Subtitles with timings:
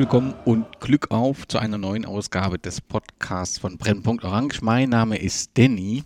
[0.00, 4.62] willkommen und Glück auf zu einer neuen Ausgabe des Podcasts von Brennpunkt Orange.
[4.62, 6.04] Mein Name ist Danny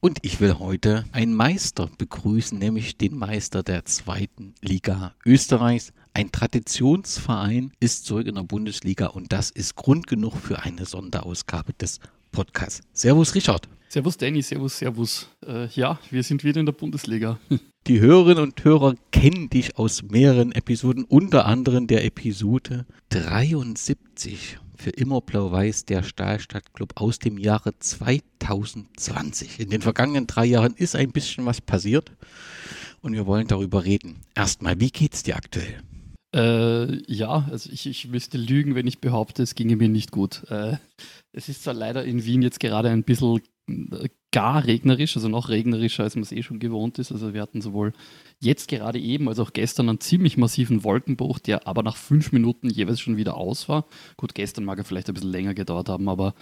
[0.00, 5.92] und ich will heute einen Meister begrüßen, nämlich den Meister der zweiten Liga Österreichs.
[6.14, 11.72] Ein Traditionsverein ist zurück in der Bundesliga und das ist Grund genug für eine Sonderausgabe
[11.72, 11.98] des
[12.36, 12.82] Podcasts.
[12.92, 13.66] Servus Richard.
[13.88, 15.26] Servus Danny, servus, servus.
[15.46, 17.38] Äh, ja, wir sind wieder in der Bundesliga.
[17.86, 24.90] Die Hörerinnen und Hörer kennen dich aus mehreren Episoden, unter anderem der Episode 73 für
[24.90, 29.58] immer Blau-Weiß der Stahlstadtclub aus dem Jahre 2020.
[29.58, 32.12] In den vergangenen drei Jahren ist ein bisschen was passiert
[33.00, 34.20] und wir wollen darüber reden.
[34.34, 35.80] Erstmal, wie geht's dir aktuell?
[36.36, 40.44] Äh, ja, also ich, ich müsste lügen, wenn ich behaupte, es ginge mir nicht gut.
[40.50, 40.76] Äh,
[41.32, 43.40] es ist zwar leider in Wien jetzt gerade ein bisschen
[44.30, 47.10] gar regnerisch, also noch regnerischer, als man es eh schon gewohnt ist.
[47.10, 47.94] Also wir hatten sowohl
[48.38, 52.68] jetzt gerade eben als auch gestern einen ziemlich massiven Wolkenbruch, der aber nach fünf Minuten
[52.68, 53.86] jeweils schon wieder aus war.
[54.16, 56.34] Gut, gestern mag er vielleicht ein bisschen länger gedauert haben, aber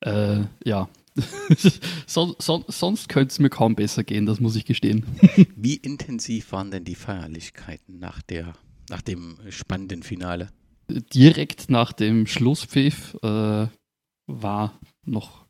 [0.00, 0.88] äh, ja.
[2.06, 5.04] so, so, sonst könnte es mir kaum besser gehen, das muss ich gestehen.
[5.56, 8.52] Wie intensiv waren denn die Feierlichkeiten nach, der,
[8.90, 10.50] nach dem spannenden Finale?
[10.88, 13.66] Direkt nach dem Schlusspfiff äh,
[14.26, 15.46] war noch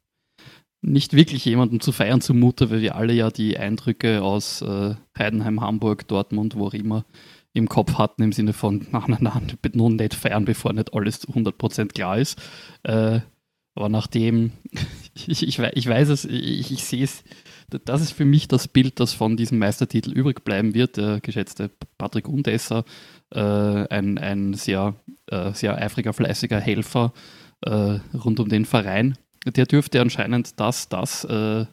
[0.80, 5.60] nicht wirklich jemandem zu feiern zumute, weil wir alle ja die Eindrücke aus äh, Heidenheim,
[5.60, 7.04] Hamburg, Dortmund, wo auch immer
[7.52, 11.26] im Kopf hatten, im Sinne von, na, na, na, nun nicht feiern, bevor nicht alles
[11.28, 12.40] 100% klar ist.
[12.84, 13.20] Äh,
[13.74, 14.52] aber nachdem,
[15.26, 17.22] ich, ich, ich weiß es, ich, ich sehe es,
[17.84, 20.96] das ist für mich das Bild, das von diesem Meistertitel übrig bleiben wird.
[20.96, 22.84] Der geschätzte Patrick Undesser,
[23.30, 24.94] äh, ein, ein sehr,
[25.26, 27.12] äh, sehr eifriger, fleißiger Helfer
[27.62, 31.66] äh, rund um den Verein, der dürfte anscheinend das, das äh,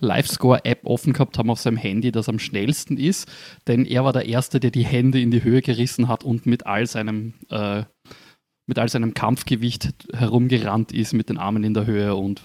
[0.00, 3.28] Livescore-App offen gehabt haben auf seinem Handy, das am schnellsten ist,
[3.66, 6.66] denn er war der Erste, der die Hände in die Höhe gerissen hat und mit
[6.66, 7.82] all seinem, äh,
[8.66, 12.14] mit all seinem Kampfgewicht herumgerannt ist mit den Armen in der Höhe.
[12.14, 12.42] Und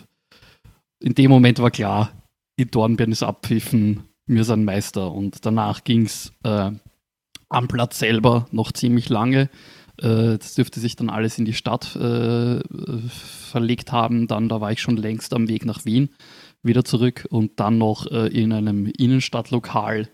[1.00, 2.12] in dem Moment war klar,
[2.56, 5.12] in Dornbirn ist abpfiffen, wir sind Meister.
[5.12, 6.72] Und danach ging es äh,
[7.54, 9.50] am Platz selber noch ziemlich lange.
[9.98, 12.60] Äh, das dürfte sich dann alles in die Stadt äh,
[13.10, 14.28] verlegt haben.
[14.28, 16.10] Dann, da war ich schon längst am Weg nach Wien
[16.64, 20.10] wieder zurück und dann noch äh, in einem Innenstadtlokal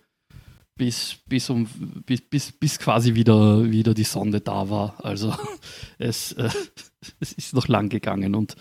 [0.76, 1.68] bis, bis, um,
[2.06, 4.96] bis, bis, bis quasi wieder, wieder die Sonne da war.
[5.04, 5.34] Also
[5.98, 6.50] es, äh,
[7.20, 8.56] es ist noch lang gegangen und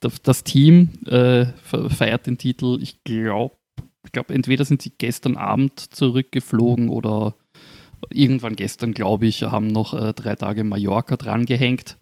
[0.00, 2.78] das Team feiert den Titel.
[2.80, 3.56] Ich glaube,
[4.04, 7.34] ich glaub, entweder sind sie gestern Abend zurückgeflogen oder
[8.10, 11.98] irgendwann gestern, glaube ich, haben noch äh, drei Tage Mallorca dran gehängt.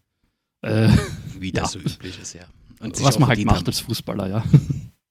[0.63, 0.89] Äh,
[1.39, 1.81] Wie das ja.
[1.81, 2.43] so üblich ist, ja.
[2.81, 3.67] Und Was man halt macht haben.
[3.67, 4.45] als Fußballer, ja.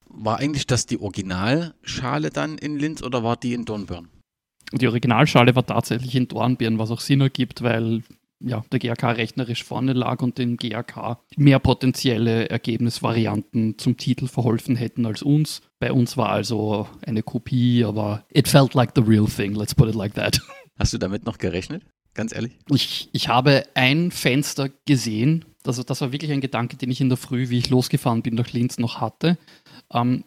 [0.10, 4.10] War eigentlich das die Originalschale dann in Linz oder war die in Dornbirn?
[4.74, 8.04] Die Originalschale war tatsächlich in Dornbirn, was auch Sinn ergibt, weil
[8.44, 14.76] ja, der GAK rechnerisch vorne lag und dem GAK mehr potenzielle Ergebnisvarianten zum Titel verholfen
[14.76, 15.62] hätten als uns.
[15.80, 19.90] Bei uns war also eine Kopie, aber it felt like the real thing, let's put
[19.90, 20.42] it like that.
[20.78, 21.84] Hast du damit noch gerechnet?
[22.14, 22.54] Ganz ehrlich?
[22.70, 25.46] Ich, ich habe ein Fenster gesehen.
[25.66, 28.36] Also das war wirklich ein Gedanke, den ich in der Früh, wie ich losgefahren bin
[28.36, 29.38] nach Linz, noch hatte.
[29.94, 30.24] Ähm,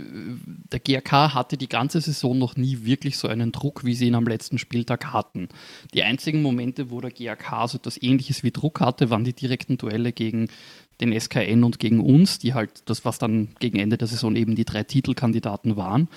[0.00, 4.14] der GRK hatte die ganze Saison noch nie wirklich so einen Druck, wie sie ihn
[4.14, 5.48] am letzten Spieltag hatten.
[5.94, 9.76] Die einzigen Momente, wo der GRK so etwas ähnliches wie Druck hatte, waren die direkten
[9.76, 10.48] Duelle gegen
[11.00, 14.56] den SKN und gegen uns, die halt das, was dann gegen Ende der Saison eben
[14.56, 16.08] die drei Titelkandidaten waren.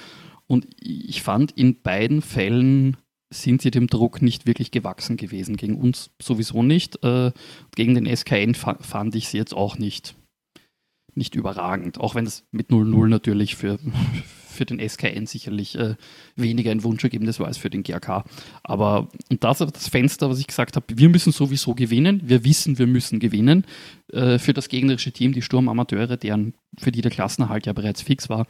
[0.48, 2.98] Und ich fand in beiden Fällen
[3.31, 5.58] sind sie dem Druck nicht wirklich gewachsen gewesen.
[5.58, 7.03] Gegen uns sowieso nicht.
[7.03, 7.31] Äh,
[7.75, 10.16] gegen den SKN fand ich sie jetzt auch nicht,
[11.16, 12.00] nicht überragend.
[12.00, 13.80] Auch wenn es mit 0-0 natürlich für,
[14.47, 15.96] für den SKN sicherlich äh,
[16.36, 18.25] weniger ein Wunschergebnis war als für den GRK.
[18.64, 22.22] Aber und das ist das Fenster, was ich gesagt habe, wir müssen sowieso gewinnen.
[22.25, 23.66] Wir wissen, wir müssen gewinnen.
[24.12, 28.28] Äh, für das gegnerische Team, die Sturmamateure, deren, für die der Klassenerhalt ja bereits fix
[28.28, 28.45] war,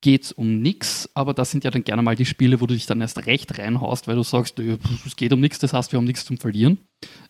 [0.00, 2.74] geht es um nichts, aber das sind ja dann gerne mal die Spiele, wo du
[2.74, 5.96] dich dann erst recht reinhaust, weil du sagst, es geht um nichts, das heißt, wir
[5.96, 6.78] haben nichts zum Verlieren.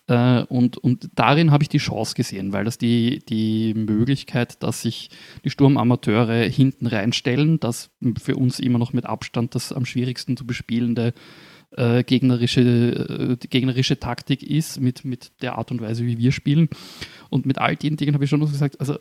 [0.07, 4.83] Äh, und, und darin habe ich die Chance gesehen, weil das die, die Möglichkeit, dass
[4.83, 5.11] sich
[5.45, 10.47] die Sturmamateure hinten reinstellen, das für uns immer noch mit Abstand das am schwierigsten zu
[10.47, 11.15] bespielende
[11.71, 12.61] äh, gegnerische,
[13.41, 16.69] äh, gegnerische Taktik ist, mit, mit der Art und Weise, wie wir spielen.
[17.31, 18.99] Und mit all den Dingen habe ich schon gesagt, also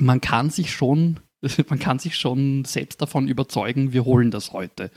[0.00, 1.20] man kann sich schon
[1.68, 4.90] man kann sich schon selbst davon überzeugen, wir holen das heute.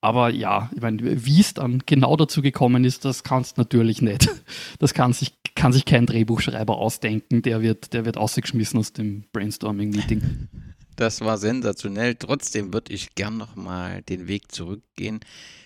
[0.00, 4.02] Aber ja, ich meine, wie es dann genau dazu gekommen ist, das kannst du natürlich
[4.02, 4.28] nicht.
[4.78, 9.24] Das kann sich, kann sich kein Drehbuchschreiber ausdenken, der wird, der wird ausgeschmissen aus dem
[9.32, 10.48] Brainstorming-Meeting.
[10.94, 12.14] Das war sensationell.
[12.14, 15.20] Trotzdem würde ich gern nochmal den Weg zurückgehen.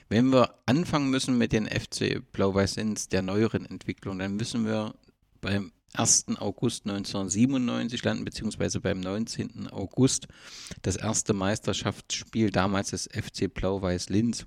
[0.08, 4.94] Wenn wir anfangen müssen mit den FC Blau-Weiß-Linz der neueren Entwicklung, dann müssen wir
[5.40, 6.26] beim 1.
[6.38, 9.68] August 1997 landen, beziehungsweise beim 19.
[9.68, 10.28] August
[10.82, 14.46] das erste Meisterschaftsspiel damals des FC Blau-Weiß-Linz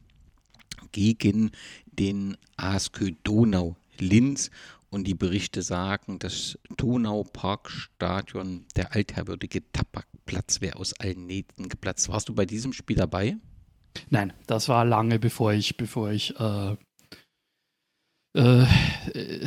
[0.92, 1.52] gegen
[1.86, 4.50] den ASK Donau Linz.
[4.90, 12.08] Und die Berichte sagen, das Donauparkstadion, der altherwürdige Tabakplatz, wäre aus allen Nähten geplatzt.
[12.08, 13.36] Warst du bei diesem Spiel dabei?
[14.10, 16.76] Nein, das war lange bevor ich, bevor ich äh,
[18.36, 18.66] äh,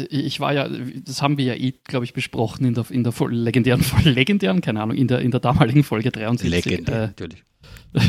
[0.08, 0.68] ich war ja,
[1.04, 4.60] das haben wir ja eh, glaube ich, besprochen in der, in der legendären Folge, legendären,
[4.60, 6.50] keine Ahnung, in der, in der damaligen Folge 73.
[6.50, 7.44] Legendär, äh, natürlich.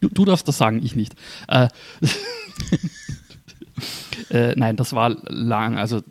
[0.00, 1.14] du, du, darfst das sagen, ich nicht.
[1.46, 1.68] Äh,
[4.30, 6.02] äh, nein, das war lang, also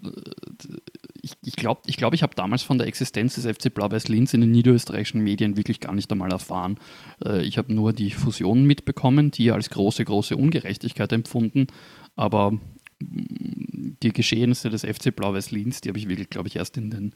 [1.21, 4.33] ich, ich glaube, ich, glaub, ich habe damals von der Existenz des FC Blau-Weiß Linz
[4.33, 6.77] in den niederösterreichischen Medien wirklich gar nicht einmal erfahren.
[7.25, 11.67] Äh, ich habe nur die Fusionen mitbekommen, die als große, große Ungerechtigkeit empfunden.
[12.15, 12.53] Aber
[12.99, 17.15] die Geschehnisse des FC Blau-Weiß Linz, die habe ich wirklich, glaube ich, erst in den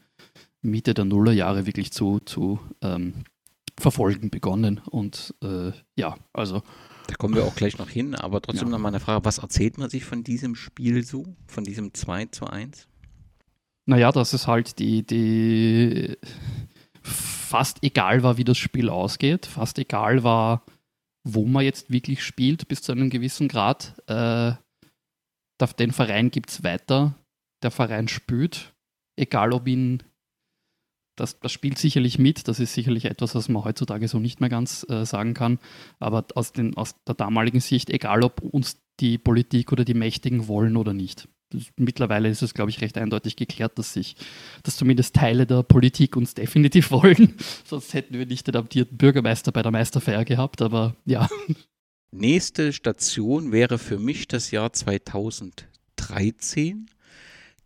[0.62, 3.13] Mitte der Nullerjahre wirklich zu, zu ähm,
[3.80, 4.80] verfolgen begonnen.
[4.80, 6.62] Und äh, ja, also.
[7.07, 8.72] Da kommen wir auch gleich noch hin, aber trotzdem ja.
[8.74, 12.27] noch mal eine Frage: Was erzählt man sich von diesem Spiel so, von diesem 2
[12.27, 12.88] zu 1?
[13.86, 16.16] Naja, dass es halt die, die
[17.01, 20.63] fast egal war, wie das Spiel ausgeht, fast egal war,
[21.24, 23.95] wo man jetzt wirklich spielt, bis zu einem gewissen Grad.
[24.07, 24.54] Äh,
[25.68, 27.16] den Verein gibt es weiter,
[27.63, 28.74] der Verein spielt,
[29.16, 30.04] egal ob ihn,
[31.16, 34.50] das, das spielt sicherlich mit, das ist sicherlich etwas, was man heutzutage so nicht mehr
[34.50, 35.60] ganz äh, sagen kann,
[36.00, 40.48] aber aus, den, aus der damaligen Sicht, egal ob uns die Politik oder die Mächtigen
[40.48, 41.28] wollen oder nicht.
[41.75, 44.16] Mittlerweile ist es, glaube ich, recht eindeutig geklärt, dass sich,
[44.63, 47.36] dass zumindest Teile der Politik uns definitiv wollen.
[47.66, 51.28] Sonst hätten wir nicht den amtierten Bürgermeister bei der Meisterfeier gehabt, aber ja.
[52.13, 56.90] Nächste Station wäre für mich das Jahr 2013,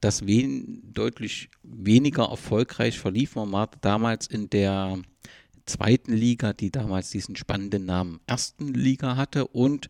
[0.02, 3.36] das wen deutlich weniger erfolgreich verlief.
[3.36, 5.00] Man war damals in der
[5.66, 9.90] zweiten Liga, die damals diesen spannenden Namen ersten Liga hatte und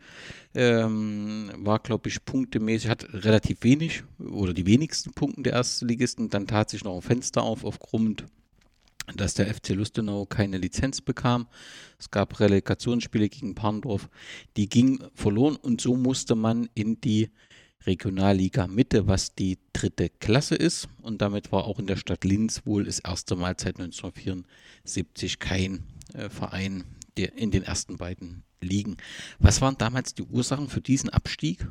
[0.53, 6.29] ähm, war, glaube ich, punktemäßig, hat relativ wenig oder die wenigsten Punkte der Erstligisten.
[6.29, 8.23] Dann tat sich noch ein Fenster auf aufgrund
[9.15, 11.47] dass der FC Lustenau keine Lizenz bekam.
[11.99, 14.09] Es gab Relegationsspiele gegen Parndorf,
[14.57, 17.29] die gingen verloren und so musste man in die
[17.85, 20.87] Regionalliga Mitte, was die dritte Klasse ist.
[21.01, 25.83] Und damit war auch in der Stadt Linz wohl das erste Mal seit 1974 kein
[26.13, 26.83] äh, Verein
[27.17, 28.97] der in den ersten beiden Ligen.
[29.39, 31.65] Was waren damals die Ursachen für diesen Abstieg?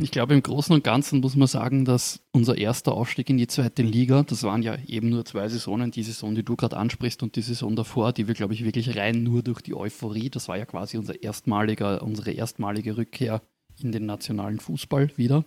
[0.00, 3.46] Ich glaube, im Großen und Ganzen muss man sagen, dass unser erster Aufstieg in die
[3.46, 7.22] zweite Liga, das waren ja eben nur zwei Saisonen, die Saison, die du gerade ansprichst
[7.22, 10.48] und die Saison davor, die wir, glaube ich, wirklich rein nur durch die Euphorie, das
[10.48, 13.40] war ja quasi unser erstmaliger, unsere erstmalige Rückkehr
[13.82, 15.44] in den nationalen Fußball wieder.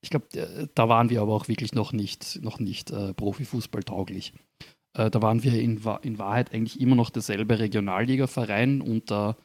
[0.00, 4.32] Ich glaube, da waren wir aber auch wirklich noch nicht, noch nicht äh, Profifußball tauglich.
[4.94, 9.36] Äh, da waren wir in, in Wahrheit eigentlich immer noch derselbe Regionalliga-Verein unter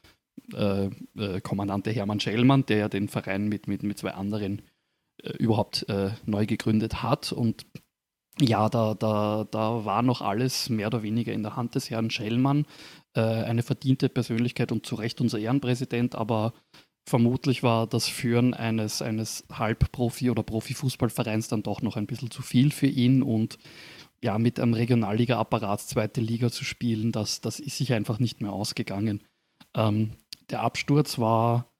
[0.53, 4.61] äh, äh, Kommandante Hermann Schellmann, der ja den Verein mit, mit, mit zwei anderen
[5.21, 7.31] äh, überhaupt äh, neu gegründet hat.
[7.31, 7.65] Und
[8.39, 12.09] ja, da, da, da war noch alles mehr oder weniger in der Hand des Herrn
[12.09, 12.65] Schellmann.
[13.13, 16.53] Äh, eine verdiente Persönlichkeit und zu Recht unser Ehrenpräsident, aber
[17.05, 22.41] vermutlich war das Führen eines, eines Halbprofi- oder Profifußballvereins dann doch noch ein bisschen zu
[22.41, 23.57] viel für ihn und
[24.23, 28.53] ja, mit einem Regionalliga-Apparat zweite Liga zu spielen, das, das ist sich einfach nicht mehr
[28.53, 29.21] ausgegangen.
[29.75, 30.11] Ähm,
[30.49, 31.73] der Absturz war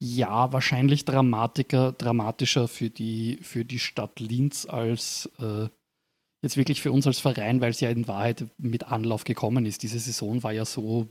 [0.00, 5.68] ja wahrscheinlich dramatischer für die, für die Stadt Linz als äh,
[6.42, 9.84] jetzt wirklich für uns als Verein, weil es ja in Wahrheit mit Anlauf gekommen ist.
[9.84, 11.06] Diese Saison war ja so,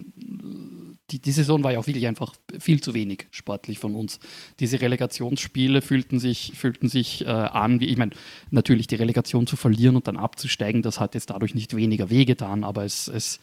[1.10, 4.19] die, die Saison war ja auch wirklich einfach viel zu wenig sportlich von uns.
[4.60, 8.12] Diese Relegationsspiele fühlten sich, fühlten sich äh, an, wie ich meine,
[8.50, 12.65] natürlich die Relegation zu verlieren und dann abzusteigen, das hat jetzt dadurch nicht weniger wehgetan,
[12.65, 13.39] aber es, es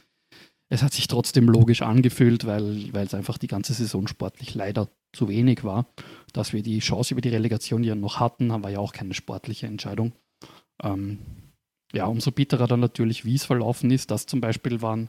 [0.70, 5.28] es hat sich trotzdem logisch angefühlt, weil, es einfach die ganze Saison sportlich leider zu
[5.28, 5.86] wenig war.
[6.32, 9.66] Dass wir die Chance über die Relegation ja noch hatten, war ja auch keine sportliche
[9.66, 10.12] Entscheidung.
[10.82, 11.18] Ähm,
[11.92, 14.10] ja, umso bitterer dann natürlich, wie es verlaufen ist.
[14.10, 15.08] Das zum Beispiel waren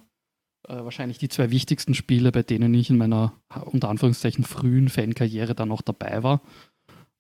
[0.68, 3.34] äh, wahrscheinlich die zwei wichtigsten Spiele, bei denen ich in meiner
[3.66, 6.42] unter Anführungszeichen frühen Fankarriere dann noch dabei war.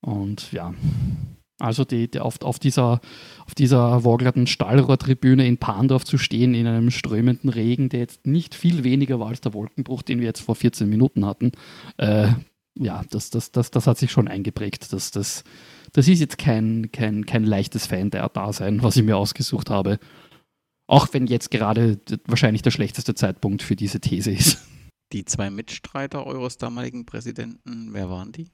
[0.01, 0.73] Und ja,
[1.59, 3.01] also die, die auf, auf, dieser,
[3.45, 8.55] auf dieser wogelten Stahlrohrtribüne in Pandorf zu stehen, in einem strömenden Regen, der jetzt nicht
[8.55, 11.51] viel weniger war als der Wolkenbruch, den wir jetzt vor 14 Minuten hatten,
[11.97, 12.29] äh,
[12.75, 14.93] ja, das, das, das, das hat sich schon eingeprägt.
[14.93, 15.43] Das, das,
[15.91, 19.99] das ist jetzt kein, kein, kein leichtes Fan-Dasein, was ich mir ausgesucht habe.
[20.87, 24.59] Auch wenn jetzt gerade wahrscheinlich der schlechteste Zeitpunkt für diese These ist.
[25.11, 28.47] Die zwei Mitstreiter eures damaligen Präsidenten, wer waren die?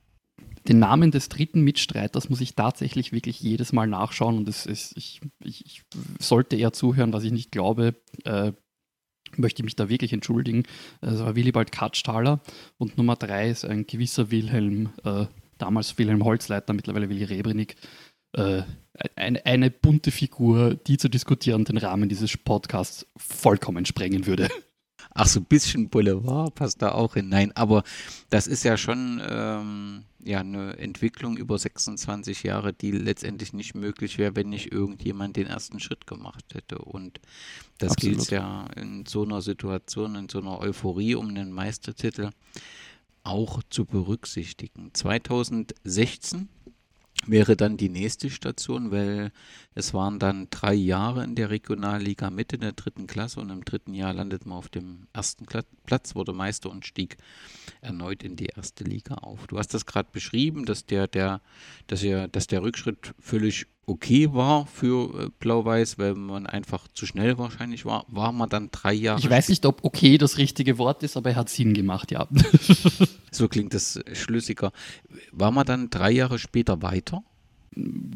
[0.68, 4.98] Den Namen des dritten Mitstreiters muss ich tatsächlich wirklich jedes Mal nachschauen und es ist,
[4.98, 5.82] ich, ich, ich
[6.20, 7.96] sollte eher zuhören, was ich nicht glaube.
[8.24, 8.54] Äh,
[9.38, 10.64] möchte ich mich da wirklich entschuldigen.
[11.02, 12.40] Das war Willibald Katsthaler
[12.78, 15.26] und Nummer drei ist ein gewisser Wilhelm, äh,
[15.58, 17.76] damals Wilhelm Holzleitner, mittlerweile Willi Rebrinig.
[18.34, 18.64] Äh,
[19.16, 24.50] eine, eine bunte Figur, die zu diskutieren den Rahmen dieses Podcasts vollkommen sprengen würde.
[25.18, 27.30] Ach, so ein bisschen Boulevard passt da auch hin.
[27.30, 27.84] Nein, aber
[28.30, 34.18] das ist ja schon ähm, ja, eine Entwicklung über 26 Jahre, die letztendlich nicht möglich
[34.18, 36.80] wäre, wenn nicht irgendjemand den ersten Schritt gemacht hätte.
[36.80, 37.22] Und
[37.78, 42.32] das gilt ja in so einer Situation, in so einer Euphorie um einen Meistertitel
[43.24, 44.92] auch zu berücksichtigen.
[44.94, 46.50] 2016
[47.28, 49.32] wäre dann die nächste Station, weil
[49.74, 53.66] es waren dann drei Jahre in der Regionalliga mit in der dritten Klasse und im
[53.66, 57.18] dritten Jahr landet man auf dem ersten Platz, wurde Meister und stieg
[57.82, 59.48] erneut in die erste Liga auf.
[59.48, 61.42] Du hast das gerade beschrieben, dass der, der,
[61.88, 67.06] dass, er, dass der Rückschritt völlig okay war für äh, Blau-Weiß, weil man einfach zu
[67.06, 69.20] schnell wahrscheinlich war, war man dann drei Jahre.
[69.20, 72.28] Ich weiß nicht, ob okay das richtige Wort ist, aber er hat Sinn gemacht, ja.
[73.32, 74.72] so klingt das schlüssiger.
[75.32, 77.24] War man dann drei Jahre später weiter?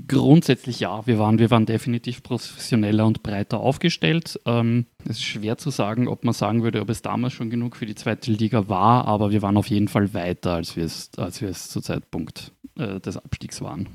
[0.07, 4.39] Grundsätzlich ja, wir waren, wir waren definitiv professioneller und breiter aufgestellt.
[4.45, 7.75] Ähm, es ist schwer zu sagen, ob man sagen würde, ob es damals schon genug
[7.75, 11.11] für die zweite Liga war, aber wir waren auf jeden Fall weiter, als wir es,
[11.17, 13.89] als wir es zu Zeitpunkt äh, des Abstiegs waren.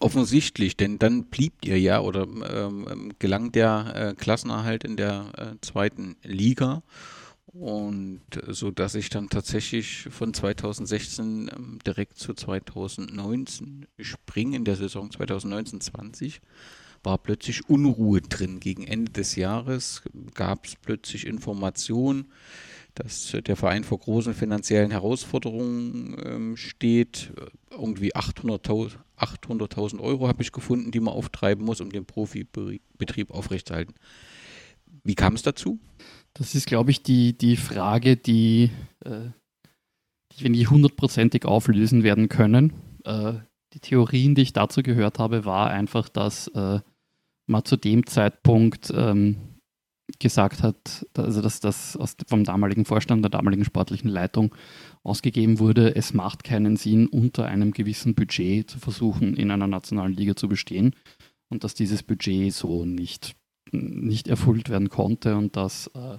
[0.00, 5.60] Offensichtlich, denn dann blieb ihr ja oder ähm, gelang der äh, Klassenerhalt in der äh,
[5.60, 6.82] zweiten Liga.
[7.46, 14.76] Und so dass ich dann tatsächlich von 2016 ähm, direkt zu 2019 springe, in der
[14.76, 16.40] Saison 2019-20,
[17.02, 18.60] war plötzlich Unruhe drin.
[18.60, 20.02] Gegen Ende des Jahres
[20.34, 22.26] gab es plötzlich Informationen,
[22.98, 27.32] dass der Verein vor großen finanziellen Herausforderungen ähm, steht.
[27.70, 33.94] Irgendwie 800.000 800 Euro habe ich gefunden, die man auftreiben muss, um den Profibetrieb aufrechtzuerhalten.
[35.02, 35.78] Wie kam es dazu?
[36.34, 38.70] Das ist, glaube ich, die, die Frage, die,
[39.04, 39.30] äh,
[40.32, 42.72] die wir nie hundertprozentig auflösen werden können.
[43.04, 43.34] Äh,
[43.72, 46.80] die Theorien, die ich dazu gehört habe, war einfach, dass äh,
[47.46, 49.57] man zu dem Zeitpunkt ähm,
[50.18, 54.54] gesagt hat, also dass das vom damaligen Vorstand der damaligen sportlichen Leitung
[55.02, 60.14] ausgegeben wurde, es macht keinen Sinn, unter einem gewissen Budget zu versuchen, in einer nationalen
[60.14, 60.94] Liga zu bestehen
[61.50, 63.36] und dass dieses Budget so nicht,
[63.70, 66.18] nicht erfüllt werden konnte und dass äh,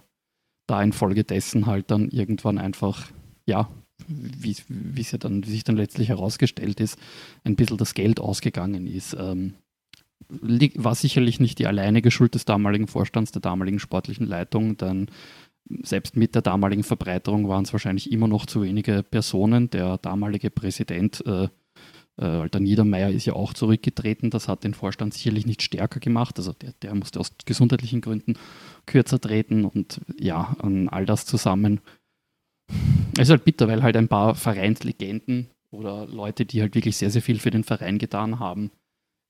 [0.67, 3.12] da infolgedessen halt dann irgendwann einfach,
[3.48, 3.69] ja,
[4.08, 6.98] wie, wie, ja dann, wie sich dann letztlich herausgestellt ist,
[7.43, 9.15] ein bisschen das Geld ausgegangen ist.
[9.19, 9.55] Ähm,
[10.27, 15.07] war sicherlich nicht die alleinige Schuld des damaligen Vorstands, der damaligen sportlichen Leitung, denn
[15.83, 19.69] selbst mit der damaligen Verbreiterung waren es wahrscheinlich immer noch zu wenige Personen.
[19.69, 21.47] Der damalige Präsident, äh,
[22.17, 24.29] äh, Alter Niedermeyer, ist ja auch zurückgetreten.
[24.29, 26.38] Das hat den Vorstand sicherlich nicht stärker gemacht.
[26.38, 28.33] Also der, der musste aus gesundheitlichen Gründen
[28.85, 30.55] kürzer treten und ja,
[30.88, 31.81] all das zusammen.
[33.13, 37.11] Es ist halt bitter, weil halt ein paar Vereinslegenden oder Leute, die halt wirklich sehr,
[37.11, 38.71] sehr viel für den Verein getan haben,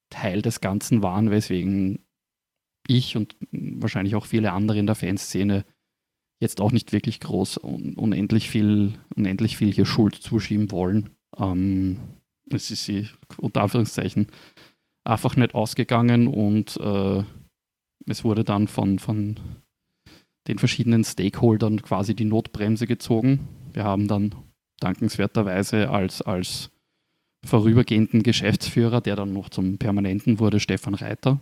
[0.10, 2.00] Teil des Ganzen waren, weswegen
[2.88, 5.66] ich und wahrscheinlich auch viele andere in der Fanszene
[6.40, 11.12] jetzt auch nicht wirklich groß und unendlich viel, unendlich viel hier Schuld zuschieben wollen.
[11.38, 11.98] Ähm,
[12.50, 14.28] es ist sie unter Anführungszeichen
[15.04, 17.24] einfach nicht ausgegangen und äh,
[18.08, 19.36] es wurde dann von, von
[20.48, 23.48] den verschiedenen Stakeholdern quasi die Notbremse gezogen.
[23.74, 24.34] Wir haben dann
[24.80, 26.72] dankenswerterweise als, als
[27.46, 31.40] vorübergehenden Geschäftsführer, der dann noch zum Permanenten wurde, Stefan Reiter,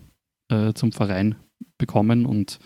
[0.49, 1.35] äh, zum Verein
[1.77, 2.25] bekommen.
[2.25, 2.59] Und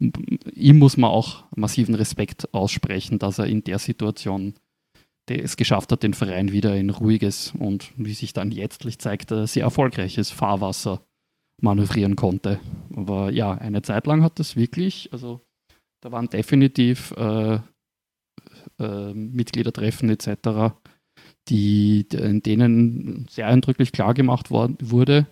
[0.00, 4.54] ihm muss man auch massiven Respekt aussprechen, dass er in der Situation
[5.28, 9.62] es geschafft hat, den Verein wieder in ruhiges und, wie sich dann letztlich zeigt, sehr
[9.62, 11.00] erfolgreiches Fahrwasser
[11.62, 12.60] manövrieren konnte.
[12.94, 15.40] Aber ja, eine Zeit lang hat das wirklich, also
[16.02, 17.58] da waren definitiv äh,
[18.78, 20.74] äh, Mitgliedertreffen etc
[21.48, 25.26] die, in denen sehr eindrücklich klar gemacht worden, wurde,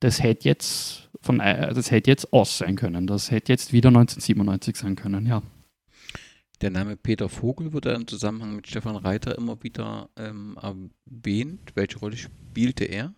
[0.00, 3.06] das hätte jetzt von äh, das hätte jetzt aus sein können.
[3.06, 5.42] Das hätte jetzt wieder 1997 sein können, ja.
[6.60, 11.72] Der Name Peter Vogel wurde im Zusammenhang mit Stefan Reiter immer wieder ähm, erwähnt.
[11.74, 13.14] Welche Rolle spielte er?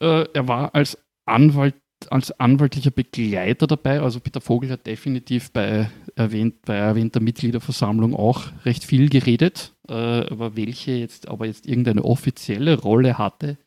[0.00, 1.74] Äh, er war als Anwalt
[2.12, 4.00] als anwaltlicher Begleiter dabei.
[4.00, 9.74] Also Peter Vogel hat definitiv bei, erwähnt, bei erwähnter Mitgliederversammlung auch recht viel geredet.
[9.88, 13.58] Äh, aber welche jetzt aber jetzt irgendeine offizielle Rolle hatte,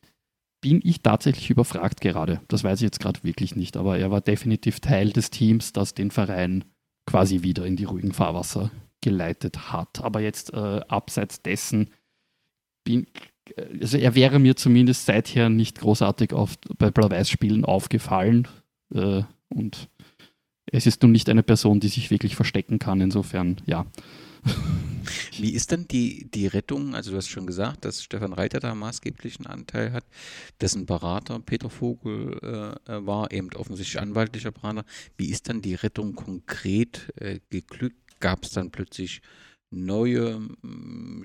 [0.60, 2.40] bin ich tatsächlich überfragt gerade.
[2.48, 5.94] Das weiß ich jetzt gerade wirklich nicht, aber er war definitiv Teil des Teams, das
[5.94, 6.64] den Verein
[7.06, 10.02] quasi wieder in die ruhigen Fahrwasser geleitet hat.
[10.02, 11.90] Aber jetzt äh, abseits dessen
[12.84, 13.06] bin,
[13.80, 18.48] also er wäre mir zumindest seither nicht großartig auf, bei Blau-Weiß-Spielen aufgefallen.
[18.94, 19.88] Äh, und
[20.66, 23.00] es ist nun nicht eine Person, die sich wirklich verstecken kann.
[23.00, 23.86] Insofern, ja.
[25.38, 26.94] Wie ist denn die, die Rettung?
[26.94, 30.04] Also, du hast schon gesagt, dass Stefan Reiter da maßgeblichen Anteil hat,
[30.60, 34.84] dessen Berater Peter Vogel äh, äh war, eben offensichtlich anwaltlicher Berater.
[35.16, 38.20] Wie ist dann die Rettung konkret äh, geglückt?
[38.20, 39.22] Gab es dann plötzlich
[39.70, 41.24] neue hm,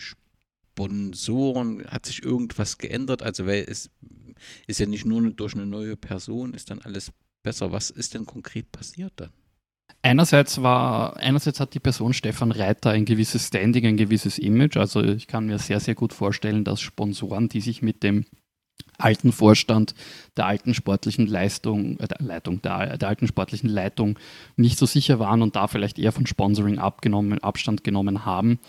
[0.73, 1.85] Sponsoren?
[1.87, 3.21] Hat sich irgendwas geändert?
[3.21, 3.89] Also, weil es
[4.67, 7.11] ist ja nicht nur durch eine neue Person, ist dann alles
[7.43, 7.71] besser.
[7.71, 9.29] Was ist denn konkret passiert dann?
[10.01, 14.75] Einerseits war, einerseits hat die Person Stefan Reiter ein gewisses Standing, ein gewisses Image.
[14.77, 18.25] Also ich kann mir sehr, sehr gut vorstellen, dass Sponsoren, die sich mit dem
[18.97, 19.95] alten Vorstand
[20.35, 24.19] der alten sportlichen Leistung, äh, der Leitung, der, der, alten sportlichen Leitung
[24.55, 28.59] nicht so sicher waren und da vielleicht eher von Sponsoring abgenommen, Abstand genommen haben,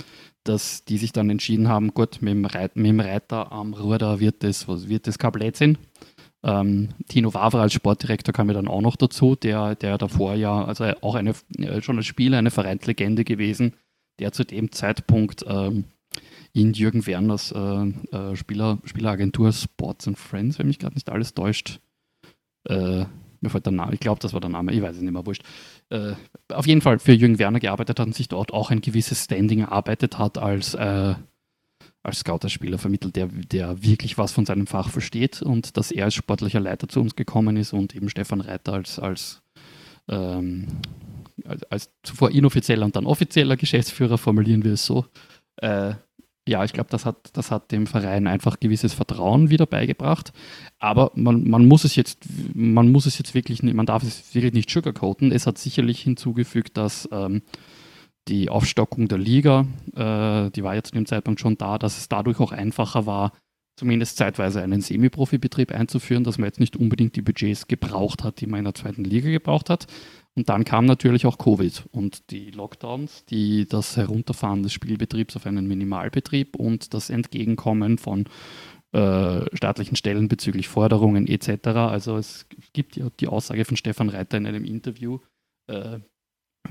[0.44, 4.20] dass die sich dann entschieden haben, gut, mit dem, Reit, mit dem Reiter am Ruder
[4.20, 5.78] wird das, was wird das kein Blödsinn.
[6.42, 10.64] Ähm, Tino Wavre als Sportdirektor kam mir dann auch noch dazu, der, der davor ja,
[10.64, 13.74] also auch eine, äh, schon als Spieler eine Vereinslegende gewesen,
[14.18, 15.84] der zu dem Zeitpunkt ähm,
[16.52, 17.58] in Jürgen Werners äh,
[18.16, 21.80] äh, Spieler, Spieleragentur Sports and Friends, wenn mich gerade nicht alles täuscht,
[22.64, 23.06] äh,
[23.44, 25.24] mir fällt der Name, ich glaube, das war der Name, ich weiß es nicht mehr,
[25.24, 25.42] wurscht.
[25.90, 26.14] Äh,
[26.52, 29.60] auf jeden Fall für Jürgen Werner gearbeitet hat und sich dort auch ein gewisses Standing
[29.60, 31.14] erarbeitet hat als äh,
[32.04, 36.14] als Scouter-Spieler vermittelt, der, der wirklich was von seinem Fach versteht und dass er als
[36.14, 39.42] sportlicher Leiter zu uns gekommen ist und eben Stefan Reiter als, als,
[40.08, 40.66] ähm,
[41.46, 45.06] als, als zuvor inoffizieller und dann offizieller Geschäftsführer, formulieren wir es so.
[45.56, 45.94] Äh,
[46.46, 50.32] ja, ich glaube, das hat, das hat dem Verein einfach gewisses Vertrauen wieder beigebracht.
[50.78, 54.52] Aber man, man muss es jetzt, man muss es jetzt wirklich, man darf es wirklich
[54.52, 55.32] nicht sugarcoaten.
[55.32, 57.42] Es hat sicherlich hinzugefügt, dass ähm,
[58.28, 62.08] die Aufstockung der Liga, äh, die war ja zu dem Zeitpunkt schon da, dass es
[62.08, 63.32] dadurch auch einfacher war,
[63.76, 68.46] zumindest zeitweise einen Semi-Profi-Betrieb einzuführen, dass man jetzt nicht unbedingt die Budgets gebraucht hat, die
[68.46, 69.86] man in der zweiten Liga gebraucht hat.
[70.36, 75.46] Und dann kam natürlich auch Covid und die Lockdowns, die das Herunterfahren des Spielbetriebs auf
[75.46, 78.24] einen Minimalbetrieb und das Entgegenkommen von
[78.92, 81.68] äh, staatlichen Stellen bezüglich Forderungen etc.
[81.68, 85.18] Also es gibt ja die Aussage von Stefan Reiter in einem Interview,
[85.68, 85.98] äh,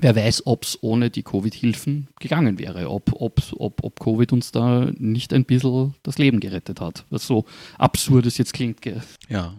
[0.00, 4.52] wer weiß, ob es ohne die Covid-Hilfen gegangen wäre, ob, ob, ob, ob Covid uns
[4.52, 7.06] da nicht ein bisschen das Leben gerettet hat.
[7.10, 7.44] Was so
[7.78, 8.80] absurd es jetzt klingt.
[9.28, 9.54] Ja,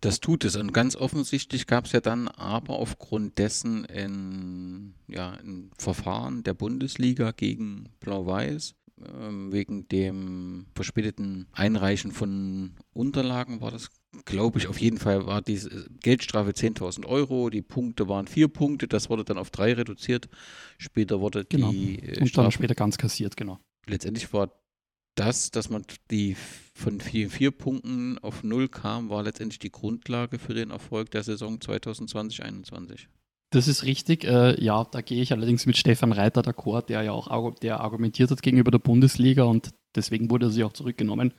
[0.00, 0.56] das tut es.
[0.56, 6.54] Und ganz offensichtlich gab es ja dann aber aufgrund dessen ein, ja, ein Verfahren der
[6.54, 8.74] Bundesliga gegen Blau-Weiß.
[9.18, 13.88] Ähm, wegen dem verspäteten Einreichen von Unterlagen war das,
[14.26, 15.58] glaube ich, auf jeden Fall war die
[16.02, 20.28] Geldstrafe 10.000 Euro, die Punkte waren vier Punkte, das wurde dann auf drei reduziert.
[20.76, 21.70] Später wurde genau.
[21.70, 23.58] die äh, Und Strafe dann später ganz kassiert, genau.
[23.86, 24.52] Letztendlich war
[25.14, 26.36] das, dass man die
[26.74, 31.22] von vier, vier Punkten auf null kam, war letztendlich die Grundlage für den Erfolg der
[31.22, 33.06] Saison 2020-21.
[33.52, 34.24] Das ist richtig.
[34.24, 38.30] Äh, ja, da gehe ich allerdings mit Stefan Reiter d'accord, der ja auch der argumentiert
[38.30, 41.34] hat gegenüber der Bundesliga und deswegen wurde er sich auch zurückgenommen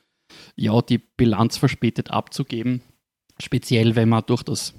[0.55, 2.81] ja, die Bilanz verspätet abzugeben.
[3.39, 4.73] Speziell, wenn man durch das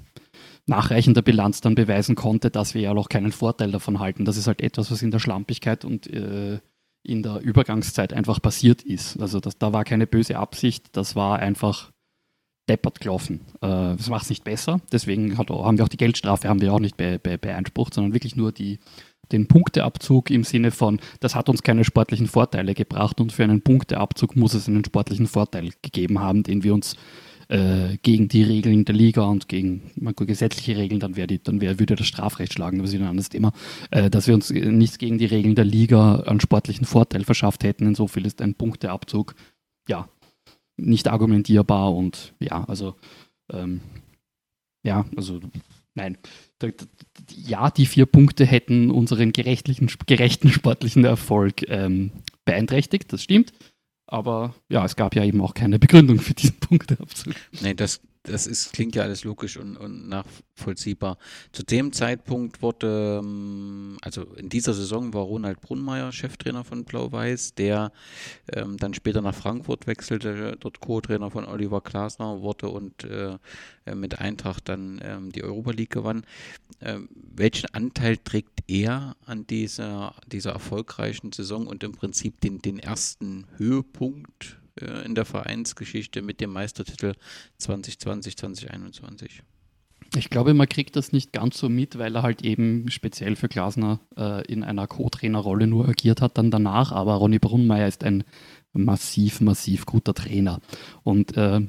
[0.65, 4.25] Nachreichen der Bilanz dann beweisen konnte, dass wir ja noch keinen Vorteil davon halten.
[4.25, 6.59] Das ist halt etwas, was in der Schlampigkeit und äh,
[7.03, 9.19] in der Übergangszeit einfach passiert ist.
[9.19, 11.91] Also das, da war keine böse Absicht, das war einfach
[12.69, 13.41] deppert gelaufen.
[13.61, 14.79] Äh, das macht es nicht besser.
[14.91, 18.13] Deswegen hat, haben wir auch die Geldstrafe haben wir auch nicht be, be, beeinsprucht, sondern
[18.13, 18.79] wirklich nur die,
[19.31, 23.61] den Punkteabzug im Sinne von, das hat uns keine sportlichen Vorteile gebracht und für einen
[23.61, 26.95] Punkteabzug muss es einen sportlichen Vorteil gegeben haben, den wir uns
[27.49, 31.95] äh, gegen die Regeln der Liga und gegen gesetzliche Regeln, dann, die, dann wär, würde
[31.95, 33.51] das Strafrecht schlagen, das ist ein anderes Thema,
[33.91, 37.87] äh, dass wir uns nicht gegen die Regeln der Liga einen sportlichen Vorteil verschafft hätten.
[37.87, 39.35] Insofern ist ein Punkteabzug
[39.87, 40.07] ja
[40.77, 42.95] nicht argumentierbar und ja, also
[43.51, 43.81] ähm,
[44.83, 45.39] ja, also
[45.95, 46.17] nein,
[47.31, 52.11] ja, die vier Punkte hätten unseren gerechten sportlichen Erfolg ähm,
[52.45, 53.53] beeinträchtigt, das stimmt.
[54.07, 57.33] Aber ja, es gab ja eben auch keine Begründung für diesen Punkteabzug.
[57.61, 61.17] Nee, das, das ist, klingt ja alles logisch und, und nachvollziehbar.
[61.51, 67.55] Zu dem Zeitpunkt wurde, ähm, also in dieser Saison war Ronald Brunnmeier Cheftrainer von Blau-Weiß,
[67.55, 67.91] der
[68.53, 73.37] ähm, dann später nach Frankfurt wechselte, dort Co-Trainer von Oliver Glasner wurde und äh,
[73.85, 76.25] äh, mit Eintracht dann ähm, die Europa League gewann.
[76.81, 82.79] Ähm, welchen Anteil trägt er an dieser, dieser erfolgreichen Saison und im Prinzip den, den
[82.79, 87.13] ersten Höhepunkt äh, in der Vereinsgeschichte mit dem Meistertitel
[87.57, 89.43] 2020, 2021?
[90.15, 93.47] Ich glaube, man kriegt das nicht ganz so mit, weil er halt eben speziell für
[93.47, 96.91] Glasner äh, in einer Co-Trainerrolle nur agiert hat dann danach.
[96.91, 98.23] Aber Ronny Brunnmeier ist ein
[98.73, 100.59] massiv, massiv guter Trainer.
[101.03, 101.61] Und äh,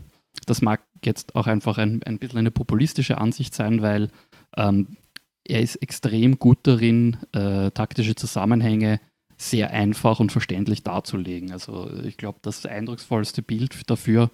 [0.47, 4.11] das mag jetzt auch einfach ein, ein bisschen eine populistische Ansicht sein, weil
[4.57, 4.97] ähm,
[5.45, 9.01] er ist extrem gut darin, äh, taktische Zusammenhänge
[9.37, 11.53] sehr einfach und verständlich darzulegen.
[11.53, 14.31] Also ich glaube, das eindrucksvollste Bild dafür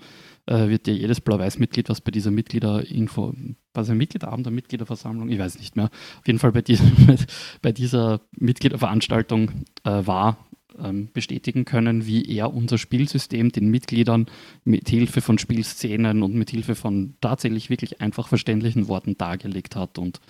[0.46, 3.34] äh, wird ja jedes Blau-Weiß-Mitglied, was bei dieser Mitgliederinfo,
[3.72, 5.86] was ein Mitgliederabend der Mitgliederversammlung, ich weiß nicht mehr,
[6.18, 6.92] auf jeden Fall bei, diesem,
[7.62, 9.50] bei dieser Mitgliederveranstaltung
[9.84, 10.38] äh, war,
[10.78, 14.26] ähm, bestätigen können, wie er unser Spielsystem den Mitgliedern
[14.64, 19.98] mit Hilfe von Spielszenen und mit Hilfe von tatsächlich wirklich einfach verständlichen Worten dargelegt hat.
[19.98, 20.20] Und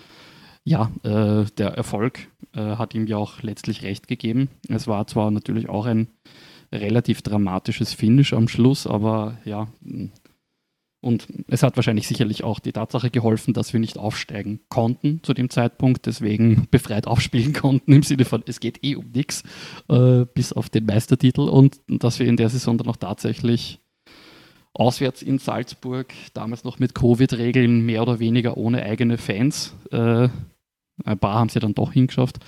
[0.63, 4.49] ja, äh, der Erfolg äh, hat ihm ja auch letztlich recht gegeben.
[4.69, 6.07] Es war zwar natürlich auch ein
[6.71, 9.67] relativ dramatisches Finish am Schluss, aber ja,
[11.03, 15.33] und es hat wahrscheinlich sicherlich auch die Tatsache geholfen, dass wir nicht aufsteigen konnten zu
[15.33, 19.43] dem Zeitpunkt, deswegen befreit aufspielen konnten im Sinne von, es geht eh um nichts,
[19.89, 23.79] äh, bis auf den Meistertitel und, dass wir in der Saison dann auch tatsächlich
[24.73, 30.29] auswärts in Salzburg, damals noch mit Covid-Regeln, mehr oder weniger ohne eigene Fans, äh,
[31.05, 32.39] ein paar haben sie dann doch hingeschafft,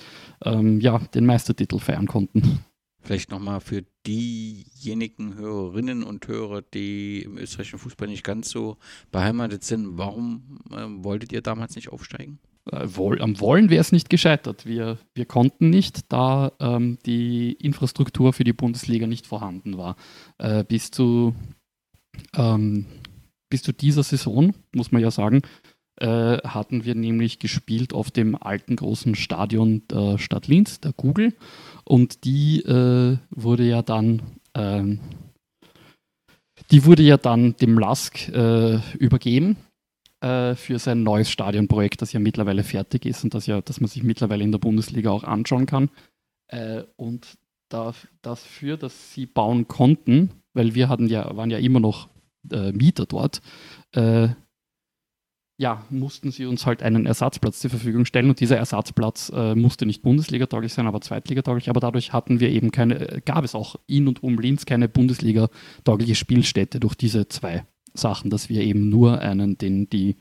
[0.44, 2.60] ähm, ja, den Meistertitel feiern konnten.
[3.04, 8.78] Vielleicht nochmal für diejenigen Hörerinnen und Hörer, die im österreichischen Fußball nicht ganz so
[9.12, 12.38] beheimatet sind, warum äh, wolltet ihr damals nicht aufsteigen?
[12.70, 14.64] Äh, wohl, am Wollen wäre es nicht gescheitert.
[14.64, 19.96] Wir, wir konnten nicht, da ähm, die Infrastruktur für die Bundesliga nicht vorhanden war.
[20.38, 21.34] Äh, bis, zu,
[22.34, 22.86] ähm,
[23.50, 25.42] bis zu dieser Saison, muss man ja sagen,
[25.96, 31.34] äh, hatten wir nämlich gespielt auf dem alten großen Stadion der Stadt Linz, der Google.
[31.84, 34.22] Und die äh, wurde ja dann,
[34.54, 35.00] ähm,
[36.70, 39.56] die wurde ja dann dem Lask äh, übergeben
[40.20, 43.88] äh, für sein neues Stadionprojekt, das ja mittlerweile fertig ist und das ja, dass man
[43.88, 45.90] sich mittlerweile in der Bundesliga auch anschauen kann.
[46.48, 52.08] Äh, und dafür, dass sie bauen konnten, weil wir hatten ja, waren ja immer noch
[52.50, 53.42] äh, Mieter dort,
[55.56, 59.86] ja, mussten sie uns halt einen Ersatzplatz zur Verfügung stellen und dieser Ersatzplatz äh, musste
[59.86, 63.76] nicht Bundesliga-tauglich sein, aber Zweitliga-tauglich, aber dadurch hatten wir eben keine, äh, gab es auch
[63.86, 67.64] in und um Linz keine Bundesliga-taugliche Spielstätte durch diese zwei
[67.94, 70.16] Sachen, dass wir eben nur einen, den, die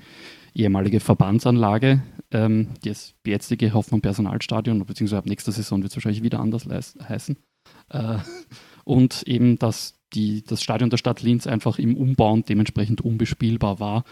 [0.54, 6.40] ehemalige Verbandsanlage, ähm, das jetzige Hoffmann Personalstadion, beziehungsweise ab nächster Saison wird es wahrscheinlich wieder
[6.42, 7.38] anders heißen,
[7.90, 8.18] äh,
[8.84, 13.80] und eben, dass die, das Stadion der Stadt Linz einfach im Umbau und dementsprechend unbespielbar
[13.80, 14.04] war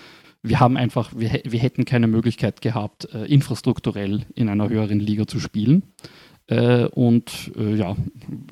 [0.44, 5.28] wir haben einfach, wir, wir hätten keine Möglichkeit gehabt, äh, infrastrukturell in einer höheren Liga
[5.28, 5.84] zu spielen.
[6.48, 7.96] Äh, und äh, ja,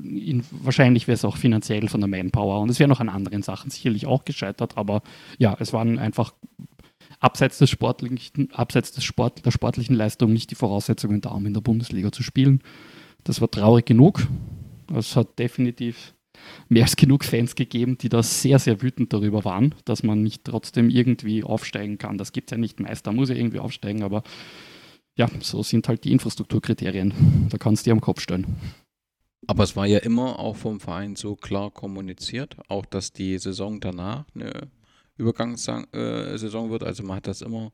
[0.01, 3.41] in, wahrscheinlich wäre es auch finanziell von der Manpower und es wäre noch an anderen
[3.41, 5.01] Sachen sicherlich auch gescheitert, aber
[5.37, 6.33] ja, es waren einfach
[7.19, 11.53] abseits, des sportlichen, abseits des Sport, der sportlichen Leistung nicht die Voraussetzungen da, um in
[11.53, 12.61] der Bundesliga zu spielen.
[13.23, 14.25] Das war traurig genug.
[14.95, 16.13] Es hat definitiv
[16.67, 20.43] mehr als genug Fans gegeben, die da sehr, sehr wütend darüber waren, dass man nicht
[20.45, 22.17] trotzdem irgendwie aufsteigen kann.
[22.17, 22.79] Das gibt es ja nicht.
[22.79, 24.23] Meister muss ja irgendwie aufsteigen, aber
[25.15, 27.47] ja, so sind halt die Infrastrukturkriterien.
[27.49, 28.55] Da kannst du dir am Kopf stellen.
[29.47, 33.79] Aber es war ja immer auch vom Verein so klar kommuniziert, auch dass die Saison
[33.79, 34.69] danach eine
[35.17, 36.83] Übergangssaison äh, wird.
[36.83, 37.71] Also man hat das immer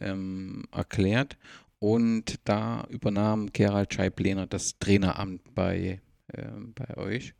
[0.00, 1.36] ähm, erklärt.
[1.78, 6.00] Und da übernahm Gerald Scheiblener das Traineramt bei
[6.36, 7.34] ähm, bei euch.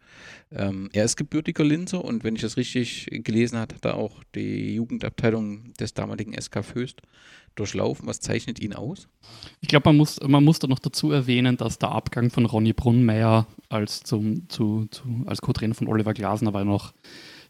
[0.51, 4.23] Ähm, er ist gebürtiger Linzer und wenn ich das richtig gelesen habe, hat er auch
[4.35, 7.03] die Jugendabteilung des damaligen SK Föst
[7.55, 8.07] durchlaufen.
[8.07, 9.09] Was zeichnet ihn aus?
[9.61, 12.73] Ich glaube, man muss, man muss da noch dazu erwähnen, dass der Abgang von Ronny
[12.73, 16.93] Brunnmeier als, zum, zu, zu, als Co-Trainer von Oliver Glasner war noch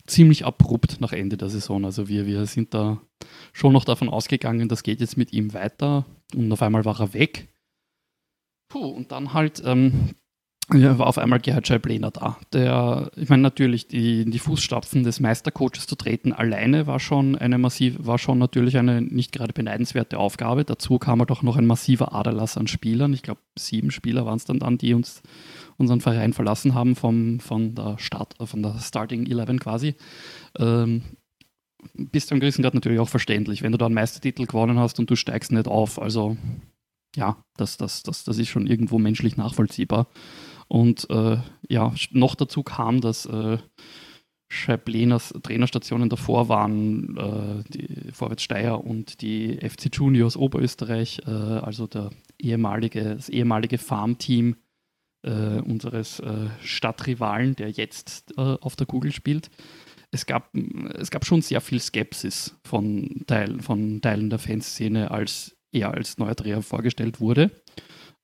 [0.07, 1.85] ziemlich abrupt nach Ende der Saison.
[1.85, 3.01] Also wir, wir sind da
[3.53, 7.13] schon noch davon ausgegangen, das geht jetzt mit ihm weiter und auf einmal war er
[7.13, 7.49] weg.
[8.69, 10.15] Puh, und dann halt ähm,
[10.72, 12.38] ja, war auf einmal Gerhard Scheiblener da.
[12.52, 17.37] Der, ich meine, natürlich, die, in die Fußstapfen des Meistercoaches zu treten alleine war schon
[17.37, 20.64] eine massiv, war schon natürlich eine nicht gerade beneidenswerte Aufgabe.
[20.64, 23.12] Dazu kam halt auch noch ein massiver Aderlass an Spielern.
[23.12, 25.22] Ich glaube, sieben Spieler waren es dann, dann, die uns
[25.76, 29.94] unseren Verein verlassen haben vom, von der Start, von der Starting Eleven quasi.
[30.59, 31.02] Ähm,
[31.94, 34.98] bis zu einem gewissen Grad natürlich auch verständlich, wenn du da einen Meistertitel gewonnen hast
[34.98, 36.00] und du steigst nicht auf.
[36.00, 36.37] Also
[37.14, 40.09] ja, das, das, das, das ist schon irgendwo menschlich nachvollziehbar.
[40.68, 43.59] Und äh, ja, noch dazu kam, dass äh,
[44.48, 51.87] Scheibleners Trainerstationen davor waren, äh, die Vorwärts Steyr und die FC Juniors Oberösterreich, äh, also
[51.87, 54.57] der ehemalige, das ehemalige Farmteam
[55.22, 59.50] äh, unseres äh, Stadtrivalen, der jetzt äh, auf der Kugel spielt.
[60.12, 60.55] Es gab,
[60.94, 66.18] es gab schon sehr viel Skepsis von, Teil, von Teilen der Fanszene, als er als
[66.18, 67.50] neuer Trainer vorgestellt wurde.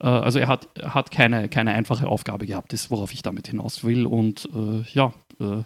[0.03, 3.85] Äh, also er hat, hat keine, keine einfache Aufgabe gehabt, ist, worauf ich damit hinaus
[3.85, 4.07] will.
[4.07, 5.63] Und äh, ja, äh,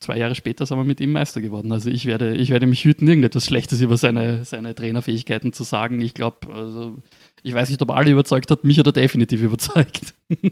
[0.00, 1.72] zwei Jahre später sind wir mit ihm Meister geworden.
[1.72, 6.00] Also ich werde, ich werde mich hüten, irgendetwas Schlechtes über seine, seine Trainerfähigkeiten zu sagen.
[6.00, 6.96] Ich glaube, also,
[7.42, 10.14] ich weiß nicht, ob alle überzeugt hat, mich hat er definitiv überzeugt.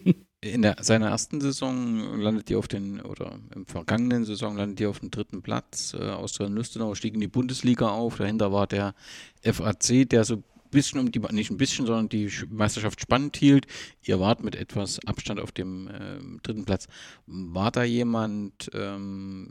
[0.43, 4.87] In der, seiner ersten Saison landet die auf den, oder im vergangenen Saison landet die
[4.87, 5.97] auf dem dritten Platz.
[5.99, 8.19] Äh, Austria-Lustenau stieg in die Bundesliga auf.
[8.19, 8.95] Dahinter war der
[9.43, 13.67] FAC, der so bisschen um die, nicht ein bisschen, sondern die Meisterschaft spannend hielt.
[14.03, 16.87] Ihr wart mit etwas Abstand auf dem äh, dritten Platz.
[17.27, 19.51] War da jemand ähm,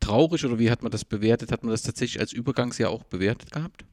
[0.00, 1.52] traurig oder wie hat man das bewertet?
[1.52, 3.84] Hat man das tatsächlich als Übergangsjahr auch bewertet gehabt?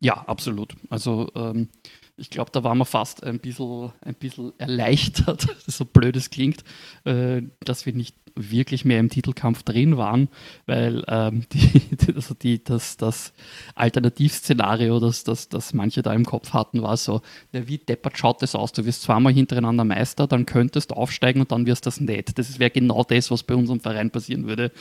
[0.00, 0.74] Ja, absolut.
[0.90, 1.68] Also ähm,
[2.16, 6.62] ich glaube, da waren wir fast ein bisschen, ein bisschen erleichtert, so blöd es klingt,
[7.04, 10.28] äh, dass wir nicht wirklich mehr im Titelkampf drin waren,
[10.66, 13.32] weil ähm, die, also die, das, das
[13.74, 18.42] Alternativszenario, das, das, das manche da im Kopf hatten, war so, ja, wie deppert schaut
[18.42, 18.72] das aus?
[18.72, 22.36] Du wirst zweimal hintereinander Meister, dann könntest du aufsteigen und dann wirst das nett.
[22.38, 24.72] Das wäre genau das, was bei unserem Verein passieren würde.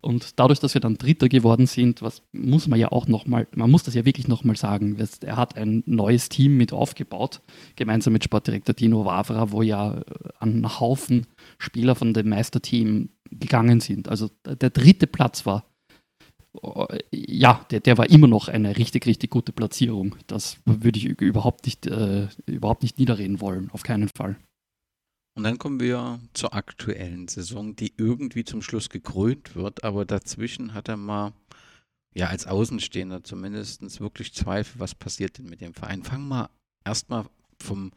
[0.00, 3.70] Und dadurch, dass wir dann Dritter geworden sind, was muss man ja auch nochmal, man
[3.70, 7.40] muss das ja wirklich nochmal sagen, er hat ein neues Team mit aufgebaut,
[7.74, 10.02] gemeinsam mit Sportdirektor Dino Wavra, wo ja
[10.38, 11.26] ein Haufen
[11.58, 14.08] Spieler von dem Meisterteam gegangen sind.
[14.08, 15.64] Also der dritte Platz war,
[17.10, 20.16] ja, der, der war immer noch eine richtig, richtig gute Platzierung.
[20.26, 24.36] Das würde ich überhaupt nicht, äh, überhaupt nicht niederreden wollen, auf keinen Fall.
[25.38, 30.74] Und dann kommen wir zur aktuellen Saison, die irgendwie zum Schluss gekrönt wird, aber dazwischen
[30.74, 31.32] hat er mal,
[32.12, 36.02] ja, als Außenstehender zumindest wirklich Zweifel, was passiert denn mit dem Verein.
[36.02, 36.50] Fangen wir
[36.84, 37.26] erstmal
[37.62, 37.92] vom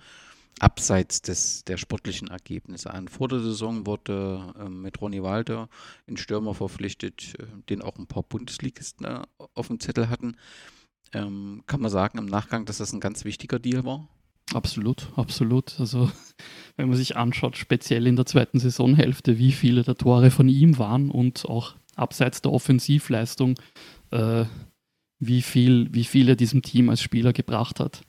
[0.59, 3.07] abseits des, der sportlichen Ergebnisse an.
[3.07, 5.67] Vor der Saison wurde äh, mit Ronny Walter
[6.07, 9.23] ein Stürmer verpflichtet, äh, den auch ein paar Bundesligisten äh,
[9.55, 10.37] auf dem Zettel hatten.
[11.11, 14.07] Ähm, kann man sagen im Nachgang, dass das ein ganz wichtiger Deal war?
[14.53, 15.79] Absolut, absolut.
[15.79, 16.11] Also
[16.75, 20.77] wenn man sich anschaut, speziell in der zweiten Saisonhälfte, wie viele der Tore von ihm
[20.77, 23.55] waren und auch abseits der Offensivleistung,
[24.11, 24.45] äh,
[25.19, 28.01] wie viel, wie viel er diesem Team als Spieler gebracht hat.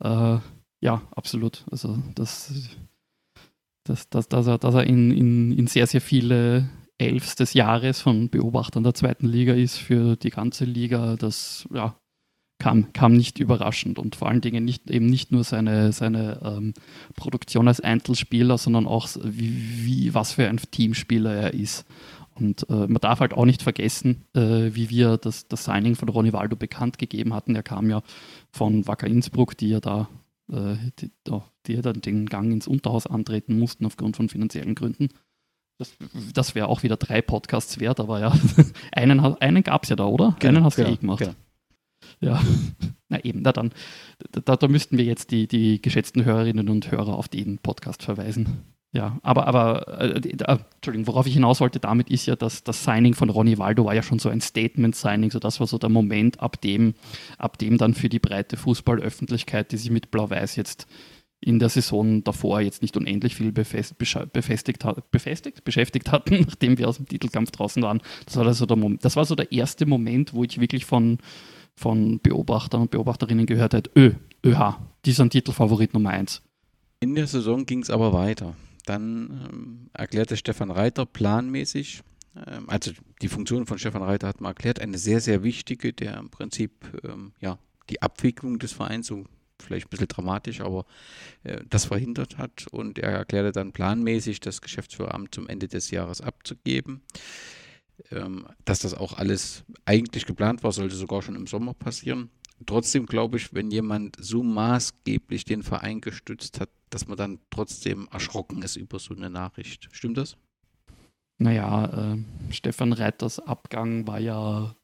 [0.00, 0.38] Äh,
[0.80, 1.64] ja, absolut.
[1.70, 2.52] Also das,
[3.84, 6.68] das, das, dass er, dass er in, in, in sehr, sehr viele
[6.98, 11.96] Elfs des Jahres von Beobachtern der zweiten Liga ist für die ganze Liga, das ja,
[12.58, 16.74] kam, kam nicht überraschend und vor allen Dingen nicht, eben nicht nur seine, seine ähm,
[17.16, 21.84] Produktion als Einzelspieler, sondern auch wie, wie, was für ein Teamspieler er ist.
[22.34, 26.08] Und äh, man darf halt auch nicht vergessen, äh, wie wir das, das Signing von
[26.08, 27.54] Ronny Waldo bekannt gegeben hatten.
[27.54, 28.02] Er kam ja
[28.50, 30.08] von Wacker Innsbruck, die ja da
[30.52, 31.10] äh, die,
[31.66, 35.08] die dann den Gang ins Unterhaus antreten mussten aufgrund von finanziellen Gründen.
[35.78, 35.92] Das,
[36.32, 38.32] das wäre auch wieder drei Podcasts wert, aber ja,
[38.92, 40.36] einen, einen gab es ja da, oder?
[40.38, 41.18] Genau, einen hast genau, du eh gemacht.
[41.20, 41.34] Genau.
[42.24, 42.42] Ja,
[43.08, 43.70] na eben, na dann,
[44.30, 48.64] da, da müssten wir jetzt die, die geschätzten Hörerinnen und Hörer auf den Podcast verweisen.
[48.92, 52.84] Ja, aber, aber äh, äh, Entschuldigung, worauf ich hinaus wollte damit ist ja, dass das
[52.84, 55.90] Signing von Ronny Waldo war ja schon so ein Statement-Signing, so das war so der
[55.90, 56.94] Moment, ab dem,
[57.36, 60.86] ab dem dann für die breite Fußballöffentlichkeit, die sich mit Blau-Weiß jetzt
[61.40, 66.88] in der Saison davor jetzt nicht unendlich viel befest, befestigt, befestigt, beschäftigt hatten, nachdem wir
[66.88, 68.00] aus dem Titelkampf draußen waren.
[68.24, 71.18] Das war, also der, Moment, das war so der erste Moment, wo ich wirklich von,
[71.76, 74.12] von Beobachtern und Beobachterinnen gehört habe, Ö,
[74.44, 76.42] ÖH, die sind Titelfavorit Nummer 1.
[77.00, 78.54] In der Saison ging es aber weiter.
[78.86, 82.02] Dann ähm, erklärte Stefan Reiter planmäßig,
[82.36, 86.18] ähm, also die Funktion von Stefan Reiter hat man erklärt, eine sehr, sehr wichtige, der
[86.18, 86.72] im Prinzip
[87.04, 87.58] ähm, ja,
[87.90, 89.24] die Abwicklung des Vereins, so
[89.62, 90.84] vielleicht ein bisschen dramatisch, aber
[91.44, 92.66] äh, das verhindert hat.
[92.70, 97.02] Und er erklärte dann planmäßig, das Geschäftsführeramt zum Ende des Jahres abzugeben.
[98.10, 102.30] Ähm, dass das auch alles eigentlich geplant war, sollte sogar schon im Sommer passieren.
[102.66, 108.08] Trotzdem glaube ich, wenn jemand so maßgeblich den Verein gestützt hat, dass man dann trotzdem
[108.10, 109.88] erschrocken ist über so eine Nachricht.
[109.92, 110.36] Stimmt das?
[111.38, 114.74] Naja, äh, Stefan Reiters Abgang war ja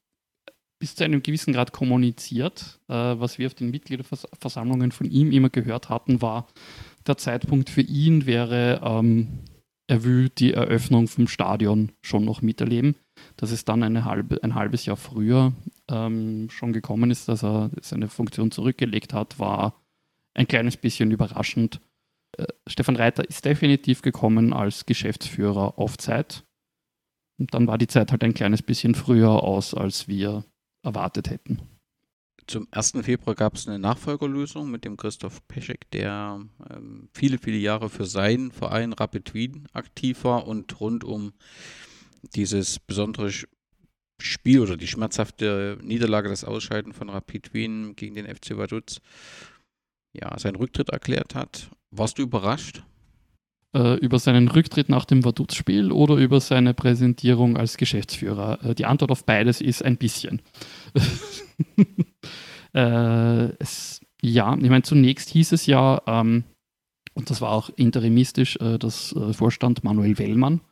[0.81, 2.81] bis zu einem gewissen Grad kommuniziert.
[2.88, 6.49] Äh, was wir auf den Mitgliederversammlungen von ihm immer gehört hatten, war,
[7.07, 9.40] der Zeitpunkt für ihn wäre, ähm,
[9.90, 12.94] er will die Eröffnung vom Stadion schon noch miterleben.
[13.37, 15.53] Dass es dann halbe, ein halbes Jahr früher
[15.88, 19.83] ähm, schon gekommen ist, dass er seine Funktion zurückgelegt hat, war
[20.33, 21.81] ein kleines bisschen überraschend.
[22.38, 26.44] Äh, Stefan Reiter ist definitiv gekommen als Geschäftsführer auf Zeit.
[27.40, 30.44] Und dann war die Zeit halt ein kleines bisschen früher aus, als wir
[30.85, 31.62] erwartet hätten.
[32.51, 32.93] Zum 1.
[33.03, 38.07] Februar gab es eine Nachfolgerlösung mit dem Christoph Peschek, der ähm, viele, viele Jahre für
[38.07, 41.33] seinen Verein Rapid Wien aktiv war und rund um
[42.35, 43.31] dieses besondere
[44.19, 49.01] Spiel oder die schmerzhafte Niederlage, das Ausscheiden von Rapid Wien gegen den FC Vaduz,
[50.13, 51.71] ja, seinen Rücktritt erklärt hat.
[51.93, 52.83] Warst du überrascht?
[53.73, 58.59] Äh, über seinen Rücktritt nach dem Vaduz-Spiel oder über seine Präsentierung als Geschäftsführer?
[58.65, 60.43] Äh, die Antwort auf beides ist ein bisschen.
[62.75, 66.43] äh, es, ja, ich meine, zunächst hieß es ja, ähm,
[67.15, 70.63] und das war auch interimistisch, äh, das äh, Vorstand Manuel Wellmann,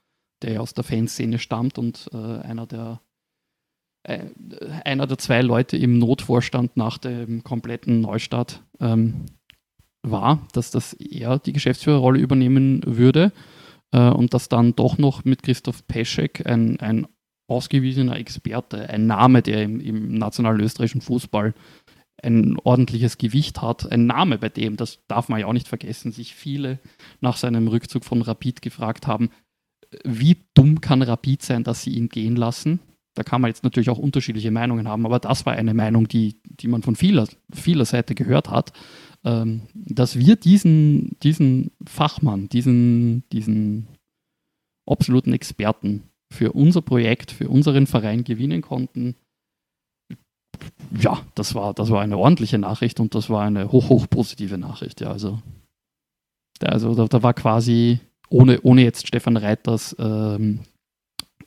[0.42, 3.00] der ja aus der Fanszene stammt und äh, einer der
[4.84, 9.26] einer der zwei Leute im Notvorstand nach dem kompletten Neustart ähm,
[10.02, 13.32] war, dass das er die Geschäftsführerrolle übernehmen würde
[13.92, 17.06] äh, und dass dann doch noch mit Christoph Peschek ein, ein
[17.48, 21.54] ausgewiesener Experte, ein Name, der im, im nationalen österreichischen Fußball
[22.22, 26.10] ein ordentliches Gewicht hat, ein Name, bei dem, das darf man ja auch nicht vergessen,
[26.10, 26.80] sich viele
[27.20, 29.30] nach seinem Rückzug von Rapid gefragt haben,
[30.04, 32.80] wie dumm kann Rapid sein, dass sie ihn gehen lassen?
[33.14, 36.40] Da kann man jetzt natürlich auch unterschiedliche Meinungen haben, aber das war eine Meinung, die,
[36.44, 38.72] die man von vieler, vieler Seite gehört hat
[39.28, 43.86] ähm, dass wir diesen, diesen Fachmann, diesen, diesen
[44.88, 49.16] absoluten Experten für unser Projekt, für unseren Verein gewinnen konnten.
[50.98, 54.56] Ja, das war, das war eine ordentliche Nachricht und das war eine hoch, hoch positive
[54.56, 55.02] Nachricht.
[55.02, 55.42] Ja, also,
[56.62, 60.60] also da, da war quasi, ohne, ohne jetzt Stefan Reiters ähm,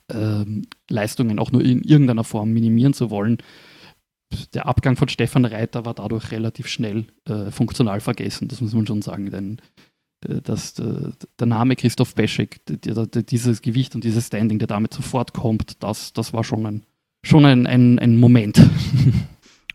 [0.08, 3.38] ähm, Leistungen auch nur in irgendeiner Form minimieren zu wollen,
[4.54, 8.86] der Abgang von Stefan Reiter war dadurch relativ schnell äh, funktional vergessen, das muss man
[8.86, 9.60] schon sagen, denn
[10.28, 15.32] äh, das, äh, der Name Christoph Peschek, dieses Gewicht und dieses Standing, der damit sofort
[15.32, 16.82] kommt, das, das war schon ein,
[17.22, 18.60] schon ein, ein, ein Moment.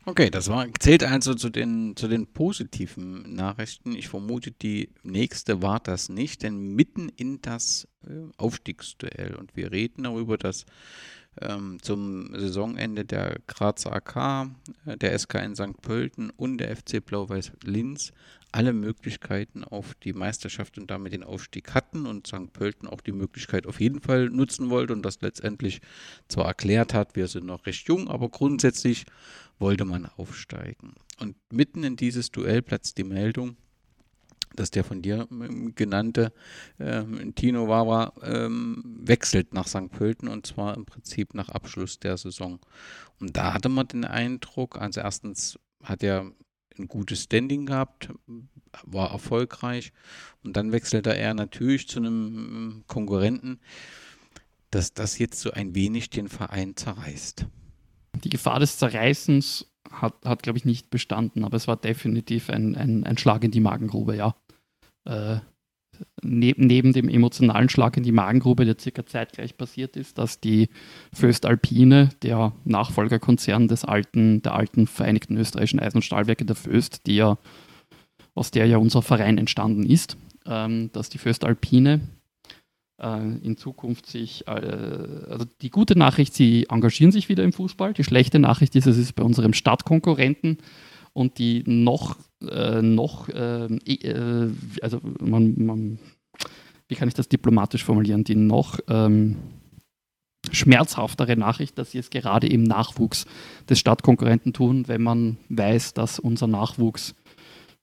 [0.09, 3.93] Okay, das war, zählt also zu den, zu den positiven Nachrichten.
[3.93, 9.73] Ich vermute, die nächste war das nicht, denn mitten in das äh, Aufstiegsduell und wir
[9.73, 10.65] reden darüber, dass
[11.41, 14.49] ähm, zum Saisonende der Grazer AK,
[14.85, 15.81] äh, der SK in St.
[15.81, 18.11] Pölten und der FC Blau-Weiß Linz
[18.51, 22.53] alle Möglichkeiten auf die Meisterschaft und damit den Aufstieg hatten und St.
[22.53, 25.81] Pölten auch die Möglichkeit auf jeden Fall nutzen wollte und das letztendlich
[26.27, 29.05] zwar erklärt hat, wir sind noch recht jung, aber grundsätzlich
[29.59, 30.95] wollte man aufsteigen.
[31.19, 33.57] Und mitten in dieses Duell platzt die Meldung,
[34.55, 36.33] dass der von dir ähm, genannte
[36.79, 39.89] ähm, Tino Wawa ähm, wechselt nach St.
[39.89, 42.59] Pölten und zwar im Prinzip nach Abschluss der Saison.
[43.19, 46.31] Und da hatte man den Eindruck, also erstens hat er
[46.77, 48.09] ein gutes Standing gehabt,
[48.83, 49.93] war erfolgreich
[50.43, 53.59] und dann wechselte er natürlich zu einem ähm, Konkurrenten,
[54.71, 57.45] dass das jetzt so ein wenig den Verein zerreißt.
[58.23, 62.75] Die Gefahr des Zerreißens hat, hat glaube ich, nicht bestanden, aber es war definitiv ein,
[62.75, 64.35] ein, ein Schlag in die Magengrube, ja.
[65.05, 65.37] Äh,
[66.21, 70.69] neben, neben dem emotionalen Schlag in die Magengrube, der circa zeitgleich passiert ist, dass die
[71.13, 77.07] Föst Alpine, der Nachfolgerkonzern des alten, der alten Vereinigten Österreichischen Eisen- und Stahlwerke der Föst,
[77.07, 77.37] die ja,
[78.35, 82.16] aus der ja unser Verein entstanden ist, ähm, dass die Föst Alpine äh,
[82.99, 87.93] in Zukunft sich, äh, also die gute Nachricht, sie engagieren sich wieder im Fußball.
[87.93, 90.57] Die schlechte Nachricht ist, es ist bei unserem Stadtkonkurrenten
[91.13, 95.99] und die noch, äh, noch äh, äh, also man, man,
[96.87, 99.35] wie kann ich das diplomatisch formulieren, die noch ähm,
[100.51, 103.25] schmerzhaftere Nachricht, dass sie es gerade im Nachwuchs
[103.69, 107.15] des Stadtkonkurrenten tun, wenn man weiß, dass unser Nachwuchs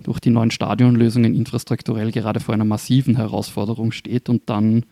[0.03, 4.85] durch die neuen Stadionlösungen infrastrukturell gerade vor einer massiven Herausforderung steht und dann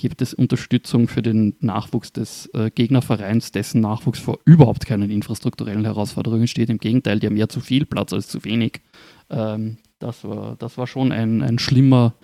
[0.00, 5.84] gibt es Unterstützung für den Nachwuchs des äh, Gegnervereins, dessen Nachwuchs vor überhaupt keinen infrastrukturellen
[5.84, 6.70] Herausforderungen steht.
[6.70, 8.80] Im Gegenteil, die haben eher zu viel Platz als zu wenig.
[9.28, 12.14] Ähm, das, war, das war schon ein, ein schlimmer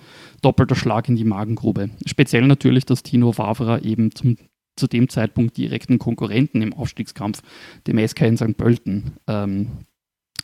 [0.40, 1.90] doppelter Schlag in die Magengrube.
[2.06, 4.38] Speziell natürlich, dass Tino Wavra eben zum,
[4.76, 7.42] zu dem Zeitpunkt direkten Konkurrenten im Aufstiegskampf,
[7.86, 8.56] dem SK in St.
[8.56, 9.84] Pölten, ähm,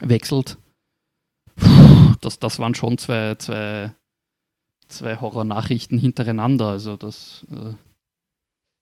[0.00, 0.58] wechselt.
[2.20, 3.94] Das, das waren schon zwei, zwei
[4.92, 6.68] zwei Horror-Nachrichten hintereinander.
[6.68, 7.74] Also das, äh,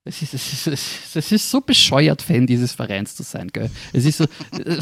[0.03, 3.49] es ist, es, ist, es ist so bescheuert, Fan dieses Vereins zu sein.
[3.53, 3.71] Gell?
[3.93, 4.79] Es ist so, äh,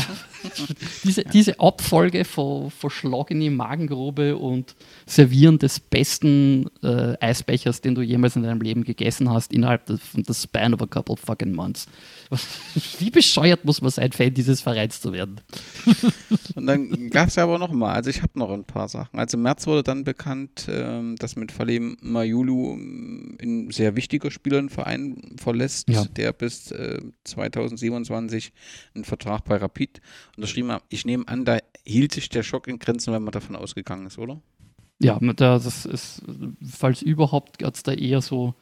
[1.04, 4.76] diese, diese Abfolge von, von Schlag in die Magengrube und
[5.06, 10.00] Servieren des besten äh, Eisbechers, den du jemals in deinem Leben gegessen hast, innerhalb des,
[10.14, 11.86] des span of a couple of fucking months.
[12.98, 15.40] Wie bescheuert muss man sein, Fan dieses Vereins zu werden?
[16.54, 19.18] Und dann gab es ja aber noch mal, also ich habe noch ein paar Sachen.
[19.18, 24.30] Also im März wurde dann bekannt, ähm, dass mit Falem Mayulu ähm, ein sehr wichtiger
[24.30, 26.04] Spieler im Verein verlässt, Ja.
[26.04, 28.52] der bis äh, 2027
[28.94, 30.00] einen Vertrag bei Rapid
[30.36, 30.82] unterschrieben hat.
[30.88, 34.18] Ich nehme an, da hielt sich der Schock in Grenzen, wenn man davon ausgegangen ist,
[34.18, 34.40] oder?
[35.00, 36.22] Ja, da, das ist,
[36.68, 38.54] falls überhaupt, hat es da eher so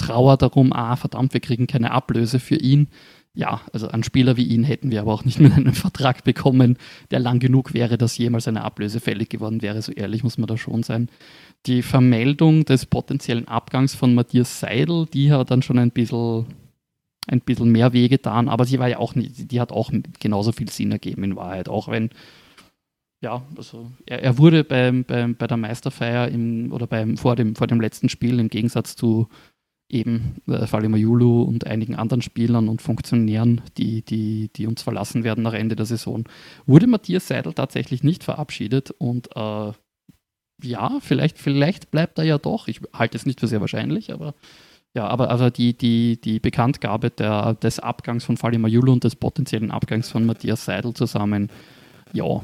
[0.00, 2.88] Trauer darum, ah, verdammt, wir kriegen keine Ablöse für ihn.
[3.32, 6.78] Ja, also einen Spieler wie ihn hätten wir aber auch nicht mit einem Vertrag bekommen,
[7.12, 9.80] der lang genug wäre, dass jemals eine Ablöse fällig geworden wäre.
[9.82, 11.08] So ehrlich muss man da schon sein.
[11.66, 16.46] Die Vermeldung des potenziellen Abgangs von Matthias Seidel, die hat dann schon ein bisschen,
[17.28, 20.70] ein bisschen mehr wehgetan, aber sie war ja auch nicht, die hat auch genauso viel
[20.70, 22.10] Sinn ergeben in Wahrheit, auch wenn
[23.22, 27.54] ja, also er, er wurde beim, beim, bei der Meisterfeier im, oder beim, vor, dem,
[27.54, 29.28] vor dem letzten Spiel im Gegensatz zu
[29.90, 35.24] eben äh, Falima Yulu und einigen anderen Spielern und Funktionären, die, die, die uns verlassen
[35.24, 36.24] werden nach Ende der Saison,
[36.66, 39.72] wurde Matthias Seidel tatsächlich nicht verabschiedet und äh,
[40.62, 42.68] ja, vielleicht, vielleicht bleibt er ja doch.
[42.68, 44.34] Ich halte es nicht für sehr wahrscheinlich, aber
[44.94, 49.16] ja, aber also die, die, die Bekanntgabe der, des Abgangs von Falima Yulu und des
[49.16, 51.48] potenziellen Abgangs von Matthias Seidel zusammen,
[52.12, 52.42] ja,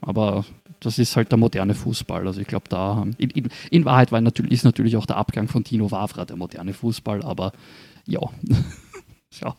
[0.00, 0.44] aber
[0.80, 2.26] das ist halt der moderne Fußball.
[2.26, 5.48] Also ich glaube, da in, in, in, Wahrheit war natürlich, ist natürlich auch der Abgang
[5.48, 7.52] von Tino Wavra der moderne Fußball, aber
[8.06, 8.20] ja.
[9.40, 9.56] ja.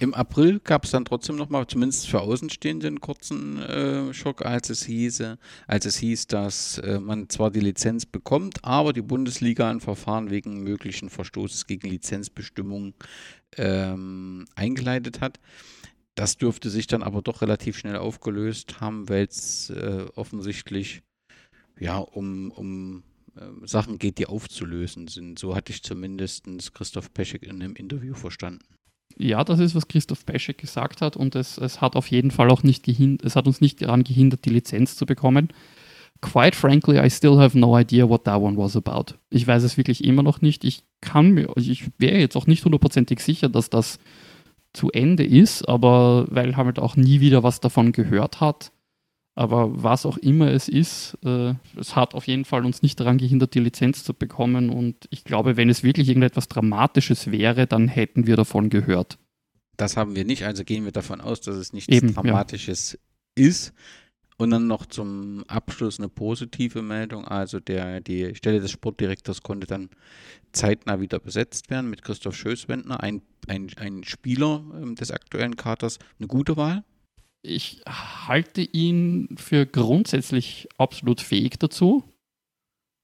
[0.00, 4.68] Im April gab es dann trotzdem nochmal, zumindest für Außenstehende, einen kurzen äh, Schock, als
[4.68, 5.38] es hieße,
[5.68, 10.30] als es hieß, dass äh, man zwar die Lizenz bekommt, aber die Bundesliga ein Verfahren
[10.30, 12.94] wegen möglichen Verstoßes gegen Lizenzbestimmungen
[13.56, 15.38] ähm, eingeleitet hat.
[16.14, 21.02] Das dürfte sich dann aber doch relativ schnell aufgelöst haben, weil es äh, offensichtlich
[21.78, 23.02] ja um, um
[23.36, 25.38] äh, Sachen geht, die aufzulösen sind.
[25.38, 28.64] So hatte ich zumindest Christoph Peschek in einem Interview verstanden.
[29.16, 32.50] Ja, das ist, was Christoph Peschek gesagt hat und es, es hat auf jeden Fall
[32.50, 35.48] auch nicht gehindert, es hat uns nicht daran gehindert, die Lizenz zu bekommen.
[36.20, 39.16] Quite frankly, I still have no idea what that one was about.
[39.30, 40.64] Ich weiß es wirklich immer noch nicht.
[40.64, 43.98] Ich kann mir, ich wäre jetzt auch nicht hundertprozentig sicher, dass das
[44.74, 48.72] zu Ende ist, aber weil halt auch nie wieder was davon gehört hat.
[49.36, 53.18] Aber was auch immer es ist, äh, es hat auf jeden Fall uns nicht daran
[53.18, 54.70] gehindert, die Lizenz zu bekommen.
[54.70, 59.18] Und ich glaube, wenn es wirklich irgendetwas Dramatisches wäre, dann hätten wir davon gehört.
[59.76, 62.98] Das haben wir nicht, also gehen wir davon aus, dass es nichts Eben, Dramatisches
[63.36, 63.46] ja.
[63.46, 63.74] ist.
[64.44, 67.26] Und dann noch zum Abschluss eine positive Meldung.
[67.26, 69.88] Also der, die Stelle des Sportdirektors konnte dann
[70.52, 75.98] zeitnah wieder besetzt werden mit Christoph Schößwendner, ein, ein, ein Spieler ähm, des aktuellen Katers.
[76.18, 76.84] Eine gute Wahl?
[77.40, 82.04] Ich halte ihn für grundsätzlich absolut fähig dazu.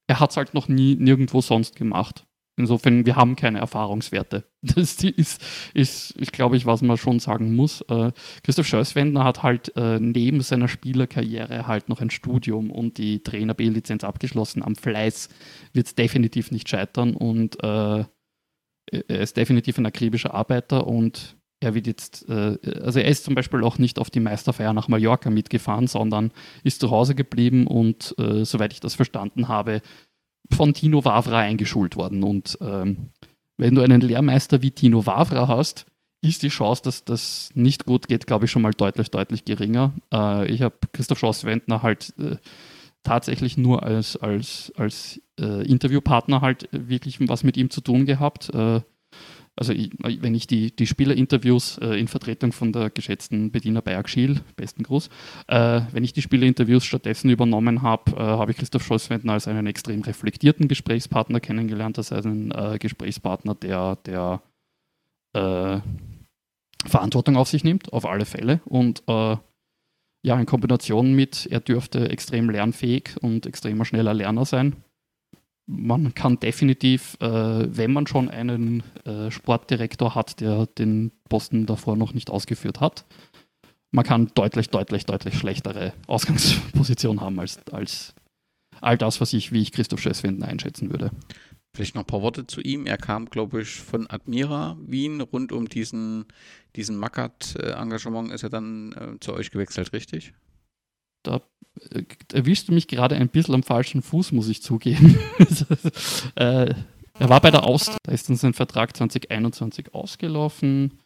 [0.05, 2.27] Er hat es halt noch nie nirgendwo sonst gemacht.
[2.61, 4.45] Insofern, wir haben keine Erfahrungswerte.
[4.63, 5.41] Das ist,
[5.73, 7.81] ist, ist glaube ich, was man schon sagen muss.
[7.89, 8.11] Äh,
[8.43, 13.55] Christoph Schößwendner hat halt äh, neben seiner Spielerkarriere halt noch ein Studium und die Trainer
[13.55, 14.61] B-Lizenz abgeschlossen.
[14.61, 15.29] Am Fleiß
[15.73, 18.05] wird es definitiv nicht scheitern und äh,
[18.91, 23.35] er ist definitiv ein akribischer Arbeiter und er wird jetzt, äh, also er ist zum
[23.35, 26.31] Beispiel auch nicht auf die Meisterfeier nach Mallorca mitgefahren, sondern
[26.63, 29.81] ist zu Hause geblieben und äh, soweit ich das verstanden habe,
[30.49, 32.23] von Tino Wavra eingeschult worden.
[32.23, 33.09] Und ähm,
[33.57, 35.85] wenn du einen Lehrmeister wie Tino Wavra hast,
[36.21, 39.93] ist die Chance, dass das nicht gut geht, glaube ich, schon mal deutlich, deutlich geringer.
[40.13, 42.37] Äh, ich habe Christoph Schoss-Wendner halt äh,
[43.03, 48.53] tatsächlich nur als, als, als äh, Interviewpartner halt wirklich was mit ihm zu tun gehabt.
[48.53, 48.81] Äh,
[49.55, 54.07] also ich, wenn ich die, die Spielerinterviews äh, in Vertretung von der geschätzten Bediener Bayer
[54.07, 55.09] Schiel, besten Gruß,
[55.47, 59.67] äh, wenn ich die Spielerinterviews stattdessen übernommen habe, äh, habe ich Christoph Scholzwendner als einen
[59.67, 64.41] extrem reflektierten Gesprächspartner kennengelernt, als einen äh, Gesprächspartner, der, der
[65.33, 65.79] äh,
[66.85, 68.61] Verantwortung auf sich nimmt, auf alle Fälle.
[68.65, 69.35] Und äh,
[70.23, 74.75] ja, in Kombination mit, er dürfte extrem lernfähig und extremer schneller Lerner sein
[75.71, 77.27] man kann definitiv, äh,
[77.75, 83.05] wenn man schon einen äh, Sportdirektor hat, der den Posten davor noch nicht ausgeführt hat,
[83.91, 88.13] man kann deutlich, deutlich, deutlich schlechtere Ausgangsposition haben als, als
[88.81, 91.11] all das, was ich, wie ich Christoph Schösswenden einschätzen würde.
[91.73, 92.85] Vielleicht noch ein paar Worte zu ihm.
[92.85, 95.21] Er kam, glaube ich, von Admira Wien.
[95.21, 96.25] Rund um diesen,
[96.75, 100.33] diesen Mackert-Engagement ist er dann äh, zu euch gewechselt, richtig?
[101.23, 101.39] Da äh,
[102.33, 105.17] erwischst du mich gerade ein bisschen am falschen Fuß, muss ich zugeben.
[106.35, 106.73] äh,
[107.19, 110.99] er war bei der Austria, da ist dann sein Vertrag 2021 ausgelaufen.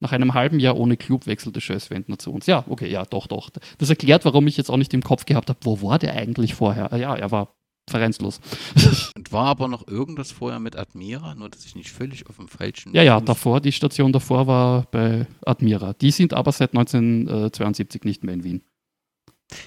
[0.00, 2.46] Nach einem halben Jahr ohne Club wechselte Schößwendner zu uns.
[2.46, 3.50] Ja, okay, ja, doch, doch.
[3.78, 6.54] Das erklärt, warum ich jetzt auch nicht im Kopf gehabt habe, wo war der eigentlich
[6.54, 6.92] vorher?
[6.92, 7.54] Ah ja, er war
[7.88, 8.40] vereinslos.
[9.16, 12.48] Und war aber noch irgendwas vorher mit Admira, nur dass ich nicht völlig auf dem
[12.48, 12.94] falschen.
[12.94, 15.92] Ja, ja, davor, die Station davor war bei Admira.
[15.94, 18.62] Die sind aber seit 1972 nicht mehr in Wien.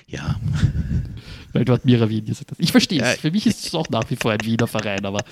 [0.07, 0.39] Ja.
[1.53, 2.59] Weil du Admira Wien gesagt hast.
[2.59, 3.15] Ich verstehe es.
[3.15, 3.21] Ja.
[3.21, 5.23] Für mich ist es auch nach wie vor ein Wiener Verein, aber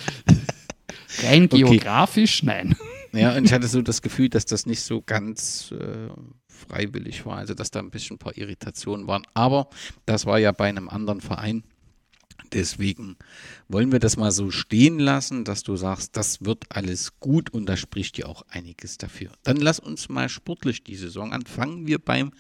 [1.24, 1.64] rein okay.
[1.64, 2.76] geografisch, nein.
[3.12, 6.10] Ja, und ich hatte so das Gefühl, dass das nicht so ganz äh,
[6.48, 9.24] freiwillig war, also dass da ein bisschen ein paar Irritationen waren.
[9.34, 9.70] Aber
[10.06, 11.64] das war ja bei einem anderen Verein.
[12.52, 13.18] Deswegen
[13.68, 17.68] wollen wir das mal so stehen lassen, dass du sagst, das wird alles gut und
[17.68, 19.32] da spricht ja auch einiges dafür.
[19.44, 21.88] Dann lass uns mal sportlich die Saison anfangen.
[21.88, 22.32] Wir beim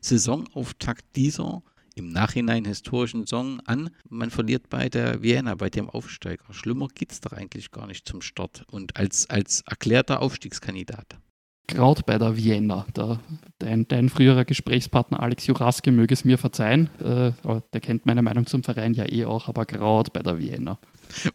[0.00, 1.62] Saisonauftakt dieser
[1.94, 3.90] im Nachhinein historischen Song an.
[4.08, 6.52] Man verliert bei der Vienna, bei dem Aufsteiger.
[6.52, 11.18] Schlimmer geht es doch eigentlich gar nicht zum Start und als, als erklärter Aufstiegskandidat.
[11.66, 12.86] Gerade bei der Vienna.
[12.94, 13.20] Der,
[13.58, 16.90] dein, dein, früherer Gesprächspartner Alex Juraske möge es mir verzeihen.
[17.00, 17.32] Äh,
[17.72, 20.78] der kennt meine Meinung zum Verein ja eh auch, aber gerade bei der Vienna.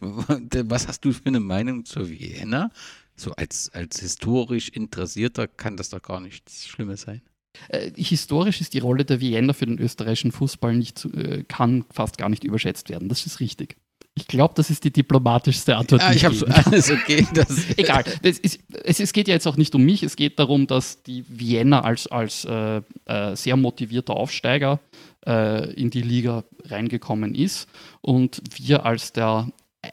[0.00, 2.70] Was hast du für eine Meinung zur Vienna?
[3.16, 7.22] So als, als historisch Interessierter kann das doch gar nichts Schlimmes sein.
[7.68, 12.18] Äh, historisch ist die Rolle der Vienna für den österreichischen Fußball nicht, äh, kann fast
[12.18, 13.08] gar nicht überschätzt werden.
[13.08, 13.76] Das ist richtig.
[14.20, 16.02] Ich glaube, das ist die diplomatischste Antwort.
[16.02, 17.26] Ja, ich habe alles okay.
[17.76, 18.04] Egal.
[18.22, 18.44] Ist,
[18.84, 20.02] es, es, geht ja jetzt auch nicht um mich.
[20.02, 24.80] Es geht darum, dass die Vienna als, als äh, äh, sehr motivierter Aufsteiger
[25.26, 27.68] äh, in die Liga reingekommen ist
[28.00, 29.48] und wir als der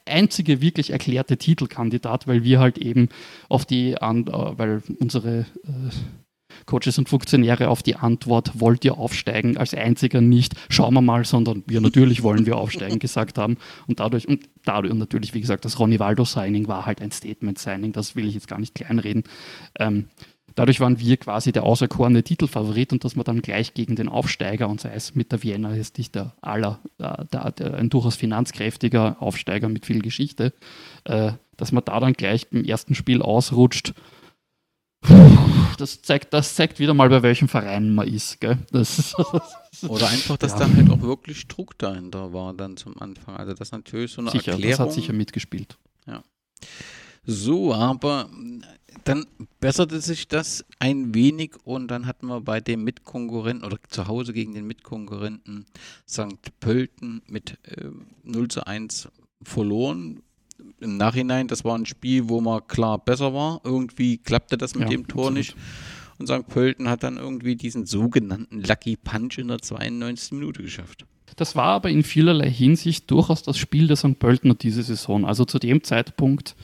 [0.06, 3.10] einzige wirklich erklärte Titelkandidat, weil wir halt eben
[3.50, 5.46] auf die, äh, weil unsere äh,
[6.68, 11.26] Coaches und Funktionäre auf die Antwort, wollt ihr aufsteigen, als einziger nicht, schauen wir mal,
[11.26, 13.58] sondern wir natürlich wollen wir aufsteigen gesagt haben.
[13.88, 17.94] Und dadurch, und dadurch, und natürlich, wie gesagt, das Ronny Waldo-Signing war halt ein Statement-Signing,
[17.94, 19.24] das will ich jetzt gar nicht kleinreden.
[19.80, 20.10] Ähm,
[20.56, 24.68] dadurch waren wir quasi der auserkorene Titelfavorit und dass man dann gleich gegen den Aufsteiger,
[24.68, 28.18] und sei es mit der Vienna, ist nicht der aller, der, der, der, ein durchaus
[28.18, 30.54] finanzkräftiger Aufsteiger mit viel Geschichte,
[31.06, 33.94] äh, dass man da dann gleich im ersten Spiel ausrutscht
[35.78, 38.40] das zeigt, das zeigt wieder mal, bei welchem Verein man ist.
[38.40, 38.58] Gell?
[38.72, 39.16] Ist
[39.88, 40.60] Oder einfach, dass ja.
[40.60, 43.38] dann halt auch wirklich Druck dahinter war dann zum Anfang.
[43.38, 44.78] Also das ist natürlich so eine sicher, Erklärung.
[44.78, 45.78] Das hat sicher mitgespielt.
[46.06, 46.24] Ja.
[47.26, 48.30] So, aber
[49.04, 49.26] dann
[49.60, 54.34] besserte sich das ein wenig und dann hatten wir bei dem Mitkonkurrenten oder zu Hause
[54.34, 55.66] gegen den Mitkonkurrenten
[56.08, 56.60] St.
[56.60, 57.90] Pölten mit äh,
[58.24, 59.10] 0 zu 1
[59.44, 60.22] verloren
[60.80, 63.62] im Nachhinein, das war ein Spiel, wo man klar besser war.
[63.64, 65.38] Irgendwie klappte das mit ja, dem Tor absolut.
[65.38, 65.56] nicht.
[66.20, 66.48] Und St.
[66.48, 70.32] Pölten hat dann irgendwie diesen sogenannten Lucky Punch in der 92.
[70.34, 71.06] Minute geschafft.
[71.36, 74.18] Das war aber in vielerlei Hinsicht durchaus das Spiel der St.
[74.18, 75.26] Pöltener diese Saison.
[75.26, 76.56] Also zu dem Zeitpunkt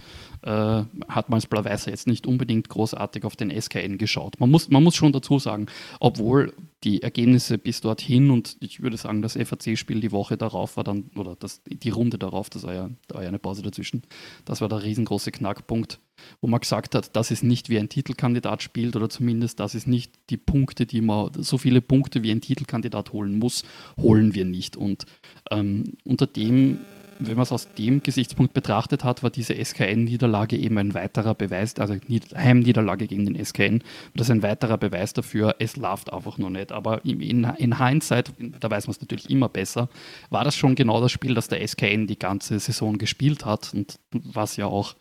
[0.44, 4.40] äh, hat man als Blau-Weißer jetzt nicht unbedingt großartig auf den SKN geschaut.
[4.40, 5.68] Man muss, man muss schon dazu sagen,
[6.00, 10.84] obwohl die Ergebnisse bis dorthin und ich würde sagen, das FAC-Spiel die Woche darauf war
[10.84, 14.04] dann, oder das, die Runde darauf, das war ja, da war ja eine Pause dazwischen,
[14.44, 16.00] das war der riesengroße Knackpunkt,
[16.42, 19.88] wo man gesagt hat, das ist nicht wie ein Titelkandidat spielt oder zumindest das ist
[19.88, 23.64] nicht die Punkte, die man, so viele Punkte wie ein Titelkandidat holen muss,
[23.98, 24.76] holen wir nicht.
[24.76, 25.06] Und
[25.52, 26.80] ähm, unter dem
[27.20, 31.76] wenn man es aus dem Gesichtspunkt betrachtet hat, war diese SKN-Niederlage eben ein weiterer Beweis,
[31.80, 31.96] also
[32.36, 33.84] Heimniederlage gegen den SKN,
[34.16, 36.72] das ist ein weiterer Beweis dafür, es läuft einfach noch nicht.
[36.72, 39.90] Aber in, in Hindsight, da weiß man es natürlich immer besser,
[40.30, 44.00] war das schon genau das Spiel, das der SKN die ganze Saison gespielt hat und
[44.12, 44.96] was ja auch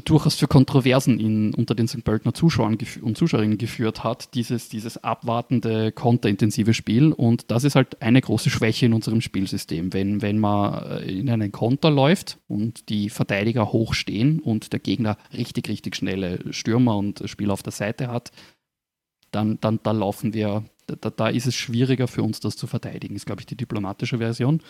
[0.00, 2.04] durchaus für Kontroversen in, unter den St.
[2.04, 7.12] Pöltener Zuschauern und Zuschauerinnen geführt hat, dieses, dieses abwartende, konterintensive Spiel.
[7.12, 9.92] Und das ist halt eine große Schwäche in unserem Spielsystem.
[9.92, 14.80] Wenn, wenn man äh, in einen Konter läuft und die Verteidiger hoch stehen und der
[14.80, 18.32] Gegner richtig, richtig schnelle Stürmer und Spieler auf der Seite hat,
[19.30, 23.16] dann, dann da laufen wir, da, da ist es schwieriger für uns, das zu verteidigen,
[23.16, 24.60] ist, glaube ich, die diplomatische Version.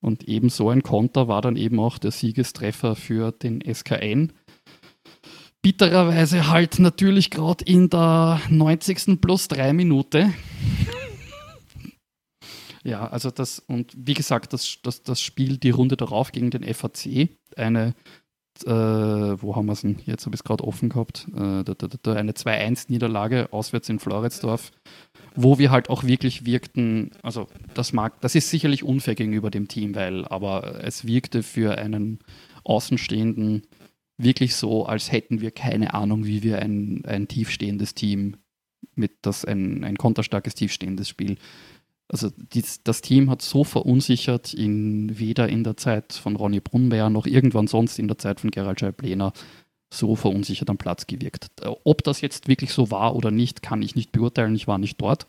[0.00, 4.32] Und eben so ein Konter war dann eben auch der Siegestreffer für den SKN
[5.62, 9.20] bittererweise halt natürlich gerade in der 90.
[9.20, 10.32] plus 3 Minute.
[12.84, 16.62] ja, also das, und wie gesagt, das, das, das Spiel, die Runde darauf gegen den
[16.74, 17.94] FAC, eine,
[18.64, 19.98] äh, wo haben wir es denn?
[20.06, 23.98] Jetzt habe ich es gerade offen gehabt, äh, da, da, da, eine 2-1-Niederlage auswärts in
[23.98, 24.70] Floridsdorf,
[25.34, 29.68] wo wir halt auch wirklich wirkten, also das mag, das ist sicherlich unfair gegenüber dem
[29.68, 32.20] Team, weil, aber es wirkte für einen
[32.64, 33.62] Außenstehenden
[34.18, 38.36] wirklich so, als hätten wir keine Ahnung, wie wir ein, ein tiefstehendes Team
[38.94, 41.38] mit das ein, ein konterstarkes, tiefstehendes Spiel.
[42.08, 47.10] Also dies, das Team hat so verunsichert, in, weder in der Zeit von Ronny Brunmeier
[47.10, 49.32] noch irgendwann sonst in der Zeit von Gerald Scheib-Lehner
[49.92, 51.48] so verunsichert am Platz gewirkt.
[51.84, 54.54] Ob das jetzt wirklich so war oder nicht, kann ich nicht beurteilen.
[54.54, 55.26] Ich war nicht dort.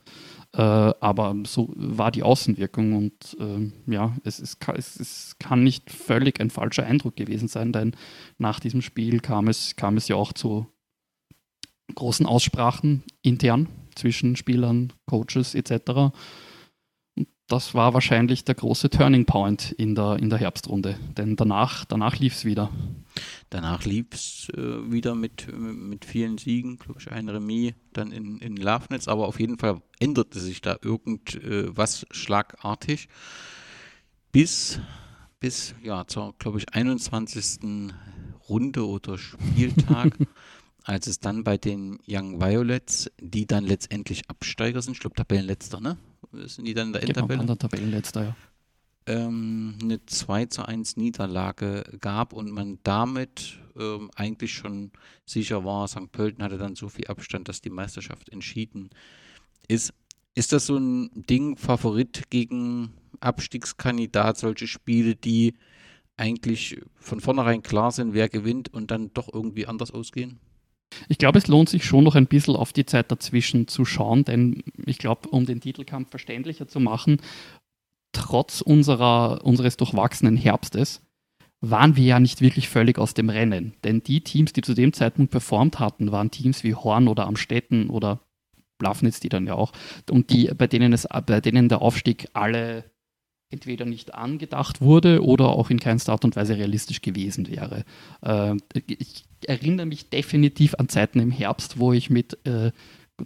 [0.53, 5.91] Äh, aber so war die Außenwirkung und äh, ja, es, ist, es, es, kann nicht
[5.91, 7.95] völlig ein falscher Eindruck gewesen sein, denn
[8.39, 10.65] nach diesem Spiel kam es, kam es ja auch zu
[11.93, 16.15] großen Aussprachen intern zwischen Spielern, Coaches etc.
[17.16, 20.97] Und das war wahrscheinlich der große Turning Point in der, in der Herbstrunde.
[21.18, 22.70] Denn danach, danach lief es wieder.
[23.49, 28.38] Danach lief es äh, wieder mit, mit vielen Siegen, glaube ich, ein Remis dann in,
[28.38, 33.10] in Lafnitz, aber auf jeden Fall änderte sich da irgendwas äh, schlagartig.
[34.32, 34.80] Bis,
[35.39, 37.91] bis ja, zur, glaube ich, 21.
[38.47, 40.16] Runde oder Spieltag,
[40.84, 45.80] als es dann bei den Young Violets, die dann letztendlich Absteiger sind, ich glaube Tabellenletzter,
[45.80, 45.97] ne?
[46.32, 47.39] Sind die dann in der genau, Endtabelle?
[47.41, 48.36] Genau, Tabellenletzter, ja.
[49.05, 54.91] Ähm, eine 2 zu 1 Niederlage gab und man damit ähm, eigentlich schon
[55.25, 56.11] sicher war, St.
[56.11, 58.89] Pölten hatte dann so viel Abstand, dass die Meisterschaft entschieden
[59.67, 59.93] ist.
[60.36, 65.55] Ist das so ein Ding, Favorit gegen Abstiegskandidat, solche Spiele, die
[66.17, 70.39] eigentlich von vornherein klar sind, wer gewinnt und dann doch irgendwie anders ausgehen?
[71.07, 74.23] Ich glaube, es lohnt sich schon noch ein bisschen auf die Zeit dazwischen zu schauen,
[74.25, 77.17] denn ich glaube, um den Titelkampf verständlicher zu machen,
[78.11, 81.01] trotz unserer, unseres durchwachsenen Herbstes
[81.61, 83.73] waren wir ja nicht wirklich völlig aus dem Rennen.
[83.83, 87.89] Denn die Teams, die zu dem Zeitpunkt performt hatten, waren Teams wie Horn oder Amstetten
[87.89, 88.21] oder
[88.77, 89.73] Blafnitz, die dann ja auch,
[90.09, 92.85] und die, bei denen es, bei denen der Aufstieg alle
[93.51, 97.83] entweder nicht angedacht wurde oder auch in keinster Art und Weise realistisch gewesen wäre.
[98.21, 102.71] Äh, ich erinnere mich definitiv an Zeiten im Herbst, wo ich mit, äh,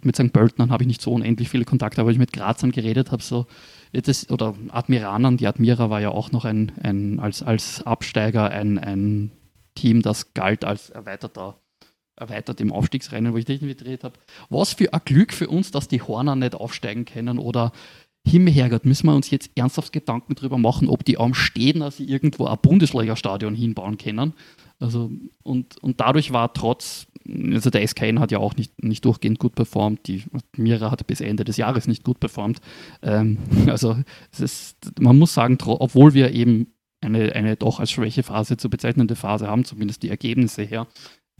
[0.02, 0.32] mit St.
[0.32, 3.46] Pöltenern habe ich nicht so unendlich viele Kontakte, aber ich mit Grazern geredet habe, so,
[3.92, 8.78] das, oder Admiranern, die Admira war ja auch noch ein, ein als, als Absteiger ein,
[8.78, 9.30] ein
[9.74, 11.60] Team, das galt als erweiterter
[12.16, 14.18] erweitert im Aufstiegsrennen, wo ich dich gedreht habe.
[14.48, 17.72] Was für ein Glück für uns, dass die Horner nicht aufsteigen können oder
[18.26, 22.46] Himmelherrgott, müssen wir uns jetzt ernsthaft Gedanken darüber machen, ob die am Stehen also irgendwo
[22.46, 24.32] ein Bundesliga-Stadion hinbauen können.
[24.80, 25.10] Also,
[25.42, 29.54] und, und dadurch war trotz, also der SKN hat ja auch nicht, nicht durchgehend gut
[29.54, 30.24] performt, die
[30.56, 32.60] Mira hat bis Ende des Jahres nicht gut performt.
[33.02, 33.96] Ähm, also
[34.38, 36.68] ist, man muss sagen, obwohl wir eben
[37.02, 40.86] eine, eine doch als Schwächephase zu bezeichnende Phase haben, zumindest die Ergebnisse her,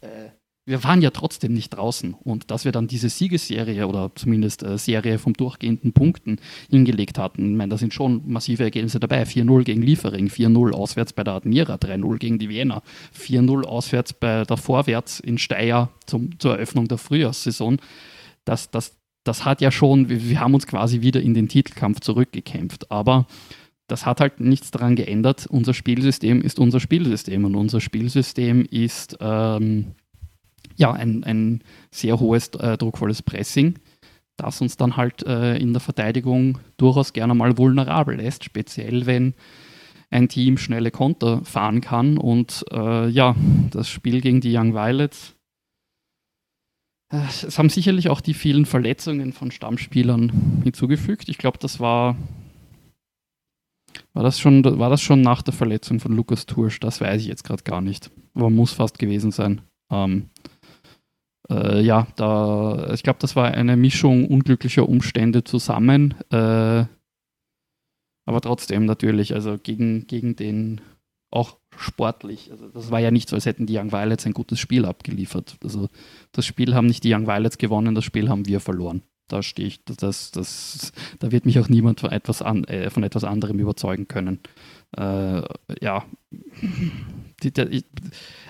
[0.01, 0.29] äh,
[0.67, 2.15] wir waren ja trotzdem nicht draußen.
[2.15, 6.39] Und dass wir dann diese Siegesserie oder zumindest äh, Serie vom durchgehenden Punkten
[6.71, 9.25] hingelegt hatten, ich meine, da sind schon massive Ergebnisse dabei.
[9.25, 12.83] 4-0 gegen Liefering, 4-0 auswärts bei der Admira, 3-0 gegen die Wiener,
[13.19, 17.79] 4-0 auswärts bei der Vorwärts in Steyr zum, zur Eröffnung der Frühjahrssaison.
[18.47, 22.01] Das, das, das hat ja schon, wir, wir haben uns quasi wieder in den Titelkampf
[22.01, 22.91] zurückgekämpft.
[22.91, 23.27] Aber
[23.87, 25.47] das hat halt nichts daran geändert.
[25.47, 29.95] Unser Spielsystem ist unser Spielsystem und unser Spielsystem ist ähm,
[30.77, 33.79] ja, ein, ein sehr hohes, äh, druckvolles Pressing,
[34.37, 39.35] das uns dann halt äh, in der Verteidigung durchaus gerne mal vulnerabel lässt, speziell wenn
[40.11, 42.19] ein Team schnelle Konter fahren kann.
[42.19, 43.35] Und äh, ja,
[43.71, 45.35] das Spiel gegen die Young Violets,
[47.13, 51.29] äh, es haben sicherlich auch die vielen Verletzungen von Stammspielern hinzugefügt.
[51.29, 52.17] Ich glaube, das war
[54.13, 56.81] war das, schon, war das schon nach der Verletzung von Lukas Tursch?
[56.81, 58.11] Das weiß ich jetzt gerade gar nicht.
[58.35, 59.61] Aber muss fast gewesen sein.
[59.91, 60.31] Ähm,
[61.51, 66.15] äh, ja, da, ich glaube, das war eine Mischung unglücklicher Umstände zusammen.
[66.31, 66.85] Äh,
[68.27, 70.81] aber trotzdem natürlich, also gegen, gegen den
[71.31, 72.51] auch sportlich.
[72.51, 75.57] Also das war ja nicht so, als hätten die Young Violets ein gutes Spiel abgeliefert.
[75.63, 75.89] Also
[76.33, 79.03] das Spiel haben nicht die Young Violets gewonnen, das Spiel haben wir verloren.
[79.29, 83.03] Da stehe ich, das, das, da wird mich auch niemand von etwas, an, äh, von
[83.03, 84.39] etwas anderem überzeugen können.
[84.97, 85.43] Äh,
[85.81, 86.05] ja,
[87.43, 87.85] die, die,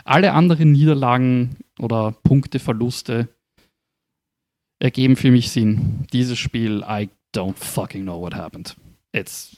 [0.04, 3.28] alle anderen Niederlagen oder Punkteverluste
[4.78, 6.06] ergeben für mich Sinn.
[6.12, 8.76] Dieses Spiel, I don't fucking know what happened.
[9.12, 9.56] It's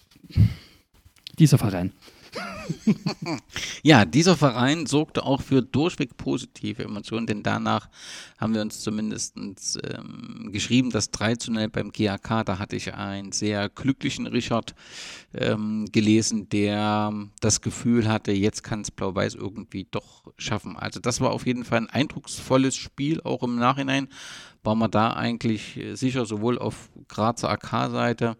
[1.39, 1.93] dieser Verein.
[3.83, 7.89] ja, dieser Verein sorgte auch für durchweg positive Emotionen, denn danach
[8.39, 12.95] haben wir uns zumindest ähm, geschrieben, dass 3 zu 0 beim GAK, da hatte ich
[12.95, 14.75] einen sehr glücklichen Richard
[15.35, 20.77] ähm, gelesen, der das Gefühl hatte, jetzt kann es Blau-Weiß irgendwie doch schaffen.
[20.77, 24.09] Also das war auf jeden Fall ein eindrucksvolles Spiel, auch im Nachhinein
[24.63, 28.37] war man da eigentlich sicher, sowohl auf Grazer AK-Seite,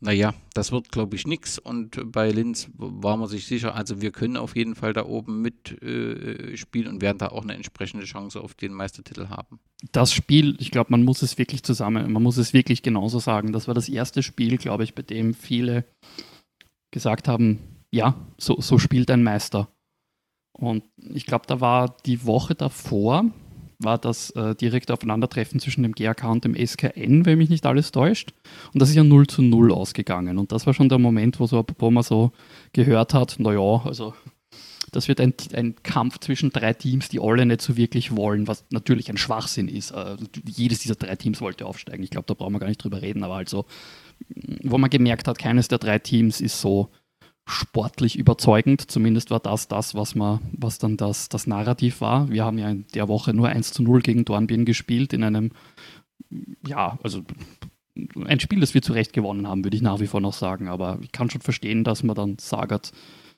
[0.00, 1.58] naja, das wird, glaube ich, nichts.
[1.58, 5.40] Und bei Linz war man sich sicher, also wir können auf jeden Fall da oben
[5.40, 9.58] mitspielen äh, und werden da auch eine entsprechende Chance auf den Meistertitel haben.
[9.92, 13.52] Das Spiel, ich glaube, man muss es wirklich zusammen, man muss es wirklich genauso sagen.
[13.52, 15.84] Das war das erste Spiel, glaube ich, bei dem viele
[16.90, 17.58] gesagt haben,
[17.90, 19.68] ja, so, so spielt ein Meister.
[20.52, 23.30] Und ich glaube, da war die Woche davor,
[23.78, 27.92] war das äh, direkte Aufeinandertreffen zwischen dem GRK und dem SKN, wenn mich nicht alles
[27.92, 28.32] täuscht.
[28.72, 30.38] Und das ist ja 0 zu 0 ausgegangen.
[30.38, 32.32] Und das war schon der Moment, wo, so, man so
[32.72, 34.14] gehört hat, naja, also
[34.92, 38.64] das wird ein, ein, Kampf zwischen drei Teams, die alle nicht so wirklich wollen, was
[38.70, 39.90] natürlich ein Schwachsinn ist.
[39.90, 40.16] Äh,
[40.46, 42.02] jedes dieser drei Teams wollte aufsteigen.
[42.02, 43.66] Ich glaube, da brauchen wir gar nicht drüber reden, aber also
[44.62, 46.90] wo man gemerkt hat, keines der drei Teams ist so
[47.46, 48.90] sportlich überzeugend.
[48.90, 52.28] Zumindest war das das, was, man, was dann das, das Narrativ war.
[52.28, 55.52] Wir haben ja in der Woche nur 1 zu 0 gegen Dornbirn gespielt, in einem,
[56.66, 57.22] ja, also
[58.26, 60.68] ein Spiel, das wir zu Recht gewonnen haben, würde ich nach wie vor noch sagen.
[60.68, 62.92] Aber ich kann schon verstehen, dass man dann sagt,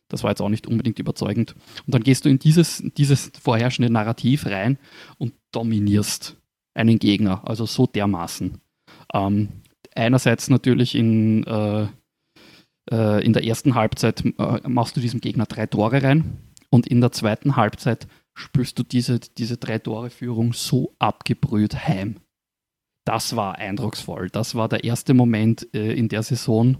[0.08, 1.54] das war jetzt auch nicht unbedingt überzeugend.
[1.86, 4.78] Und dann gehst du in dieses, dieses vorherrschende Narrativ rein
[5.18, 6.36] und dominierst
[6.74, 8.58] einen Gegner, also so dermaßen.
[9.12, 9.48] Ähm,
[9.94, 11.88] einerseits natürlich in, äh,
[12.90, 16.38] äh, in der ersten Halbzeit äh, machst du diesem Gegner drei Tore rein
[16.70, 22.16] und in der zweiten Halbzeit spürst du diese, diese drei Tore Führung so abgebrüht heim.
[23.04, 24.28] Das war eindrucksvoll.
[24.30, 26.76] Das war der erste Moment äh, in der Saison.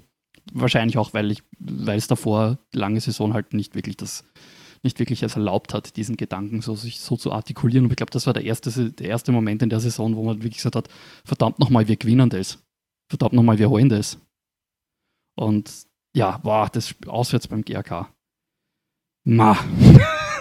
[0.52, 4.24] Wahrscheinlich auch, weil ich, weil es davor lange Saison halt nicht wirklich das
[4.82, 7.86] nicht wirklich es erlaubt hat, diesen Gedanken so, sich so zu artikulieren.
[7.86, 10.38] Und ich glaube, das war der erste, der erste Moment in der Saison, wo man
[10.38, 10.88] wirklich gesagt hat,
[11.24, 12.62] verdammt nochmal, wir gewinnen das.
[13.08, 14.20] Verdammt nochmal, wir holen das.
[15.34, 18.12] Und ja, war das auswärts beim GRK.
[19.24, 19.58] Ma.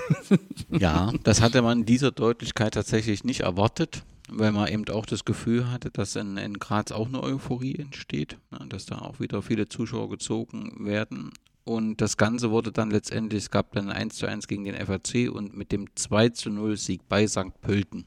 [0.70, 5.26] ja, das hatte man in dieser Deutlichkeit tatsächlich nicht erwartet, weil man eben auch das
[5.26, 9.42] Gefühl hatte, dass in, in Graz auch eine Euphorie entsteht, ne, dass da auch wieder
[9.42, 11.32] viele Zuschauer gezogen werden.
[11.66, 15.30] Und das Ganze wurde dann letztendlich, es gab dann 1 zu 1 gegen den FAC
[15.30, 17.60] und mit dem 2 zu 0 Sieg bei St.
[17.60, 18.06] Pölten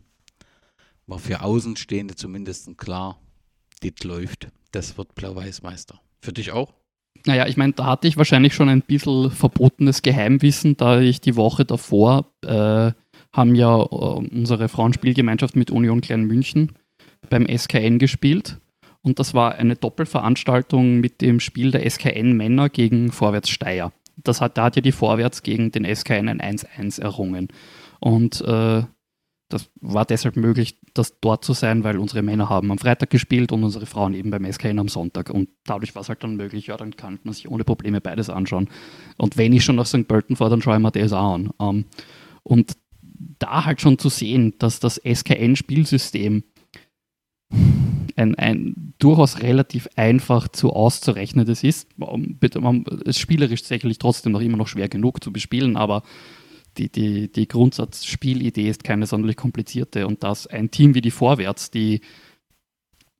[1.10, 3.20] war für Außenstehende zumindest klar,
[3.80, 4.48] das läuft.
[4.70, 6.00] Das wird Blau-Weiß-Meister.
[6.20, 6.72] Für dich auch?
[7.26, 11.36] Naja, ich meine, da hatte ich wahrscheinlich schon ein bisschen verbotenes Geheimwissen, da ich die
[11.36, 12.92] Woche davor äh,
[13.32, 16.72] haben ja äh, unsere Frauenspielgemeinschaft mit Union Klein München
[17.28, 18.58] beim SKN gespielt
[19.02, 23.92] und das war eine Doppelveranstaltung mit dem Spiel der SKN Männer gegen Vorwärts Steyr.
[24.16, 27.48] Das hat, da hat ja die Vorwärts gegen den SKN ein 1-1 errungen.
[28.00, 28.82] Und äh,
[29.50, 33.52] das war deshalb möglich, das dort zu sein, weil unsere Männer haben am Freitag gespielt
[33.52, 35.28] und unsere Frauen eben beim SKN am Sonntag.
[35.28, 38.30] Und dadurch war es halt dann möglich, ja, dann kann man sich ohne Probleme beides
[38.30, 38.68] anschauen.
[39.18, 40.08] Und wenn ich schon nach St.
[40.08, 41.50] Pölten fahre, dann schaue ich mir das auch an.
[41.58, 41.84] Um, ähm,
[42.42, 42.76] und
[43.38, 46.44] da halt schon zu sehen, dass das SKN-Spielsystem
[48.16, 51.88] ein, ein durchaus relativ einfach zu auszurechnendes ist.
[52.40, 52.56] Es
[53.04, 56.02] ist spielerisch sicherlich trotzdem noch immer noch schwer genug zu bespielen, aber
[56.78, 61.70] die, die, die Grundsatzspielidee ist keine sonderlich komplizierte und dass ein Team wie die Vorwärts,
[61.70, 62.00] die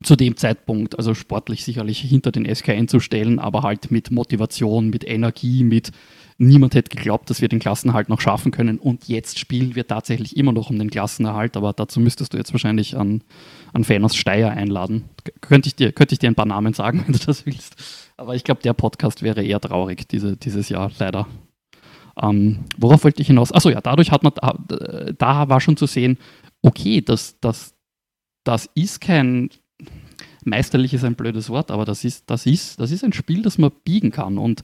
[0.03, 4.89] zu dem Zeitpunkt, also sportlich sicherlich hinter den SKN zu stellen, aber halt mit Motivation,
[4.89, 5.93] mit Energie, mit
[6.39, 10.39] niemand hätte geglaubt, dass wir den Klassenerhalt noch schaffen können und jetzt spielen wir tatsächlich
[10.39, 13.23] immer noch um den Klassenerhalt, aber dazu müsstest du jetzt wahrscheinlich an,
[13.75, 15.05] an Fan aus Steyr einladen.
[15.43, 17.77] Könnte ich, dir, könnte ich dir ein paar Namen sagen, wenn du das willst.
[18.17, 21.27] Aber ich glaube, der Podcast wäre eher traurig diese, dieses Jahr, leider.
[22.23, 23.53] Ähm, worauf wollte ich hinaus?
[23.53, 24.33] Achso, ja, dadurch hat man,
[25.19, 26.19] da war schon zu sehen,
[26.63, 27.75] okay, das, das,
[28.45, 29.51] das ist kein,
[30.45, 33.59] meisterlich ist ein blödes Wort, aber das ist, das ist, das ist ein Spiel, das
[33.59, 34.63] man biegen kann und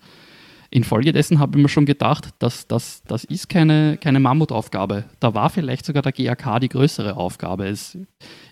[0.71, 5.05] Infolgedessen habe ich mir schon gedacht, dass das, das ist keine, keine Mammutaufgabe.
[5.21, 7.67] Da war vielleicht sogar der GAK die größere Aufgabe.
[7.67, 7.97] Es,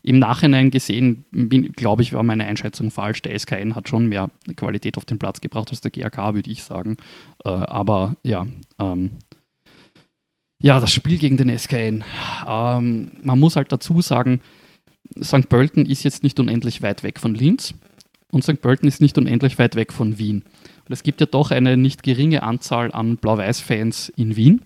[0.03, 1.25] Im Nachhinein gesehen,
[1.77, 3.23] glaube ich, war meine Einschätzung falsch.
[3.23, 6.63] Der SKN hat schon mehr Qualität auf den Platz gebracht als der GAK, würde ich
[6.63, 6.97] sagen.
[7.45, 8.47] Äh, aber ja,
[8.79, 9.13] ähm,
[10.63, 12.05] ja, das Spiel gegen den SKN.
[12.47, 14.41] Ähm, man muss halt dazu sagen,
[15.23, 15.49] St.
[15.49, 17.75] Pölten ist jetzt nicht unendlich weit weg von Linz
[18.31, 18.61] und St.
[18.61, 20.43] Pölten ist nicht unendlich weit weg von Wien.
[20.87, 24.63] Und es gibt ja doch eine nicht geringe Anzahl an Blau-Weiß-Fans in Wien.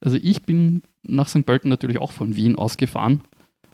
[0.00, 1.46] Also ich bin nach St.
[1.46, 3.22] Pölten natürlich auch von Wien ausgefahren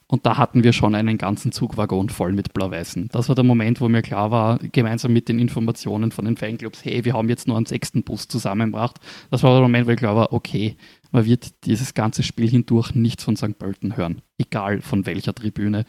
[0.09, 3.09] und da hatten wir schon einen ganzen Zugwaggon voll mit Blau-Weißen.
[3.11, 6.85] Das war der Moment, wo mir klar war, gemeinsam mit den Informationen von den Fanclubs,
[6.85, 8.99] hey, wir haben jetzt nur einen sechsten Bus zusammengebracht.
[9.31, 10.77] Das war der Moment, wo ich klar war, okay,
[11.11, 13.59] man wird dieses ganze Spiel hindurch nichts von St.
[13.59, 15.85] Pölten hören, egal von welcher Tribüne.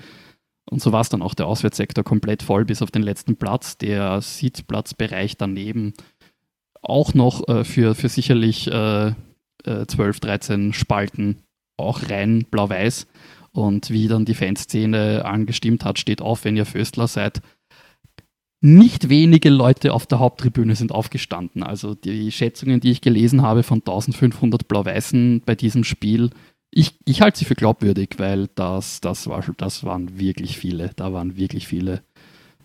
[0.69, 3.77] Und so war es dann auch der Auswärtssektor komplett voll bis auf den letzten Platz.
[3.77, 5.93] Der Sitzplatzbereich daneben
[6.81, 11.37] auch noch äh, für, für sicherlich äh, äh, 12, 13 Spalten
[11.77, 13.07] auch rein blau-weiß.
[13.51, 17.41] Und wie dann die Fanszene angestimmt hat, steht auf, wenn ihr Föstler seid.
[18.59, 21.63] Nicht wenige Leute auf der Haupttribüne sind aufgestanden.
[21.63, 26.31] Also die Schätzungen, die ich gelesen habe von 1500 Blau-Weißen bei diesem Spiel,
[26.71, 30.91] ich, ich halte sie für glaubwürdig, weil das, das, war, das waren wirklich viele.
[30.95, 32.03] Da waren wirklich viele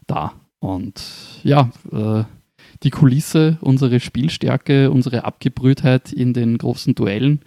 [0.07, 0.34] da.
[0.59, 1.03] Und
[1.42, 2.24] ja, äh,
[2.82, 7.40] die Kulisse, unsere Spielstärke, unsere Abgebrühtheit in den großen Duellen.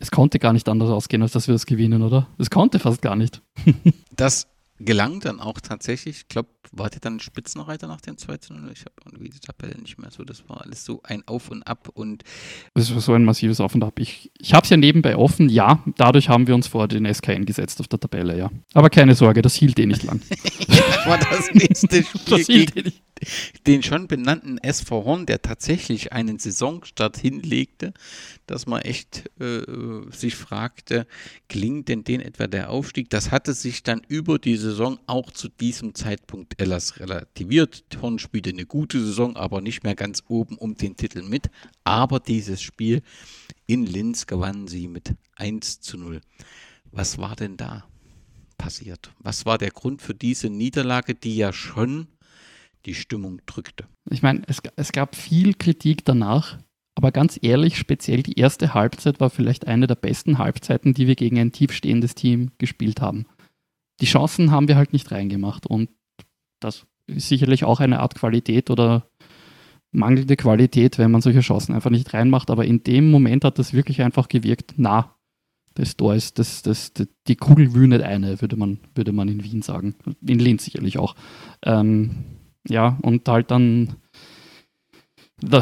[0.00, 2.28] Es konnte gar nicht anders ausgehen, als dass wir das gewinnen, oder?
[2.38, 3.42] Es konnte fast gar nicht.
[4.10, 4.48] das
[4.78, 6.18] gelang dann auch tatsächlich.
[6.18, 8.70] Ich glaube, war der dann Spitzenreiter nach dem 2 zu 0?
[8.72, 10.24] Ich habe irgendwie die Tabelle nicht mehr so.
[10.24, 12.24] Das war alles so ein Auf und Ab und.
[12.74, 13.98] Das war so ein massives Auf und Ab.
[13.98, 15.82] Ich, ich habe es ja nebenbei offen, ja.
[15.96, 18.50] Dadurch haben wir uns vor den SKN gesetzt auf der Tabelle, ja.
[18.74, 20.20] Aber keine Sorge, das hielt eh nicht lang.
[20.68, 22.20] das war das nächste Spiel.
[22.26, 23.02] das hielt eh nicht
[23.66, 27.92] den schon benannten SV Horn, der tatsächlich einen Saisonstart hinlegte,
[28.46, 29.62] dass man echt äh,
[30.10, 31.06] sich fragte,
[31.48, 33.10] klingt denn den etwa der Aufstieg?
[33.10, 37.84] Das hatte sich dann über die Saison auch zu diesem Zeitpunkt etwas relativiert.
[38.02, 41.50] Horn spielte eine gute Saison, aber nicht mehr ganz oben um den Titel mit.
[41.84, 43.02] Aber dieses Spiel
[43.66, 46.20] in Linz gewannen sie mit 1 zu 0.
[46.90, 47.84] Was war denn da
[48.58, 49.12] passiert?
[49.20, 52.08] Was war der Grund für diese Niederlage, die ja schon
[52.86, 53.86] die Stimmung drückte.
[54.10, 56.58] Ich meine, es, es gab viel Kritik danach,
[56.94, 61.14] aber ganz ehrlich, speziell die erste Halbzeit war vielleicht eine der besten Halbzeiten, die wir
[61.14, 63.26] gegen ein tiefstehendes Team gespielt haben.
[64.00, 65.90] Die Chancen haben wir halt nicht reingemacht und
[66.60, 69.08] das ist sicherlich auch eine Art Qualität oder
[69.90, 72.50] mangelnde Qualität, wenn man solche Chancen einfach nicht reinmacht.
[72.50, 75.14] Aber in dem Moment hat das wirklich einfach gewirkt, na,
[75.74, 79.44] das Tor ist, das, das, das, die Kugel wühnet eine, würde man, würde man in
[79.44, 79.94] Wien sagen.
[80.26, 81.14] In Linz sicherlich auch.
[81.62, 82.24] Ähm,
[82.68, 83.94] ja, und halt dann
[85.40, 85.60] the,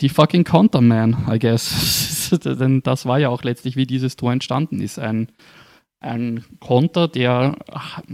[0.00, 2.30] die fucking Counterman, I guess.
[2.44, 4.98] Denn das war ja auch letztlich, wie dieses Tor entstanden ist.
[4.98, 5.28] Ein,
[6.06, 7.56] ein Konter, der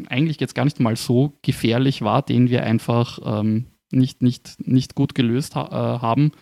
[0.09, 4.95] eigentlich jetzt gar nicht mal so gefährlich war, den wir einfach ähm, nicht, nicht, nicht
[4.95, 6.33] gut gelöst ha äh, haben.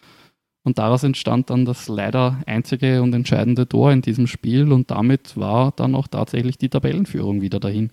[0.62, 5.36] Und daraus entstand dann das leider einzige und entscheidende Tor in diesem Spiel und damit
[5.36, 7.92] war dann auch tatsächlich die Tabellenführung wieder dahin.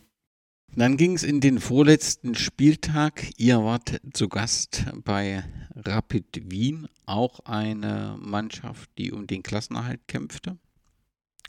[0.75, 3.31] Dann ging es in den vorletzten Spieltag.
[3.37, 5.43] Ihr wart zu Gast bei
[5.75, 10.57] Rapid Wien, auch eine Mannschaft, die um den Klassenerhalt kämpfte.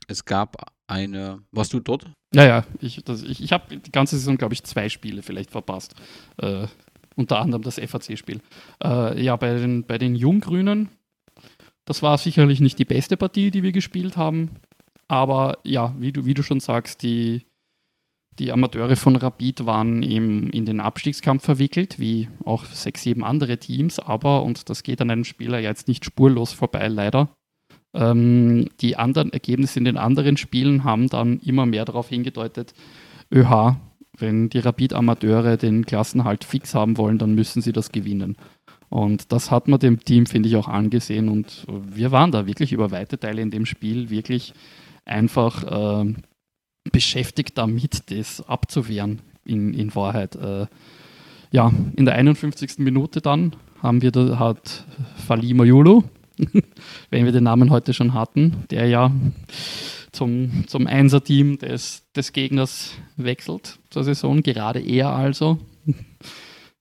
[0.09, 1.43] Es gab eine.
[1.53, 2.11] Warst du dort?
[2.35, 2.65] Ja, ja.
[2.81, 5.95] Ich, ich, ich habe die ganze Saison, glaube ich, zwei Spiele vielleicht verpasst.
[6.39, 6.67] Äh,
[7.15, 8.41] unter anderem das FAC-Spiel.
[8.83, 10.89] Äh, ja, bei den, bei den Junggrünen,
[11.85, 14.51] das war sicherlich nicht die beste Partie, die wir gespielt haben.
[15.09, 17.47] Aber ja, wie du, wie du schon sagst, die,
[18.39, 23.59] die Amateure von Rapid waren im, in den Abstiegskampf verwickelt, wie auch sechs, sieben andere
[23.59, 27.35] Teams, aber, und das geht an einem Spieler jetzt nicht spurlos vorbei, leider.
[27.95, 32.75] Ähm, die anderen Ergebnisse in den anderen Spielen haben dann immer mehr darauf hingedeutet,
[33.33, 33.77] ÖH,
[34.17, 38.37] wenn die Rapid-Amateure den Klassenhalt fix haben wollen, dann müssen sie das gewinnen.
[38.91, 41.29] Und das hat man dem Team, finde ich, auch angesehen.
[41.29, 44.55] Und wir waren da wirklich über weite Teile in dem Spiel wirklich
[45.05, 46.15] einfach äh,
[46.91, 50.37] beschäftigt damit, das abzuwehren, in, in Wahrheit.
[50.37, 50.67] Äh,
[51.51, 52.79] ja, in der 51.
[52.79, 54.85] Minute dann haben wir da, hat
[55.27, 56.05] Fali Mayulu,
[57.11, 59.11] wenn wir den Namen heute schon hatten, der ja
[60.13, 65.59] zum, zum Einser-Team des, des Gegners wechselt zur Saison, gerade er also.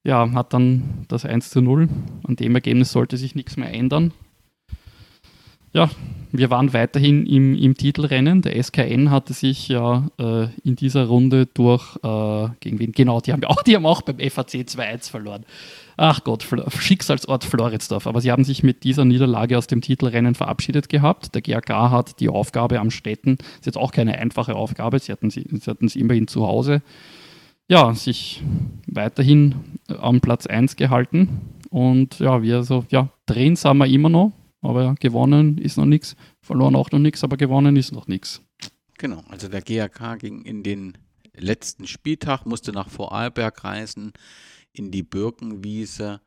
[0.04, 1.90] Ja, hat dann das 1 zu 0.
[2.24, 4.14] An dem Ergebnis sollte sich nichts mehr ändern.
[5.74, 5.90] Ja,
[6.32, 8.42] wir waren weiterhin im, im Titelrennen.
[8.42, 12.94] Der SKN hatte sich ja äh, in dieser Runde durch, äh, gegen wen?
[12.94, 15.46] Genau, die haben, auch, die haben auch beim FAC 2-1 verloren.
[15.98, 18.08] Ach Gott, Schicksalsort Floridsdorf.
[18.08, 21.34] Aber sie haben sich mit dieser Niederlage aus dem Titelrennen verabschiedet gehabt.
[21.34, 25.30] Der GAK hat die Aufgabe am Städten, ist jetzt auch keine einfache Aufgabe, sie hatten,
[25.30, 26.82] sie, sie hatten es immerhin zu Hause,
[27.68, 28.44] ja, sich
[28.86, 29.56] weiterhin
[29.88, 31.42] am Platz 1 gehalten.
[31.70, 34.32] Und ja, wir so, ja, drehen sind wir immer noch
[34.62, 38.42] aber gewonnen ist noch nichts, verloren auch noch nichts, aber gewonnen ist noch nichts.
[38.98, 40.98] Genau, also der GAK ging in den
[41.36, 44.14] letzten Spieltag, musste nach Vorarlberg reisen,
[44.74, 46.22] in die Birkenwiese.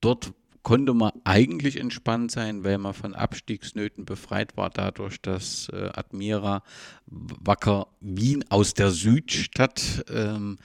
[0.00, 0.32] Dort
[0.64, 6.62] konnte man eigentlich entspannt sein, weil man von Abstiegsnöten befreit war, dadurch, dass äh, Admira
[7.06, 10.56] Wacker Wien aus der Südstadt ähm,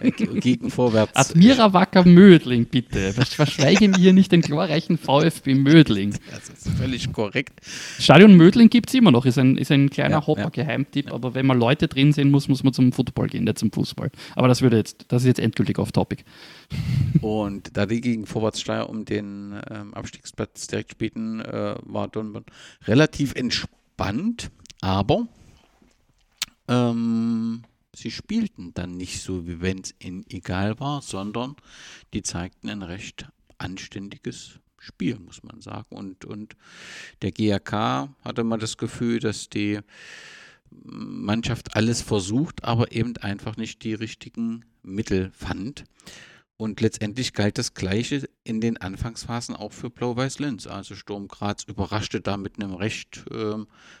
[0.00, 1.14] äh, gegen vorwärts.
[1.14, 3.12] Admira Wacker Mödling, bitte.
[3.12, 6.14] Verschweigen wir nicht den glorreichen VfB Mödling.
[6.32, 7.60] Das ist völlig korrekt.
[7.98, 11.12] Stadion Mödling gibt es immer noch, ist ein, ist ein kleiner ja, Hopper-Geheimtipp, ja.
[11.12, 14.10] aber wenn man Leute drin sehen muss, muss man zum Football gehen, nicht zum Fußball.
[14.34, 16.24] Aber das würde jetzt, das ist jetzt endgültig off topic.
[17.20, 22.44] Und da die gegen Vorwärtssteier um den ähm, Abstiegsplatz direkt spielten, äh, war Dornbirn
[22.86, 24.50] relativ entspannt,
[24.80, 25.28] aber
[26.68, 27.62] ähm,
[27.94, 31.56] sie spielten dann nicht so, wie wenn es ihnen egal war, sondern
[32.12, 33.26] die zeigten ein recht
[33.58, 35.94] anständiges Spiel, muss man sagen.
[35.94, 36.56] Und, und
[37.22, 39.78] der GAK hatte mal das Gefühl, dass die
[40.70, 45.84] Mannschaft alles versucht, aber eben einfach nicht die richtigen Mittel fand.
[46.62, 50.68] Und letztendlich galt das Gleiche in den Anfangsphasen auch für Blau-Weiß Linz.
[50.68, 53.56] Also Sturm Graz überraschte da mit einem recht äh,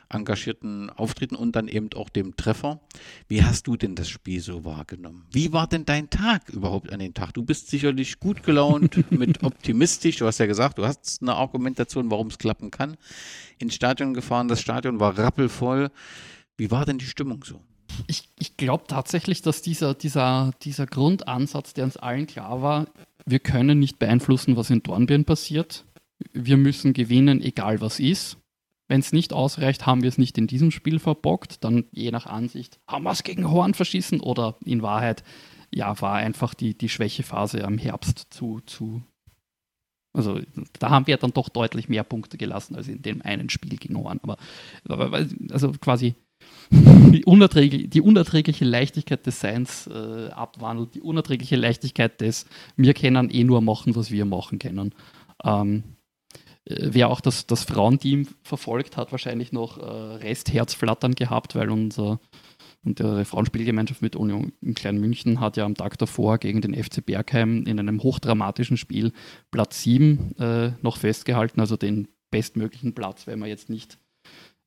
[0.08, 2.80] engagierten Auftreten und dann eben auch dem Treffer.
[3.26, 5.26] Wie hast du denn das Spiel so wahrgenommen?
[5.32, 7.34] Wie war denn dein Tag überhaupt an den Tag?
[7.34, 10.18] Du bist sicherlich gut gelaunt, mit optimistisch.
[10.18, 12.96] Du hast ja gesagt, du hast eine Argumentation, warum es klappen kann.
[13.58, 15.90] Ins Stadion gefahren, das Stadion war rappelvoll.
[16.56, 17.60] Wie war denn die Stimmung so?
[18.06, 22.86] Ich, ich glaube tatsächlich, dass dieser, dieser, dieser Grundansatz, der uns allen klar war,
[23.24, 25.84] wir können nicht beeinflussen, was in Dornbirn passiert.
[26.32, 28.38] Wir müssen gewinnen, egal was ist.
[28.88, 31.64] Wenn es nicht ausreicht, haben wir es nicht in diesem Spiel verbockt.
[31.64, 35.22] Dann je nach Ansicht, haben wir es gegen Horn verschießen oder in Wahrheit,
[35.74, 39.02] ja, war einfach die, die Schwächephase am Herbst zu, zu.
[40.12, 40.40] Also
[40.78, 43.96] da haben wir dann doch deutlich mehr Punkte gelassen als in dem einen Spiel gegen
[43.96, 44.20] Horn.
[44.22, 44.36] Aber,
[44.86, 46.14] aber also quasi
[46.70, 53.30] die, unerträglich, die unerträgliche Leichtigkeit des Seins äh, abwandelt, die unerträgliche Leichtigkeit des Wir können
[53.30, 54.94] eh nur machen, was wir machen können.
[55.44, 55.82] Ähm,
[56.64, 62.20] äh, wer auch das, das Frauenteam verfolgt hat, wahrscheinlich noch äh, Restherzflattern gehabt, weil unser
[62.84, 66.74] und der Frauenspielgemeinschaft mit Union in Klein München hat ja am Tag davor gegen den
[66.74, 69.12] FC Bergheim in einem hochdramatischen Spiel
[69.52, 73.98] Platz 7 äh, noch festgehalten, also den bestmöglichen Platz, wenn man jetzt nicht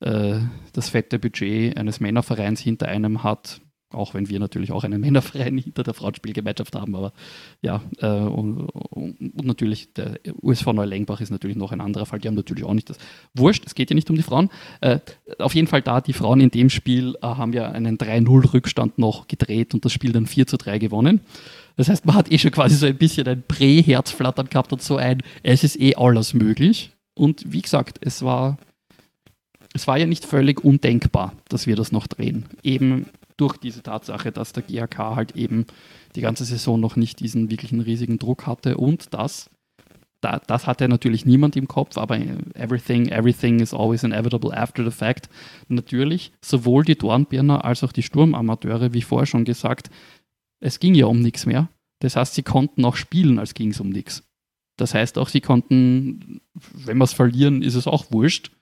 [0.01, 0.39] äh,
[0.73, 5.57] das fette Budget eines Männervereins hinter einem hat, auch wenn wir natürlich auch einen Männerverein
[5.57, 7.13] hinter der Frauenspielgemeinschaft haben, aber
[7.61, 12.27] ja, äh, und, und, natürlich der USV Neulengbach ist natürlich noch ein anderer Fall, die
[12.27, 12.97] haben natürlich auch nicht das.
[13.33, 14.49] Wurscht, es geht ja nicht um die Frauen.
[14.81, 14.99] Äh,
[15.39, 19.27] auf jeden Fall da, die Frauen in dem Spiel äh, haben ja einen 3-0-Rückstand noch
[19.27, 21.21] gedreht und das Spiel dann 4 zu 3 gewonnen.
[21.77, 24.97] Das heißt, man hat eh schon quasi so ein bisschen ein Prä-Herzflattern gehabt und so
[24.97, 26.91] ein, es ist eh alles möglich.
[27.13, 28.57] Und wie gesagt, es war
[29.75, 32.45] es war ja nicht völlig undenkbar, dass wir das noch drehen.
[32.63, 35.65] Eben durch diese Tatsache, dass der GAK halt eben
[36.15, 39.49] die ganze Saison noch nicht diesen wirklichen riesigen Druck hatte und das,
[40.21, 42.17] da, das hatte natürlich niemand im Kopf, aber
[42.53, 45.27] everything, everything is always inevitable after the fact.
[45.67, 49.89] Natürlich, sowohl die Dornbirner als auch die Sturmamateure, wie vorher schon gesagt,
[50.61, 51.67] es ging ja um nichts mehr.
[51.99, 54.23] Das heißt, sie konnten auch spielen, als ging es um nichts.
[54.77, 56.39] Das heißt auch, sie konnten,
[56.73, 58.54] wenn wir es verlieren, ist es auch wurscht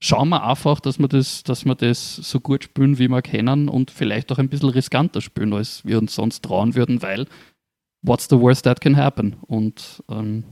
[0.00, 3.68] schauen wir einfach, dass wir das, dass wir das so gut spielen, wie wir kennen
[3.68, 7.26] und vielleicht auch ein bisschen riskanter spielen, als wir uns sonst trauen würden, weil
[8.02, 9.36] what's the worst that can happen?
[9.42, 10.44] Und ähm,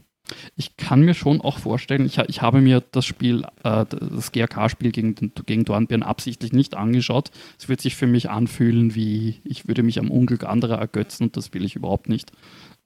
[0.57, 4.93] ich kann mir schon auch vorstellen, ich, ich habe mir das Spiel, äh, das GRK-Spiel
[4.93, 5.15] gegen,
[5.47, 7.31] gegen Dornbirn absichtlich nicht angeschaut.
[7.59, 11.37] Es wird sich für mich anfühlen, wie ich würde mich am Unglück anderer ergötzen und
[11.39, 12.33] das will ich überhaupt nicht.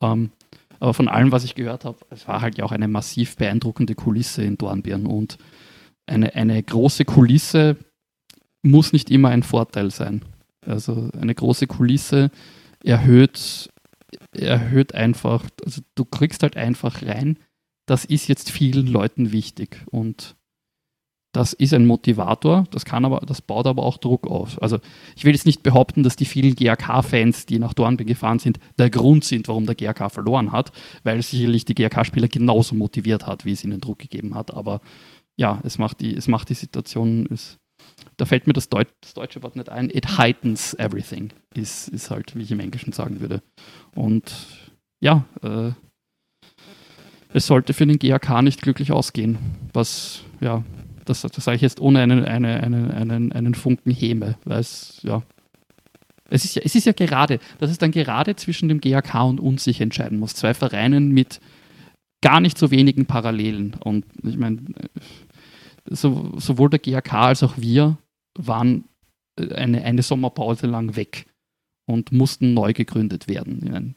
[0.01, 0.31] Ähm,
[0.79, 3.95] aber von allem, was ich gehört habe, es war halt ja auch eine massiv beeindruckende
[3.95, 5.39] Kulisse in Dornbirn und
[6.07, 7.77] eine, eine große Kulisse
[8.63, 10.23] muss nicht immer ein Vorteil sein.
[10.65, 12.31] Also eine große Kulisse
[12.85, 13.71] erhöht,
[14.33, 17.39] erhöht einfach, also du kriegst halt einfach rein,
[17.87, 20.37] das ist jetzt vielen Leuten wichtig und
[21.33, 24.61] das ist ein Motivator, das kann aber, das baut aber auch Druck auf.
[24.61, 24.79] Also
[25.17, 28.91] ich will jetzt nicht behaupten, dass die vielen GAK-Fans, die nach Dornbirn gefahren sind, der
[28.91, 30.73] Grund sind, warum der GAK verloren hat,
[31.05, 34.53] weil sicherlich die GAK-Spieler genauso motiviert hat, wie es ihnen Druck gegeben hat.
[34.53, 34.83] Aber
[35.43, 37.59] ja, es macht die, es macht die Situation, es,
[38.17, 42.13] da fällt mir das, Deut das, deutsche Wort nicht ein, it heightens everything, ist, ist
[42.13, 43.43] halt, wie ich im Englischen sagen würde.
[43.97, 44.33] Und
[45.01, 45.73] ja, äh,
[47.35, 49.37] es sollte für den GAK nicht glücklich ausgehen,
[49.73, 50.63] was, ja,
[51.07, 55.01] das, das sage ich jetzt ohne einen, eine, eine, einen, einen Funken Häme, weil es,
[55.03, 55.25] ja,
[56.31, 59.41] es ist ja, es ist ja gerade, dass es dann gerade zwischen dem GAK und
[59.41, 60.35] uns sich entscheiden muss.
[60.35, 61.41] Zwei Vereinen mit
[62.23, 63.75] gar nicht so wenigen Parallelen.
[63.85, 64.59] Und ich meine,
[65.89, 67.99] so, sowohl der GAK als auch wir
[68.39, 68.85] waren
[69.39, 71.27] äh, eine, eine Sommerpause lang weg
[71.87, 73.97] und mussten neu gegründet werden.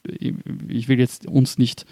[0.68, 1.86] Ich will jetzt uns nicht,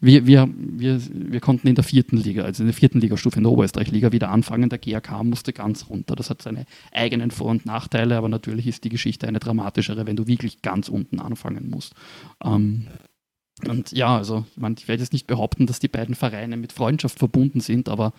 [0.00, 3.44] wir, wir, wir, wir konnten in der vierten Liga, also in der vierten Ligastufe in
[3.44, 4.68] der Oberösterreich-Liga wieder anfangen.
[4.68, 6.16] Der GAK musste ganz runter.
[6.16, 10.16] Das hat seine eigenen Vor- und Nachteile, aber natürlich ist die Geschichte eine dramatischere, wenn
[10.16, 11.94] du wirklich ganz unten anfangen musst.
[12.44, 12.88] Ähm,
[13.66, 14.44] und ja, also
[14.76, 18.12] ich werde jetzt nicht behaupten, dass die beiden Vereine mit Freundschaft verbunden sind, aber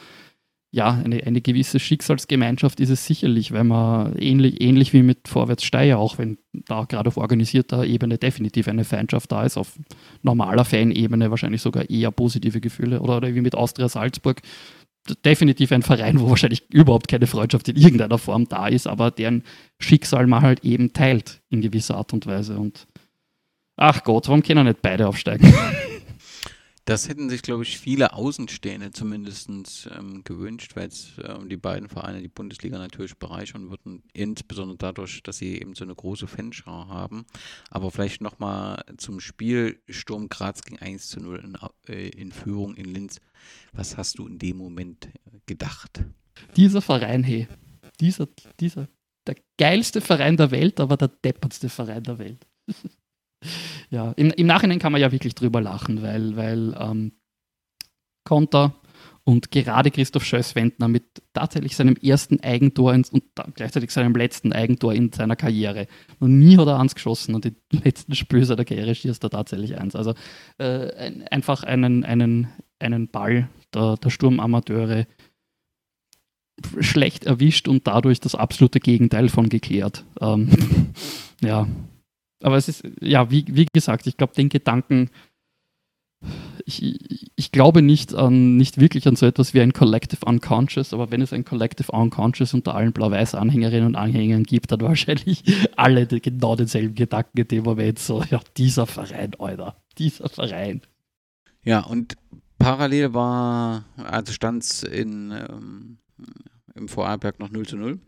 [0.72, 5.64] ja, eine, eine gewisse Schicksalsgemeinschaft ist es sicherlich, weil man ähnlich, ähnlich wie mit Vorwärts
[5.64, 9.80] Steyr, auch wenn da gerade auf organisierter Ebene definitiv eine Feindschaft da ist, auf
[10.24, 14.42] normaler Fanebene wahrscheinlich sogar eher positive Gefühle oder, oder wie mit Austria Salzburg,
[15.24, 19.44] definitiv ein Verein, wo wahrscheinlich überhaupt keine Freundschaft in irgendeiner Form da ist, aber deren
[19.80, 22.88] Schicksal man halt eben teilt in gewisser Art und Weise und
[23.78, 25.54] ach Gott, warum können nicht beide aufsteigen?
[26.88, 29.50] Das hätten sich, glaube ich, viele Außenstehende zumindest
[29.94, 35.22] ähm, gewünscht, weil es ähm, die beiden Vereine die Bundesliga natürlich bereichern würden, insbesondere dadurch,
[35.22, 37.26] dass sie eben so eine große Fanschar haben.
[37.70, 42.76] Aber vielleicht nochmal zum Spiel Sturm Graz ging 1 zu 0 in, äh, in Führung
[42.76, 43.20] in Linz.
[43.74, 45.10] Was hast du in dem Moment
[45.46, 46.06] gedacht?
[46.56, 47.50] Dieser Verein, hey,
[48.00, 48.30] dieser,
[48.62, 48.88] dieser,
[49.28, 52.48] der geilste Verein der Welt, aber der deppertste Verein der Welt.
[53.90, 57.12] ja, im, im, Nachhinein kann man ja wirklich drüber lachen, weil, weil ähm,
[58.24, 58.76] Konter
[59.24, 63.12] und gerade Christoph Schöss-Wendner mit tatsächlich seinem ersten Eigentor und
[63.56, 65.88] gleichzeitig seinem letzten Eigentor in seiner Karriere.
[66.20, 69.78] Noch nie hat er eins geschossen und die letzten Spiele seiner Karriere schießt er tatsächlich
[69.78, 69.96] eins.
[69.96, 70.14] Also
[70.60, 72.48] äh, einfach einen, einen,
[72.80, 75.06] einen Ball der, der Sturmamateure
[76.80, 80.06] schlecht erwischt und dadurch das absolute Gegenteil von geklärt.
[80.22, 80.50] Ähm,
[81.42, 81.68] ja,
[82.42, 85.10] aber es ist, ja, wie, wie gesagt, ich glaube, den Gedanken,
[86.66, 91.12] ich, ich glaube nicht an, nicht wirklich an so etwas wie ein Collective Unconscious, aber
[91.12, 95.44] wenn es ein Collective Unconscious unter allen Blau-Weiß-Anhängerinnen und Anhängern gibt, dann wahrscheinlich
[95.76, 100.82] alle genau denselben Gedanken in dem Moment so, ja, dieser Verein, Alter, dieser Verein.
[101.64, 102.16] Ja, und
[102.58, 106.00] parallel war, also stand es ähm,
[106.76, 108.00] im Vorarlberg noch 0 zu 0.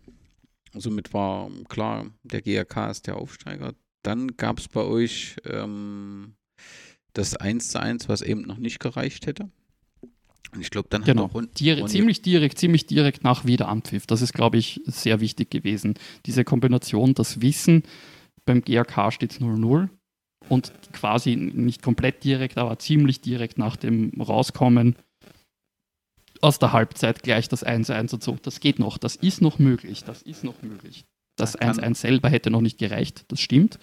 [0.74, 3.74] Somit war klar, der GRK ist der Aufsteiger.
[4.04, 6.36] Dann gab es bei euch ähm,
[7.14, 9.50] das 1 zu 1, was eben noch nicht gereicht hätte.
[10.52, 11.26] Und ich glaube, dann genau.
[11.26, 14.08] hat auch Dire ziemlich direkt, ziemlich direkt nach Wiederanpfiff.
[14.08, 15.94] Das ist, glaube ich, sehr wichtig gewesen.
[16.26, 17.84] Diese Kombination, das Wissen,
[18.46, 19.90] beim GRK steht es 0-0
[20.48, 24.96] und quasi nicht komplett direkt, aber ziemlich direkt nach dem Rauskommen
[26.42, 28.38] aus der Halbzeit gleich das 1-1 und so.
[28.42, 31.06] Das geht noch, das ist noch möglich, das ist noch möglich.
[31.40, 33.80] Das 1-1 selber hätte noch nicht gereicht, das stimmt.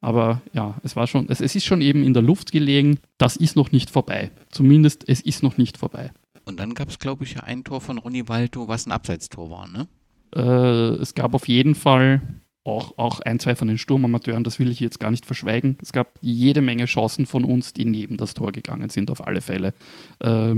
[0.00, 3.36] Aber ja, es war schon, es, es ist schon eben in der Luft gelegen, das
[3.36, 4.30] ist noch nicht vorbei.
[4.50, 6.10] Zumindest es ist noch nicht vorbei.
[6.44, 9.66] Und dann gab es, glaube ich, ein Tor von Ronny Walto, was ein Abseitstor war,
[9.66, 9.88] ne?
[10.36, 12.20] Äh, es gab auf jeden Fall
[12.64, 15.78] auch, auch ein, zwei von den Sturmamateuren, das will ich jetzt gar nicht verschweigen.
[15.80, 19.40] Es gab jede Menge Chancen von uns, die neben das Tor gegangen sind, auf alle
[19.40, 19.74] Fälle.
[20.20, 20.56] Äh,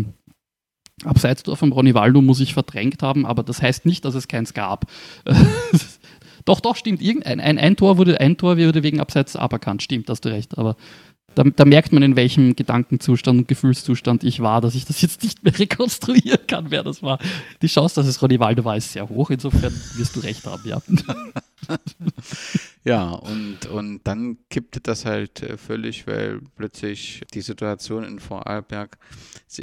[1.04, 4.54] Abseitstor von Ronny Waldo muss ich verdrängt haben, aber das heißt nicht, dass es keins
[4.54, 4.86] gab.
[6.46, 7.02] Doch, doch, stimmt.
[7.02, 9.82] Irgendein, ein, ein Tor wurde, ein Tor wurde wegen Abseits aberkannt.
[9.82, 10.56] Stimmt, hast du recht.
[10.56, 10.76] Aber
[11.34, 15.22] da, da, merkt man, in welchem Gedankenzustand und Gefühlszustand ich war, dass ich das jetzt
[15.22, 17.18] nicht mehr rekonstruieren kann, wer das war.
[17.60, 19.28] Die Chance, dass es Ronivaldo war, ist sehr hoch.
[19.30, 20.80] Insofern wirst du recht haben, ja.
[22.86, 28.96] Ja, und, und dann kippte das halt äh, völlig, weil plötzlich die Situation in Vorarlberg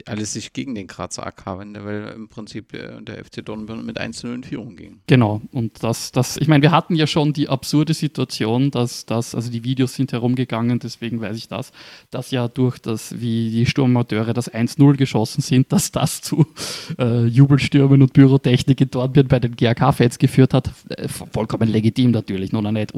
[0.05, 3.97] alles sich gegen den Grazer AK wendete, weil im Prinzip der, der FC Dornbirn mit
[3.97, 4.99] 1 0 in Führung ging.
[5.07, 9.35] Genau, und das, das, ich meine, wir hatten ja schon die absurde Situation, dass das,
[9.35, 11.71] also die Videos sind herumgegangen, deswegen weiß ich das,
[12.11, 16.45] dass ja durch das, wie die Sturmamateure das 1-0 geschossen sind, dass das zu
[16.99, 20.71] äh, Jubelstürmen und Pyrotechnik in Dornbirn bei den GAK-Fans geführt hat.
[20.89, 22.91] Äh, vollkommen legitim natürlich, noch nicht.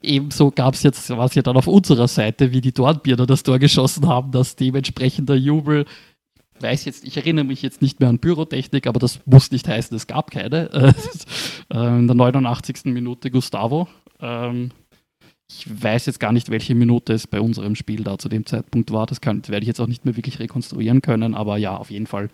[0.00, 3.58] Ebenso gab es jetzt, was ja dann auf unserer Seite, wie die Dornbirner das Tor
[3.58, 5.84] geschossen haben, dass dementsprechender Jubel
[6.60, 9.96] weiß jetzt, ich erinnere mich jetzt nicht mehr an Pyrotechnik, aber das muss nicht heißen,
[9.96, 10.94] es gab keine.
[11.70, 12.86] Äh, in der 89.
[12.86, 13.88] Minute Gustavo.
[14.20, 14.70] Ähm,
[15.50, 18.90] ich weiß jetzt gar nicht, welche Minute es bei unserem Spiel da zu dem Zeitpunkt
[18.90, 19.04] war.
[19.04, 22.06] Das, kann, werde ich jetzt auch nicht mehr wirklich rekonstruieren können, aber ja, auf jeden
[22.06, 22.30] Fall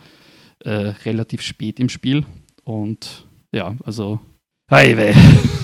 [0.60, 0.70] äh,
[1.04, 2.24] relativ spät im Spiel.
[2.62, 4.20] Und ja, also.
[4.70, 5.14] Highway.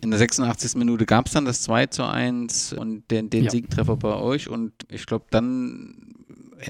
[0.00, 0.76] In der 86.
[0.76, 3.50] Minute gab es dann das 2 zu 1 und den, den ja.
[3.50, 6.14] Siegtreffer bei euch und ich glaube, dann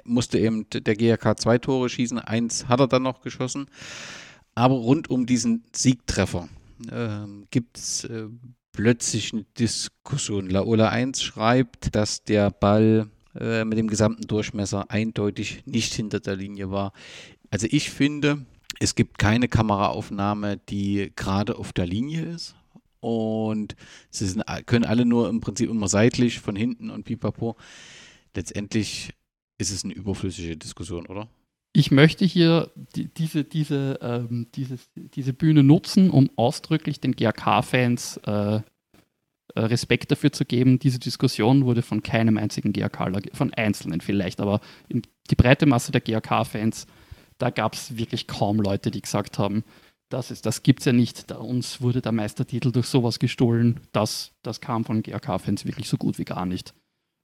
[0.05, 2.18] musste eben der GRK zwei Tore schießen.
[2.18, 3.66] Eins hat er dann noch geschossen.
[4.55, 6.49] Aber rund um diesen Siegtreffer
[6.90, 8.26] äh, gibt es äh,
[8.72, 10.49] plötzlich eine Diskussion.
[10.49, 16.36] Laola 1 schreibt, dass der Ball äh, mit dem gesamten Durchmesser eindeutig nicht hinter der
[16.36, 16.92] Linie war.
[17.51, 18.44] Also ich finde,
[18.80, 22.57] es gibt keine Kameraaufnahme, die gerade auf der Linie ist
[23.01, 23.76] und
[24.11, 27.57] sie sind, können alle nur im Prinzip immer seitlich von hinten und pipapo.
[28.34, 29.12] Letztendlich
[29.59, 31.28] ist es eine überflüssige Diskussion, oder?
[31.72, 38.16] Ich möchte hier die, diese, diese, ähm, dieses, diese Bühne nutzen, um ausdrücklich den GRK-Fans
[38.24, 38.61] äh,
[39.57, 40.78] äh, Respekt dafür zu geben.
[40.78, 46.01] Diese Diskussion wurde von keinem einzigen GRK, von Einzelnen vielleicht, aber die breite Masse der
[46.01, 46.86] GRK-Fans,
[47.38, 49.64] da gab es wirklich kaum Leute, die gesagt haben,
[50.09, 51.31] das, ist, das gibt es ja nicht.
[51.31, 53.81] Da uns wurde der Meistertitel durch sowas gestohlen.
[53.93, 56.74] Das, das kam von GRK-Fans wirklich so gut wie gar nicht.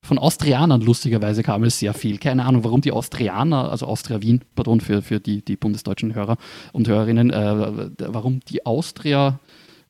[0.05, 2.19] Von Austrianern lustigerweise kam es sehr viel.
[2.19, 6.39] Keine Ahnung, warum die Austrianer, also Austria Wien, pardon, für, für die, die bundesdeutschen Hörer
[6.73, 9.39] und Hörerinnen, äh, warum die Austria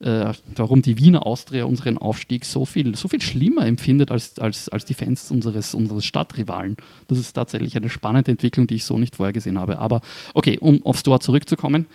[0.02, 4.68] äh, warum die Wiener Austria unseren Aufstieg so viel, so viel schlimmer empfindet als, als,
[4.68, 6.76] als die Fans unseres, unseres Stadtrivalen.
[7.06, 9.78] Das ist tatsächlich eine spannende Entwicklung, die ich so nicht vorher gesehen habe.
[9.78, 10.00] Aber
[10.34, 11.86] okay, um aufs Tor zurückzukommen.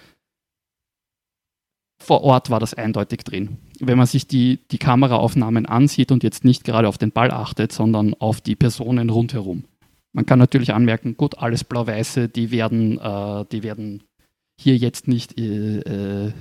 [2.07, 3.57] Vor Ort war das eindeutig drin.
[3.81, 7.73] Wenn man sich die, die Kameraaufnahmen ansieht und jetzt nicht gerade auf den Ball achtet,
[7.73, 9.65] sondern auf die Personen rundherum.
[10.13, 14.03] Man kann natürlich anmerken, gut, alles Blau-Weiße, die werden, äh, die werden
[14.57, 16.31] hier jetzt nicht äh, äh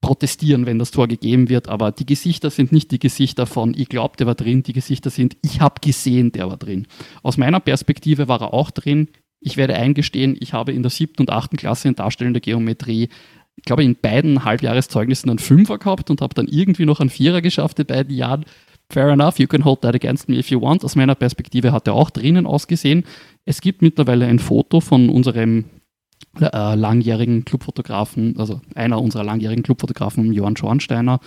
[0.00, 3.88] protestieren, wenn das Tor gegeben wird, aber die Gesichter sind nicht die Gesichter von ich
[3.88, 6.86] glaube, der war drin, die Gesichter sind ich habe gesehen, der war drin.
[7.22, 9.08] Aus meiner Perspektive war er auch drin.
[9.38, 13.10] Ich werde eingestehen, ich habe in der siebten und achten Klasse in darstellender Geometrie,
[13.62, 17.40] ich glaube, in beiden Halbjahreszeugnissen einen Fünfer gehabt und habe dann irgendwie noch einen Vierer
[17.40, 18.44] geschafft in beiden Jahren.
[18.90, 20.84] Fair enough, you can hold that against me if you want.
[20.84, 23.04] Aus meiner Perspektive hat er auch drinnen ausgesehen.
[23.44, 25.66] Es gibt mittlerweile ein Foto von unserem
[26.40, 31.20] äh, langjährigen Clubfotografen, also einer unserer langjährigen Clubfotografen, Johann Schornsteiner.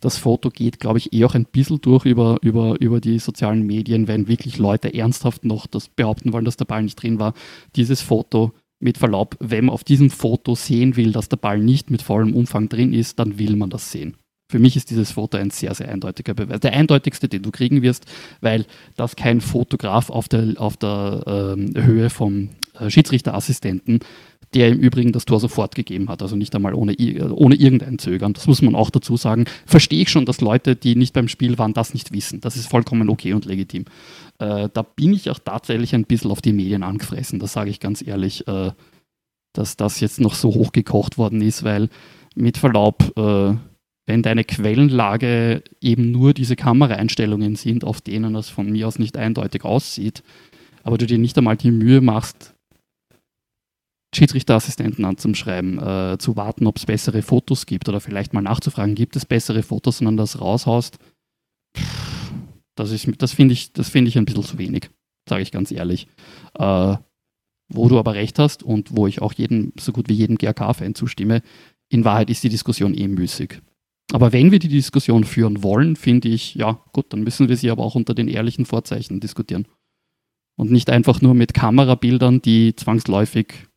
[0.00, 3.66] Das Foto geht, glaube ich, eh auch ein bisschen durch über, über, über die sozialen
[3.66, 7.34] Medien, wenn wirklich Leute ernsthaft noch das behaupten wollen, dass der Ball nicht drin war.
[7.76, 8.52] Dieses Foto,
[8.82, 12.34] mit Verlaub, wenn man auf diesem Foto sehen will, dass der Ball nicht mit vollem
[12.34, 14.16] Umfang drin ist, dann will man das sehen.
[14.50, 16.60] Für mich ist dieses Foto ein sehr, sehr eindeutiger Beweis.
[16.60, 18.04] Der eindeutigste, den du kriegen wirst,
[18.42, 24.00] weil das kein Fotograf auf der, auf der ähm, Höhe vom äh, Schiedsrichterassistenten
[24.54, 26.94] der im Übrigen das Tor sofort gegeben hat, also nicht einmal ohne,
[27.32, 28.34] ohne irgendein Zögern.
[28.34, 29.46] Das muss man auch dazu sagen.
[29.66, 32.40] Verstehe ich schon, dass Leute, die nicht beim Spiel waren, das nicht wissen.
[32.40, 33.86] Das ist vollkommen okay und legitim.
[34.38, 37.80] Äh, da bin ich auch tatsächlich ein bisschen auf die Medien angefressen, das sage ich
[37.80, 38.72] ganz ehrlich, äh,
[39.52, 41.88] dass das jetzt noch so hochgekocht worden ist, weil
[42.34, 43.54] mit Verlaub, äh,
[44.06, 49.16] wenn deine Quellenlage eben nur diese Kameraeinstellungen sind, auf denen es von mir aus nicht
[49.16, 50.22] eindeutig aussieht,
[50.82, 52.51] aber du dir nicht einmal die Mühe machst,
[54.22, 59.16] Schiedsrichterassistenten anzuschreiben, äh, zu warten, ob es bessere Fotos gibt oder vielleicht mal nachzufragen, gibt
[59.16, 60.98] es bessere Fotos, sondern das raushaust,
[62.76, 64.90] das, das finde ich, find ich ein bisschen zu wenig,
[65.28, 66.06] sage ich ganz ehrlich.
[66.54, 66.96] Äh,
[67.68, 70.94] wo du aber recht hast und wo ich auch jedem, so gut wie jedem GRK-Fan
[70.94, 71.42] zustimme,
[71.88, 73.60] in Wahrheit ist die Diskussion eh müßig.
[74.12, 77.70] Aber wenn wir die Diskussion führen wollen, finde ich, ja, gut, dann müssen wir sie
[77.70, 79.66] aber auch unter den ehrlichen Vorzeichen diskutieren.
[80.56, 83.68] Und nicht einfach nur mit Kamerabildern, die zwangsläufig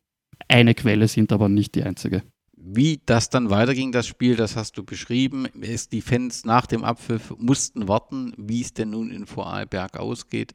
[0.48, 2.22] eine Quelle sind, aber nicht die einzige.
[2.68, 5.46] Wie das dann weiterging, das Spiel, das hast du beschrieben.
[5.92, 10.52] Die Fans nach dem Abpfiff mussten warten, wie es denn nun in Vorarlberg ausgeht.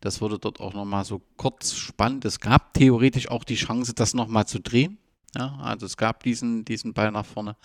[0.00, 2.24] Das wurde dort auch nochmal so kurz spannend.
[2.24, 4.96] Es gab theoretisch auch die Chance, das nochmal zu drehen.
[5.36, 7.56] Ja, also es gab diesen, diesen Ball nach vorne,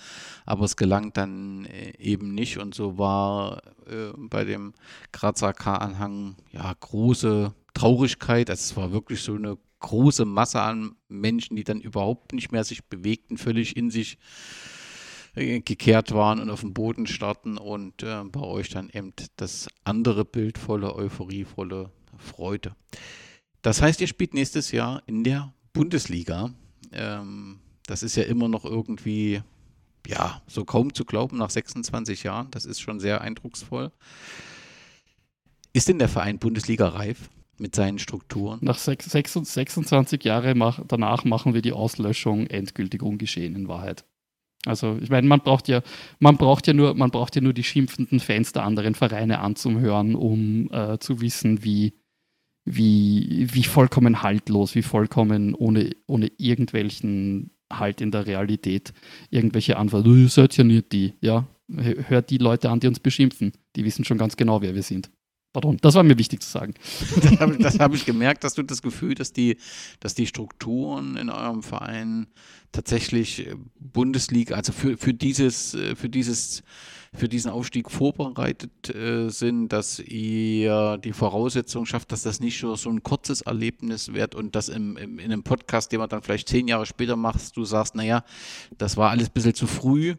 [0.46, 2.58] aber es gelang dann äh, eben nicht.
[2.58, 4.74] Und so war äh, bei dem
[5.12, 8.50] Grazer K-Anhang ja große Traurigkeit.
[8.50, 12.64] Also es war wirklich so eine große Masse an Menschen, die dann überhaupt nicht mehr
[12.64, 14.18] sich bewegten, völlig in sich
[15.36, 19.68] äh, gekehrt waren und auf dem Boden starten und äh, bei euch dann eben das
[19.84, 22.76] andere Bild voller Euphorie, voller Freude.
[23.62, 26.52] Das heißt, ihr spielt nächstes Jahr in der Bundesliga.
[26.92, 29.42] Ähm, das ist ja immer noch irgendwie,
[30.08, 32.50] ja, so kaum zu glauben nach 26 Jahren.
[32.52, 33.92] Das ist schon sehr eindrucksvoll.
[35.74, 37.30] Ist denn der Verein Bundesliga reif?
[37.58, 38.60] Mit seinen Strukturen.
[38.62, 44.06] Nach 26 Jahren mach, danach machen wir die Auslöschung endgültig ungeschehen in Wahrheit.
[44.66, 45.82] Also ich meine, man braucht ja,
[46.20, 50.16] man braucht ja nur, man braucht ja nur die schimpfenden Fans der anderen Vereine anzuhören,
[50.16, 51.94] um äh, zu wissen, wie,
[52.66, 58.94] wie, wie vollkommen haltlos, wie vollkommen ohne, ohne irgendwelchen Halt in der Realität
[59.32, 60.22] irgendwelche Antworten.
[60.22, 61.48] Ihr seid ja nicht die, ja.
[61.68, 63.52] Hört die Leute an, die uns beschimpfen.
[63.76, 65.10] Die wissen schon ganz genau, wer wir sind.
[65.56, 66.74] Pardon, das war mir wichtig zu sagen.
[67.22, 69.56] das habe hab ich gemerkt, dass du das Gefühl, dass die,
[70.02, 72.28] dass die Strukturen in eurem Verein
[72.74, 76.62] tatsächlich äh, Bundesliga, also für, für dieses, äh, für dieses,
[77.14, 82.76] für diesen Aufstieg vorbereitet äh, sind, dass ihr die Voraussetzung schafft, dass das nicht so,
[82.76, 86.22] so ein kurzes Erlebnis wird und dass im, im, in einem Podcast, den man dann
[86.22, 88.26] vielleicht zehn Jahre später machst, du sagst, naja,
[88.78, 90.16] das war alles ein bisschen zu früh.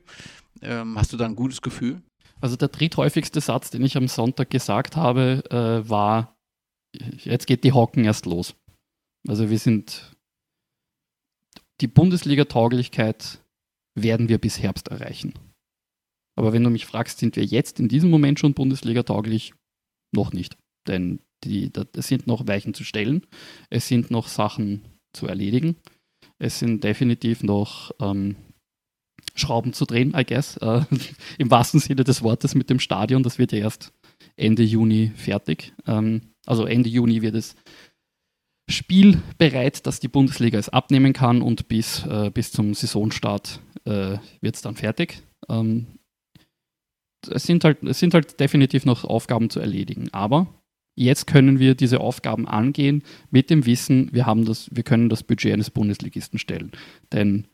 [0.63, 2.01] Ähm, hast du da ein gutes Gefühl?
[2.41, 6.37] Also der dritthäufigste Satz, den ich am Sonntag gesagt habe, äh, war,
[6.93, 8.55] jetzt geht die Hocken erst los.
[9.27, 10.17] Also wir sind,
[11.81, 13.43] die Bundesliga-Tauglichkeit
[13.95, 15.35] werden wir bis Herbst erreichen.
[16.39, 19.55] Aber wenn du mich fragst, sind wir jetzt in diesem Moment schon Bundesliga-tauglich?
[20.15, 20.59] Noch nicht.
[20.87, 23.27] Denn die, es sind noch Weichen zu stellen,
[23.71, 24.83] es sind noch Sachen
[25.13, 25.77] zu erledigen,
[26.39, 28.37] es sind definitiv noch ähm,
[29.37, 30.57] Schrauben zu drehen, I guess.
[30.59, 30.83] Äh,
[31.39, 33.23] Im wahrsten Sinne des Wortes mit dem Stadion.
[33.23, 33.93] Das wird ja erst
[34.37, 35.73] Ende Juni fertig.
[35.87, 37.55] Ähm, also Ende Juni wird es
[38.69, 44.57] spielbereit, dass die Bundesliga es abnehmen kann und bis, äh, bis zum Saisonstart äh, wird
[44.57, 45.23] es dann fertig.
[45.49, 45.87] Ähm,
[47.31, 50.09] es sind halt, es sind halt definitiv noch Aufgaben zu erledigen.
[50.13, 50.47] Aber
[50.97, 55.23] jetzt können wir diese Aufgaben angehen mit dem Wissen, wir haben das, wir können das
[55.23, 56.73] Budget eines Bundesligisten stellen.
[57.13, 57.47] Denn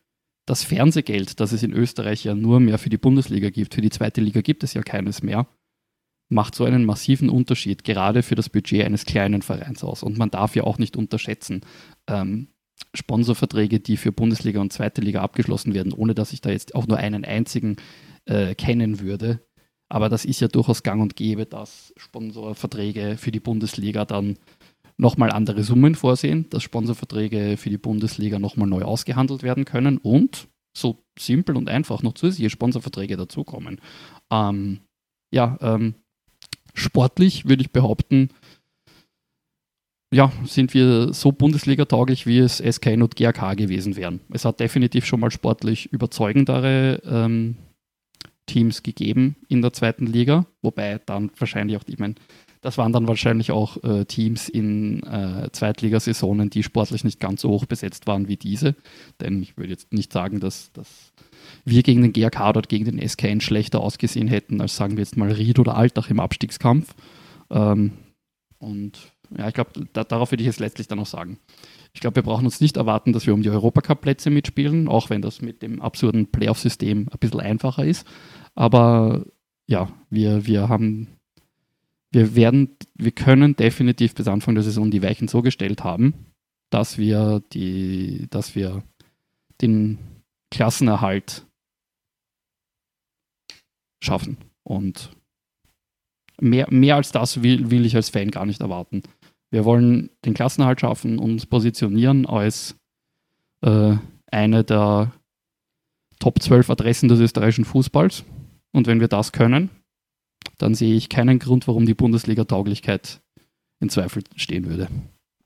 [0.52, 3.88] das Fernsehgeld, das es in Österreich ja nur mehr für die Bundesliga gibt, für die
[3.88, 5.46] zweite Liga gibt es ja keines mehr,
[6.28, 10.02] macht so einen massiven Unterschied, gerade für das Budget eines kleinen Vereins aus.
[10.02, 11.62] Und man darf ja auch nicht unterschätzen,
[12.06, 12.48] ähm,
[12.92, 16.86] Sponsorverträge, die für Bundesliga und zweite Liga abgeschlossen werden, ohne dass ich da jetzt auch
[16.86, 17.76] nur einen einzigen
[18.26, 19.40] äh, kennen würde.
[19.88, 24.36] Aber das ist ja durchaus gang und gäbe, dass Sponsorverträge für die Bundesliga dann
[25.02, 30.48] nochmal andere Summen vorsehen, dass Sponsorverträge für die Bundesliga nochmal neu ausgehandelt werden können und
[30.74, 33.80] so simpel und einfach noch zusätzliche Sponsorverträge dazukommen.
[34.30, 34.80] Ähm,
[35.34, 35.94] ja, ähm,
[36.72, 38.30] sportlich würde ich behaupten,
[40.14, 44.20] ja, sind wir so Bundesliga-tauglich, wie es SK und GRK gewesen wären.
[44.30, 47.56] Es hat definitiv schon mal sportlich überzeugendere ähm,
[48.46, 52.14] Teams gegeben in der zweiten Liga, wobei dann wahrscheinlich auch, ich meine,
[52.62, 57.50] das waren dann wahrscheinlich auch äh, Teams in äh, Zweitligasaisonen, die sportlich nicht ganz so
[57.50, 58.76] hoch besetzt waren wie diese.
[59.20, 61.12] Denn ich würde jetzt nicht sagen, dass, dass
[61.64, 65.16] wir gegen den GRK oder gegen den SKN schlechter ausgesehen hätten, als sagen wir jetzt
[65.16, 66.94] mal Ried oder Altach im Abstiegskampf.
[67.50, 67.92] Ähm,
[68.58, 71.38] und ja, ich glaube, da, darauf würde ich jetzt letztlich dann noch sagen.
[71.94, 75.20] Ich glaube, wir brauchen uns nicht erwarten, dass wir um die Europacup-Plätze mitspielen, auch wenn
[75.20, 78.06] das mit dem absurden Playoff-System ein bisschen einfacher ist.
[78.54, 79.24] Aber
[79.66, 81.08] ja, wir, wir haben,
[82.12, 86.14] wir werden, wir können definitiv bis Anfang der Saison die Weichen so gestellt haben,
[86.70, 88.82] dass wir die, dass wir
[89.60, 89.98] den
[90.50, 91.46] Klassenerhalt
[94.02, 94.36] schaffen.
[94.62, 95.10] Und
[96.40, 99.02] mehr, mehr als das will, will ich als Fan gar nicht erwarten.
[99.50, 102.76] Wir wollen den Klassenerhalt schaffen, uns positionieren als
[103.62, 103.96] äh,
[104.30, 105.12] eine der
[106.18, 108.24] Top 12 Adressen des österreichischen Fußballs.
[108.72, 109.70] Und wenn wir das können,
[110.58, 113.20] dann sehe ich keinen Grund, warum die Bundesliga-Tauglichkeit
[113.80, 114.88] in Zweifel stehen würde.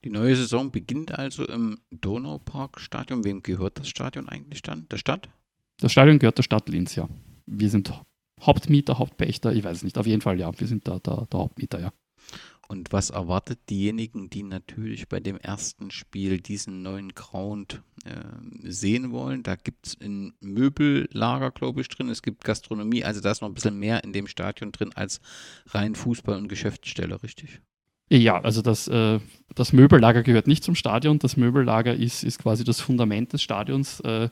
[0.05, 3.24] Die neue Saison beginnt also im Donauparkstadion.
[3.24, 4.86] Wem gehört das Stadion eigentlich dann?
[4.89, 5.28] Der Stadt?
[5.81, 7.09] Das Stadion gehört der Stadt Linz, ja.
[7.47, 7.93] Wir sind
[8.40, 9.98] Hauptmieter, Hauptpächter, ich weiß es nicht.
[9.98, 10.51] Auf jeden Fall, ja.
[10.59, 11.93] Wir sind da der, der Hauptmieter, ja.
[12.68, 18.10] Und was erwartet diejenigen, die natürlich bei dem ersten Spiel diesen neuen Ground äh,
[18.68, 19.44] sehen wollen?
[19.44, 22.09] Da gibt es ein Möbellager, glaube ich, drin.
[22.09, 23.05] Es gibt Gastronomie.
[23.05, 25.20] Also da ist noch ein bisschen mehr in dem Stadion drin als
[25.66, 27.60] rein Fußball und Geschäftsstelle, richtig?
[28.09, 29.18] Ja, also das, äh,
[29.55, 31.18] das Möbellager gehört nicht zum Stadion.
[31.18, 34.01] Das Möbellager ist, ist quasi das Fundament des Stadions.
[34.01, 34.28] Äh,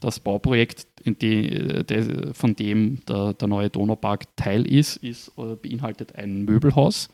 [0.00, 6.16] das Bauprojekt, die, de, von dem der, der, neue Donaupark Teil ist, ist äh, beinhaltet
[6.16, 7.08] ein Möbelhaus.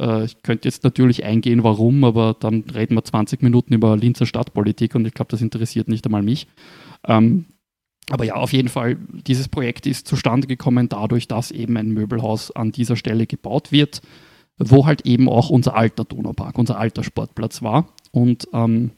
[0.00, 4.26] Äh, ich könnte jetzt natürlich eingehen, warum, aber dann reden wir 20 Minuten über Linzer
[4.26, 6.46] Stadtpolitik und ich glaube, das interessiert nicht einmal mich.
[7.06, 7.46] Ähm,
[8.10, 8.96] aber ja, auf jeden Fall,
[9.26, 14.00] dieses Projekt ist zustande gekommen dadurch, dass eben ein Möbelhaus an dieser Stelle gebaut wird
[14.58, 17.92] wo halt eben auch unser alter Donaupark, unser alter Sportplatz war.
[18.10, 18.92] Und ähm,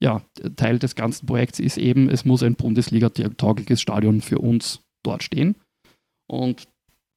[0.00, 0.22] ja,
[0.56, 5.56] Teil des ganzen Projekts ist eben, es muss ein Bundesliga-taugliches Stadion für uns dort stehen.
[6.26, 6.68] Und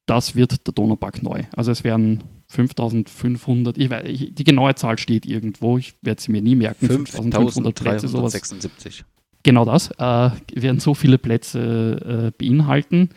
[0.06, 1.44] das wird der Donaupark neu.
[1.56, 6.32] Also es werden 5500, ich weiß, ich, die genaue Zahl steht irgendwo, ich werde sie
[6.32, 6.88] mir nie merken.
[6.88, 8.32] 5500 Plätze, sowas.
[8.32, 9.04] 76.
[9.44, 13.10] Genau das, äh, werden so viele Plätze äh, beinhalten.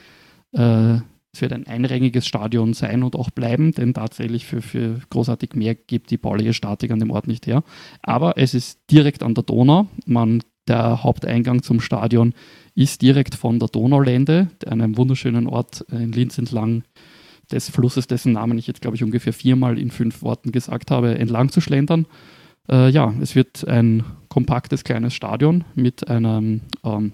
[0.53, 0.99] Äh,
[1.33, 5.77] es wird ein einrängiges Stadion sein und auch bleiben, denn tatsächlich für, für großartig mehr
[5.77, 7.63] gibt die bauliche Statik an dem Ort nicht her.
[8.03, 9.87] Aber es ist direkt an der Donau.
[10.07, 12.35] Man, der Haupteingang zum Stadion
[12.75, 16.83] ist direkt von der Donaulände, einem wunderschönen Ort in Linz entlang
[17.53, 21.19] des Flusses, dessen Namen ich jetzt, glaube ich, ungefähr viermal in fünf Worten gesagt habe,
[21.19, 22.07] entlang zu schlendern.
[22.71, 27.13] Äh, ja, es wird ein kompaktes kleines Stadion mit einem ähm,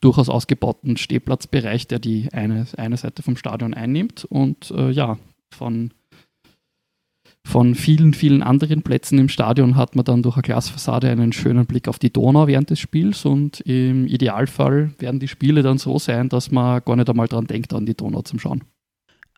[0.00, 4.24] durchaus ausgebauten Stehplatzbereich, der die eine, eine Seite vom Stadion einnimmt.
[4.24, 5.18] Und äh, ja,
[5.52, 5.92] von,
[7.46, 11.66] von vielen, vielen anderen Plätzen im Stadion hat man dann durch eine Glasfassade einen schönen
[11.66, 13.24] Blick auf die Donau während des Spiels.
[13.24, 17.46] Und im Idealfall werden die Spiele dann so sein, dass man gar nicht einmal dran
[17.46, 18.64] denkt, an die Donau zum Schauen.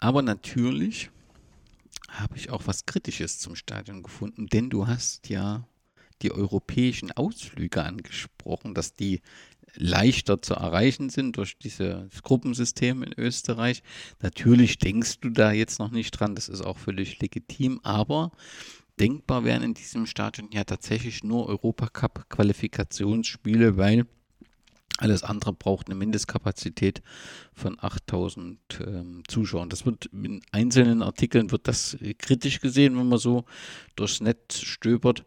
[0.01, 1.10] Aber natürlich
[2.09, 5.68] habe ich auch was Kritisches zum Stadion gefunden, denn du hast ja
[6.22, 9.20] die europäischen Ausflüge angesprochen, dass die
[9.74, 13.82] leichter zu erreichen sind durch dieses Gruppensystem in Österreich.
[14.20, 18.32] Natürlich denkst du da jetzt noch nicht dran, das ist auch völlig legitim, aber
[18.98, 24.06] denkbar wären in diesem Stadion ja tatsächlich nur Europacup-Qualifikationsspiele, weil
[24.98, 27.00] alles andere braucht eine Mindestkapazität
[27.54, 29.70] von 8000 ähm, Zuschauern.
[29.70, 33.44] Das wird in einzelnen Artikeln wird das kritisch gesehen, wenn man so
[33.96, 35.24] durchs Netz stöbert.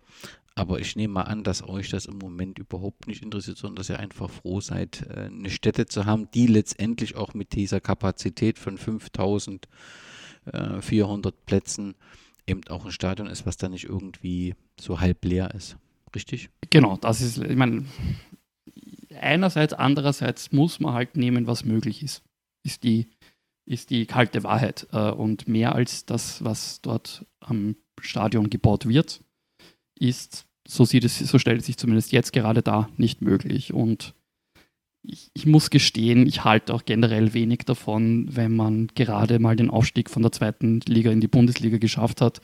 [0.56, 3.90] aber ich nehme mal an, dass euch das im Moment überhaupt nicht interessiert, sondern dass
[3.90, 8.60] ihr einfach froh seid, äh, eine Stätte zu haben, die letztendlich auch mit dieser Kapazität
[8.60, 11.95] von 5400 Plätzen
[12.45, 15.77] eben auch ein Stadion ist, was da nicht irgendwie so halb leer ist.
[16.15, 16.49] Richtig?
[16.69, 17.85] Genau, das ist, ich meine,
[19.24, 22.24] einerseits, andererseits muss man halt nehmen, was möglich ist.
[22.66, 23.10] Ist die,
[23.66, 24.88] ist die kalte Wahrheit.
[24.91, 29.24] Äh, und mehr als das, was dort am Stadion gebaut wird,
[30.00, 33.74] ist, so sieht es, so stellt es sich zumindest jetzt gerade da, nicht möglich.
[33.74, 34.14] Und
[35.04, 39.70] ich, ich, muss gestehen, ich halte auch generell wenig davon, wenn man gerade mal den
[39.70, 42.41] Aufstieg von der zweiten Liga in die Bundesliga geschafft hat,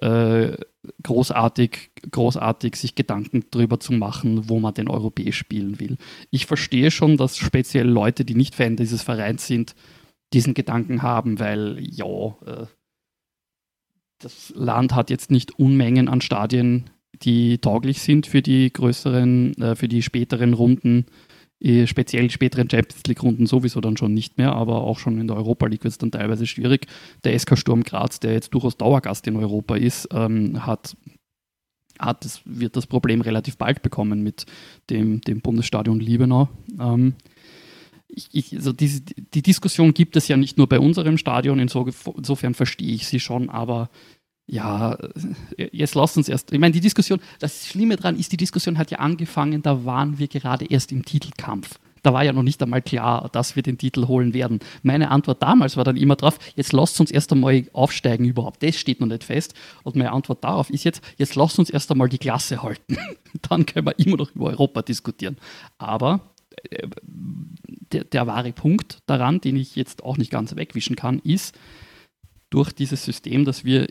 [0.00, 0.56] äh,
[1.02, 5.96] großartig, großartig sich Gedanken darüber zu machen, wo man den europäisch spielen will.
[6.30, 9.74] Ich verstehe schon, dass speziell Leute, die nicht Fan dieses Vereins sind,
[10.32, 12.66] diesen Gedanken haben, weil ja, äh,
[14.18, 16.90] das Land hat jetzt nicht Unmengen an Stadien,
[17.22, 21.06] die tauglich sind für die größeren, äh, für die späteren Runden,
[21.86, 25.66] speziell späteren Champions League-Runden sowieso dann schon nicht mehr, aber auch schon in der Europa
[25.66, 26.86] League wird es dann teilweise schwierig.
[27.24, 30.96] Der SK Sturm Graz, der jetzt durchaus Dauergast in Europa ist, ähm, hat
[31.98, 34.46] hat das, wird das Problem relativ bald bekommen mit
[34.90, 36.48] dem, dem Bundesstadion Liebenau.
[36.78, 37.14] Ähm,
[38.08, 42.54] ich, ich, also diese, die Diskussion gibt es ja nicht nur bei unserem Stadion, insofern
[42.54, 43.90] verstehe ich sie schon, aber
[44.46, 44.94] ja,
[45.56, 46.52] äh, jetzt lasst uns erst.
[46.52, 50.18] Ich meine, die Diskussion, das Schlimme daran ist, die Diskussion hat ja angefangen, da waren
[50.18, 51.78] wir gerade erst im Titelkampf.
[52.02, 54.60] Da war ja noch nicht einmal klar, dass wir den Titel holen werden.
[54.82, 58.62] Meine Antwort damals war dann immer drauf, jetzt lasst uns erst einmal aufsteigen überhaupt.
[58.62, 59.54] Das steht noch nicht fest.
[59.84, 62.98] Und meine Antwort darauf ist jetzt, jetzt lasst uns erst einmal die Klasse halten.
[63.48, 65.38] dann können wir immer noch über Europa diskutieren.
[65.78, 66.20] Aber
[66.68, 66.88] äh,
[67.92, 71.58] der, der wahre Punkt daran, den ich jetzt auch nicht ganz wegwischen kann, ist,
[72.50, 73.88] durch dieses System, das wir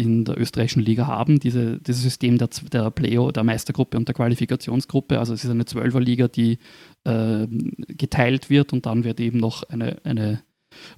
[0.00, 4.14] in der österreichischen Liga haben, diese, dieses System der, der Playo, der Meistergruppe und der
[4.14, 5.18] Qualifikationsgruppe.
[5.18, 6.58] Also es ist eine Zwölferliga, die
[7.04, 7.46] äh,
[7.88, 10.42] geteilt wird und dann wird eben noch eine, eine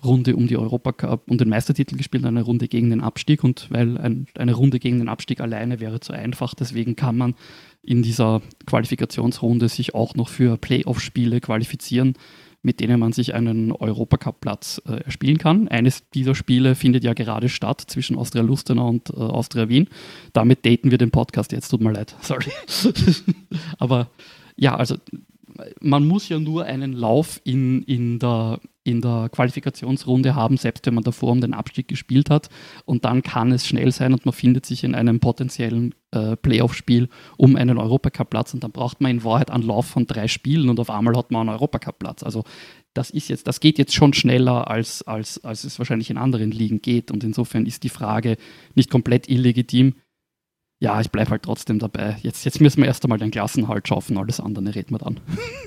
[0.04, 3.42] Runde um die Europacup und den Meistertitel gespielt, eine Runde gegen den Abstieg.
[3.42, 7.34] Und weil ein, eine Runde gegen den Abstieg alleine wäre zu einfach, deswegen kann man
[7.82, 12.14] in dieser Qualifikationsrunde sich auch noch für Playoff-Spiele qualifizieren
[12.62, 15.68] mit denen man sich einen Europacup-Platz äh, erspielen kann.
[15.68, 19.88] Eines dieser Spiele findet ja gerade statt zwischen Austria Lustenau und äh, Austria Wien.
[20.32, 22.50] Damit daten wir den Podcast jetzt, tut mir leid, sorry.
[23.78, 24.08] Aber
[24.56, 24.96] ja, also
[25.80, 30.94] man muss ja nur einen Lauf in, in, der, in der Qualifikationsrunde haben, selbst wenn
[30.94, 32.48] man davor um den Abstieg gespielt hat.
[32.84, 37.08] Und dann kann es schnell sein und man findet sich in einem potenziellen äh, Playoff-Spiel
[37.36, 38.54] um einen Europacup-Platz.
[38.54, 41.30] Und dann braucht man in Wahrheit einen Lauf von drei Spielen und auf einmal hat
[41.30, 42.22] man einen Europacup-Platz.
[42.22, 42.44] Also
[42.94, 46.50] das ist jetzt, das geht jetzt schon schneller, als, als, als es wahrscheinlich in anderen
[46.50, 47.10] Ligen geht.
[47.10, 48.36] Und insofern ist die Frage
[48.74, 49.94] nicht komplett illegitim
[50.82, 52.16] ja, ich bleibe halt trotzdem dabei.
[52.22, 55.20] Jetzt, jetzt müssen wir erst einmal den Klassenhalt schaffen, alles andere reden wir dann.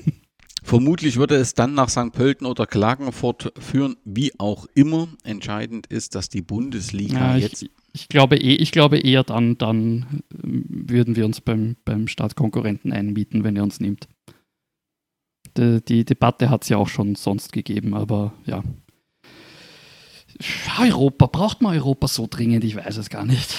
[0.63, 2.11] Vermutlich würde es dann nach St.
[2.11, 5.07] Pölten oder Klagenfurt führen, wie auch immer.
[5.23, 7.65] Entscheidend ist, dass die Bundesliga ja, jetzt.
[7.95, 12.91] Ich, glaube eh, ich glaube eher dann, dann ähm, würden wir uns beim, beim Staatskonkurrenten
[12.91, 14.09] einmieten, wenn er uns nimmt.
[15.57, 18.63] Die, die Debatte hat es ja auch schon sonst gegeben, aber ja.
[20.77, 22.65] Europa, braucht man Europa so dringend?
[22.65, 23.55] Ich weiß es gar nicht.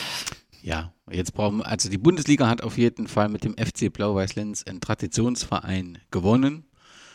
[0.62, 4.64] Ja, jetzt brauchen wir, also die Bundesliga hat auf jeden Fall mit dem FC Blau-Weiß-Linz
[4.64, 6.64] einen Traditionsverein gewonnen.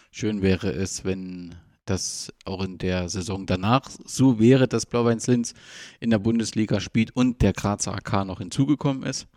[0.09, 1.53] Schön wäre es, wenn
[1.91, 5.53] das auch in der Saison danach so wäre, dass Blau-Weiß-Linz
[5.99, 9.27] in der Bundesliga spielt und der Grazer AK noch hinzugekommen ist.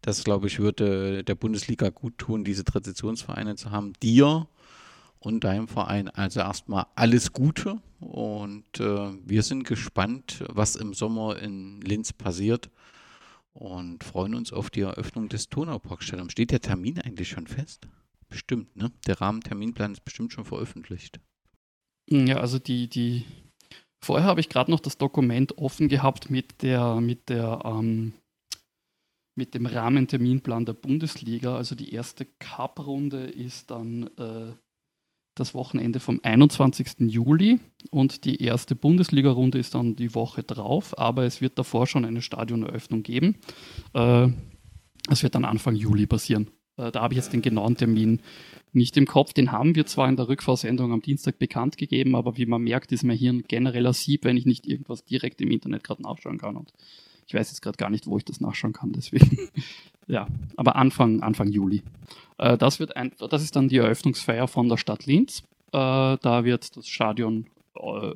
[0.00, 3.92] Das, glaube ich, würde der Bundesliga gut tun, diese Traditionsvereine zu haben.
[4.02, 4.48] Dir
[5.18, 11.38] und deinem Verein also erstmal alles Gute und äh, wir sind gespannt, was im Sommer
[11.38, 12.70] in Linz passiert
[13.52, 16.32] und freuen uns auf die Eröffnung des Donauparkstadions.
[16.32, 17.86] Steht der Termin eigentlich schon fest?
[18.30, 18.90] Bestimmt, ne?
[19.06, 21.20] Der Rahmenterminplan ist bestimmt schon veröffentlicht.
[22.12, 23.24] Ja, also die, die
[24.02, 28.14] vorher habe ich gerade noch das Dokument offen gehabt mit der, mit der, ähm,
[29.36, 31.56] mit dem Rahmenterminplan der Bundesliga.
[31.56, 34.52] Also die erste Cup-Runde ist dann äh,
[35.36, 37.10] das Wochenende vom 21.
[37.10, 37.60] Juli
[37.90, 42.22] und die erste Bundesliga-Runde ist dann die Woche drauf, aber es wird davor schon eine
[42.22, 43.36] Stadioneröffnung geben.
[43.94, 44.28] Äh,
[45.08, 46.50] das wird dann Anfang Juli passieren.
[46.76, 48.20] Äh, da habe ich jetzt den genauen Termin
[48.72, 49.32] nicht im Kopf.
[49.32, 52.92] Den haben wir zwar in der Rückfahrsendung am Dienstag bekannt gegeben, aber wie man merkt,
[52.92, 56.56] ist mein Hirn genereller Sieb, wenn ich nicht irgendwas direkt im Internet gerade nachschauen kann.
[56.56, 56.72] Und
[57.26, 59.38] ich weiß jetzt gerade gar nicht, wo ich das nachschauen kann, deswegen.
[60.06, 60.26] ja,
[60.56, 61.82] aber Anfang, Anfang Juli.
[62.38, 65.42] Äh, das, wird ein, das ist dann die Eröffnungsfeier von der Stadt Linz.
[65.72, 68.14] Äh, da wird das Stadion äh,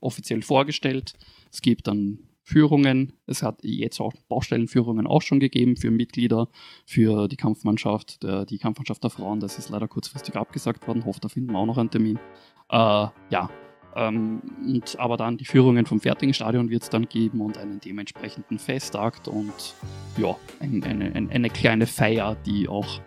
[0.00, 1.14] offiziell vorgestellt.
[1.52, 2.18] Es gibt dann
[2.50, 3.12] Führungen.
[3.26, 6.48] Es hat jetzt auch Baustellenführungen auch schon gegeben für Mitglieder,
[6.84, 9.40] für die Kampfmannschaft, der, die Kampfmannschaft der Frauen.
[9.40, 11.04] Das ist leider kurzfristig abgesagt worden.
[11.04, 12.18] Hoffe, da finden wir auch noch einen Termin.
[12.68, 13.50] Äh, ja,
[13.94, 17.80] ähm, und, aber dann die Führungen vom fertigen Stadion wird es dann geben und einen
[17.80, 19.74] dementsprechenden Festakt und
[20.16, 23.00] ja, ein, eine, ein, eine kleine Feier, die auch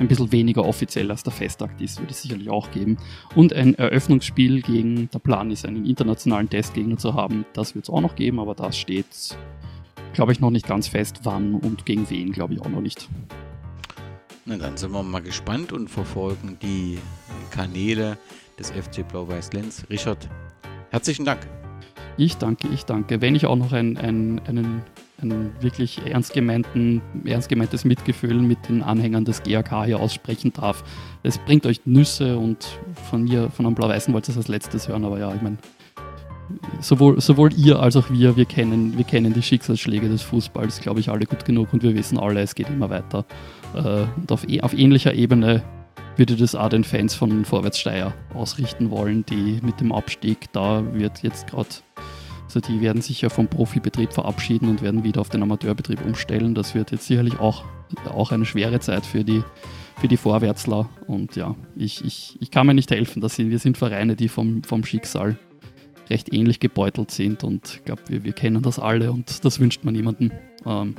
[0.00, 2.96] ein bisschen weniger offiziell als der Festakt ist, wird es sicherlich auch geben.
[3.34, 7.44] Und ein Eröffnungsspiel gegen, der Plan ist, einen internationalen Testgegner zu haben.
[7.52, 9.36] Das wird es auch noch geben, aber das steht,
[10.12, 13.08] glaube ich, noch nicht ganz fest, wann und gegen wen, glaube ich auch noch nicht.
[14.44, 16.98] Na, dann sind wir mal gespannt und verfolgen die
[17.50, 18.16] Kanäle
[18.58, 19.84] des FC Blau-Weiß Lenz.
[19.90, 20.28] Richard,
[20.90, 21.46] herzlichen Dank.
[22.16, 23.20] Ich danke, ich danke.
[23.20, 24.82] Wenn ich auch noch ein, ein, einen,
[25.20, 30.84] ein wirklich ernst, gemeinten, ernst gemeintes Mitgefühl mit den Anhängern des GAK hier aussprechen darf.
[31.22, 32.66] Es bringt euch Nüsse und
[33.10, 35.58] von mir, von einem Blau-Weißen wollt ihr es als letztes hören, aber ja, ich meine,
[36.80, 41.00] sowohl, sowohl ihr als auch wir, wir kennen, wir kennen die Schicksalsschläge des Fußballs, glaube
[41.00, 43.24] ich, alle gut genug und wir wissen alle, es geht immer weiter.
[43.74, 45.62] Äh, und auf, auf ähnlicher Ebene
[46.16, 51.22] würde das auch den Fans von Vorwärtssteier ausrichten wollen, die mit dem Abstieg, da wird
[51.22, 51.68] jetzt gerade,
[52.48, 56.54] also die werden sich ja vom Profibetrieb verabschieden und werden wieder auf den Amateurbetrieb umstellen.
[56.54, 57.62] Das wird jetzt sicherlich auch,
[58.08, 59.42] auch eine schwere Zeit für die,
[60.00, 60.88] für die Vorwärtsler.
[61.06, 64.28] Und ja, ich, ich, ich kann mir nicht helfen, dass sie, wir sind Vereine, die
[64.28, 65.38] vom, vom Schicksal
[66.08, 69.84] recht ähnlich gebeutelt sind und ich glaube, wir, wir kennen das alle und das wünscht
[69.84, 70.32] man niemandem.
[70.64, 70.94] Ähm,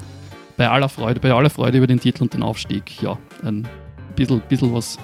[0.55, 3.67] bei aller Freude, bei aller Freude über den Titel und den Aufstieg, ja, ein
[4.15, 4.99] bisschen, bisschen, was,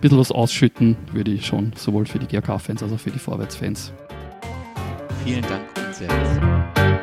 [0.00, 3.92] bisschen was ausschütten würde ich schon, sowohl für die GRK-Fans als auch für die Vorwärtsfans.
[5.24, 6.93] Vielen Dank und Servus.